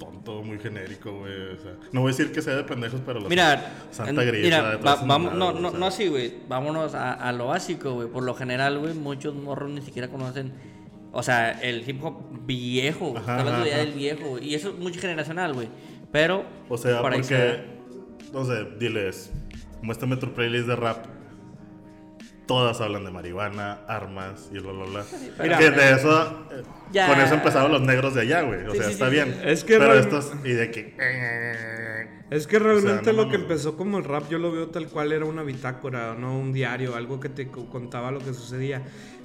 [0.00, 1.32] tonto, muy genérico, güey.
[1.52, 4.44] O sea, no voy a decir que sea de pendejos, pero los Mira, Santa Grisa,
[4.44, 5.78] mira, va- vamos, no, no, o sea.
[5.78, 6.34] no así, güey.
[6.48, 8.08] Vámonos a, a lo básico, güey.
[8.08, 10.52] Por lo general, güey, muchos morros ni siquiera conocen.
[11.12, 13.14] O sea, el hip hop viejo.
[13.16, 14.38] Ajá, hablando ya del viejo.
[14.40, 15.68] Y eso es muy generacional, güey.
[16.10, 16.44] Pero.
[16.68, 17.60] O sea, se porque,
[18.32, 19.30] no sé, diles,
[19.82, 21.06] muéstrame tu playlist de rap.
[22.50, 25.04] Todas hablan de marihuana, armas y bla, bla, bla.
[25.40, 27.06] Mira, que de eso, eh, Ya.
[27.06, 28.66] con eso empezaron los negros de allá, güey.
[28.66, 29.36] O Sí, sea, sí, está sí, bien.
[29.40, 29.48] sí.
[29.48, 30.96] Es que Pero real- estos, y de que,
[32.30, 34.66] Es que realmente O sea, no lo que empezó como el rap, yo lo veo
[34.66, 38.34] tal cual era una bitácora, no un diario, algo que te co- contaba lo que
[38.34, 38.82] sucedía.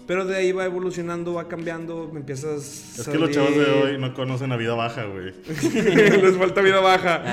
[0.07, 3.97] Pero de ahí va evolucionando, va cambiando, me empiezas Es que los chavos de hoy
[3.97, 5.33] no conocen la vida baja, güey.
[5.73, 7.23] Les falta vida baja.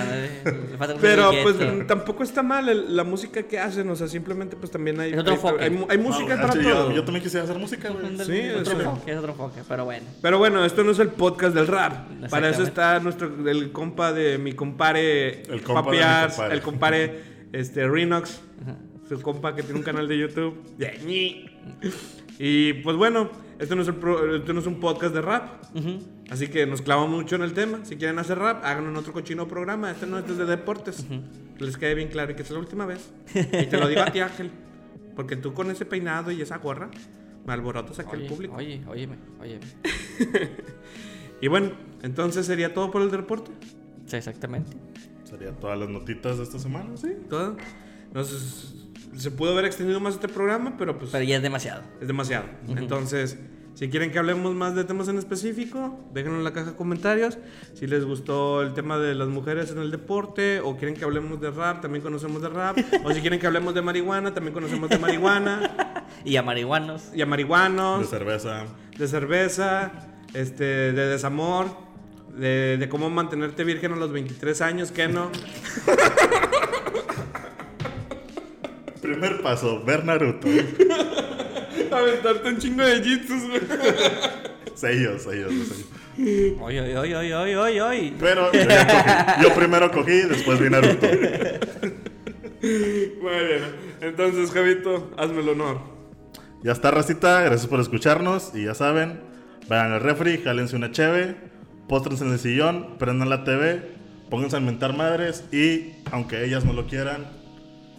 [0.78, 4.56] Falta un Pero pues tampoco está mal el- la música que hacen, o sea, simplemente
[4.56, 5.36] pues también hay, Es otro hay,
[5.68, 5.86] enfoque.
[5.92, 6.92] hay música Ah, para yo- todo.
[6.92, 8.06] Yo, también quisiera hacer música, güey.
[8.24, 8.80] Sí, es otro sí.
[8.80, 10.06] enfoque, es otro enfoque, pero bueno.
[10.22, 12.08] Pero bueno, esto no es el podcast del rap.
[12.30, 15.98] Para eso está nuestro el compa de mi compare El compa de
[16.48, 17.20] mi el compare
[17.52, 18.40] este Rinox,
[19.08, 20.54] su compa que tiene un canal de YouTube.
[22.44, 25.62] Y pues bueno, esto no es, el pro- esto no es un podcast de rap.
[26.28, 27.84] Así que nos clavamos mucho en el tema.
[27.84, 29.92] Si quieren hacer rap, háganlo en otro cochino programa.
[29.92, 31.06] Este no es de deportes.
[31.56, 33.12] Que les quede bien claro y que es la última vez.
[33.34, 34.50] Y te lo digo a ti, Ángel.
[35.14, 36.90] Porque tú con ese peinado y esa gorra
[37.46, 38.54] me alborotas aquí al Oye, público.
[38.56, 39.66] oye, óyeme, óyeme.
[41.40, 41.70] Y bueno,
[42.02, 43.50] entonces sería todo por el deporte.
[44.06, 44.76] Sí, exactamente.
[45.24, 47.08] Serían todas las notitas de esta semana, sí.
[47.28, 47.56] Todo.
[48.06, 48.81] Entonces,
[49.16, 51.82] se pudo haber extendido más este programa, pero pues Pero ya es demasiado.
[52.00, 52.44] es demasiado.
[52.68, 53.38] Entonces,
[53.74, 57.38] si quieren que hablemos más de temas en específico, déjenlo en la caja de comentarios.
[57.74, 61.40] Si les gustó el tema de las mujeres en el deporte, o quieren que hablemos
[61.40, 62.76] de rap, también conocemos de rap.
[63.04, 65.76] o si quieren que hablemos de marihuana, también conocemos de marihuana.
[66.24, 67.04] Y a marihuanos.
[67.14, 68.64] Y a De marihuanos, cerveza.
[68.96, 69.90] de cerveza,
[70.34, 71.66] este, de desamor.
[72.36, 75.30] De, de cómo mantenerte virgen a los 23 años, que no.
[79.02, 80.46] Primer paso, ver Naruto.
[81.90, 83.60] Aventarte un chingo de jitsus, güey.
[84.76, 85.86] sellos, sellos, sellos.
[86.60, 88.14] Oye, oye, oye, oye, oye, oye.
[88.20, 89.42] Pero yo, ya cogí.
[89.42, 91.06] Yo primero cogí, después vi Naruto.
[92.62, 93.62] Muy bien.
[94.00, 95.80] Entonces, Javito, hazme el honor.
[96.62, 97.42] Ya está, racita.
[97.42, 98.52] Gracias por escucharnos.
[98.54, 99.20] Y ya saben,
[99.68, 101.34] vayan al refri, jálense una cheve,
[101.88, 103.82] póstrense en el sillón, prendan la TV,
[104.30, 105.42] pónganse a inventar madres.
[105.50, 107.41] Y aunque ellas no lo quieran,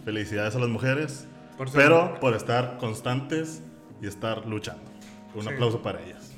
[0.04, 1.26] felicidades a las mujeres.
[1.56, 2.20] Por pero mujeres.
[2.20, 3.62] por estar constantes
[4.02, 4.82] y estar luchando.
[5.34, 6.32] Un aplauso para ellas.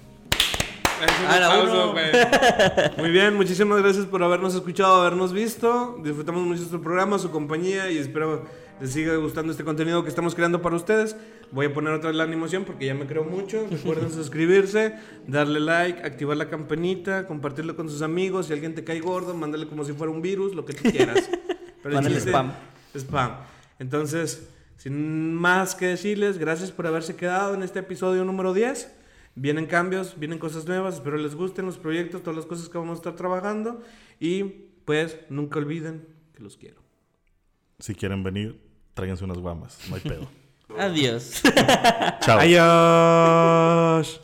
[1.28, 1.92] A la aplauso, uno.
[1.92, 2.06] güey.
[2.98, 5.98] Muy bien, muchísimas gracias por habernos escuchado, habernos visto.
[6.02, 8.44] Disfrutamos mucho de su programa, su compañía y espero
[8.80, 11.16] les siga gustando este contenido que estamos creando para ustedes.
[11.52, 13.66] Voy a poner otra vez la animación porque ya me creo mucho.
[13.70, 14.94] Recuerden suscribirse,
[15.26, 18.46] darle like, activar la campanita, compartirlo con sus amigos.
[18.46, 21.28] Si alguien te cae gordo, mándale como si fuera un virus, lo que tú quieras.
[21.82, 22.52] Pero Mándale chiste- spam.
[22.94, 23.32] Spam.
[23.78, 28.92] Entonces, sin más que decirles, gracias por haberse quedado en este episodio número 10.
[29.34, 32.94] Vienen cambios, vienen cosas nuevas, espero les gusten los proyectos, todas las cosas que vamos
[32.94, 33.82] a estar trabajando.
[34.18, 34.44] Y
[34.84, 36.82] pues nunca olviden que los quiero.
[37.78, 38.60] Si quieren venir,
[38.94, 39.78] tráiganse unas guamas.
[39.88, 40.26] No hay pedo.
[40.78, 41.42] Adiós.
[42.20, 42.40] Chao.
[42.40, 44.22] Adiós.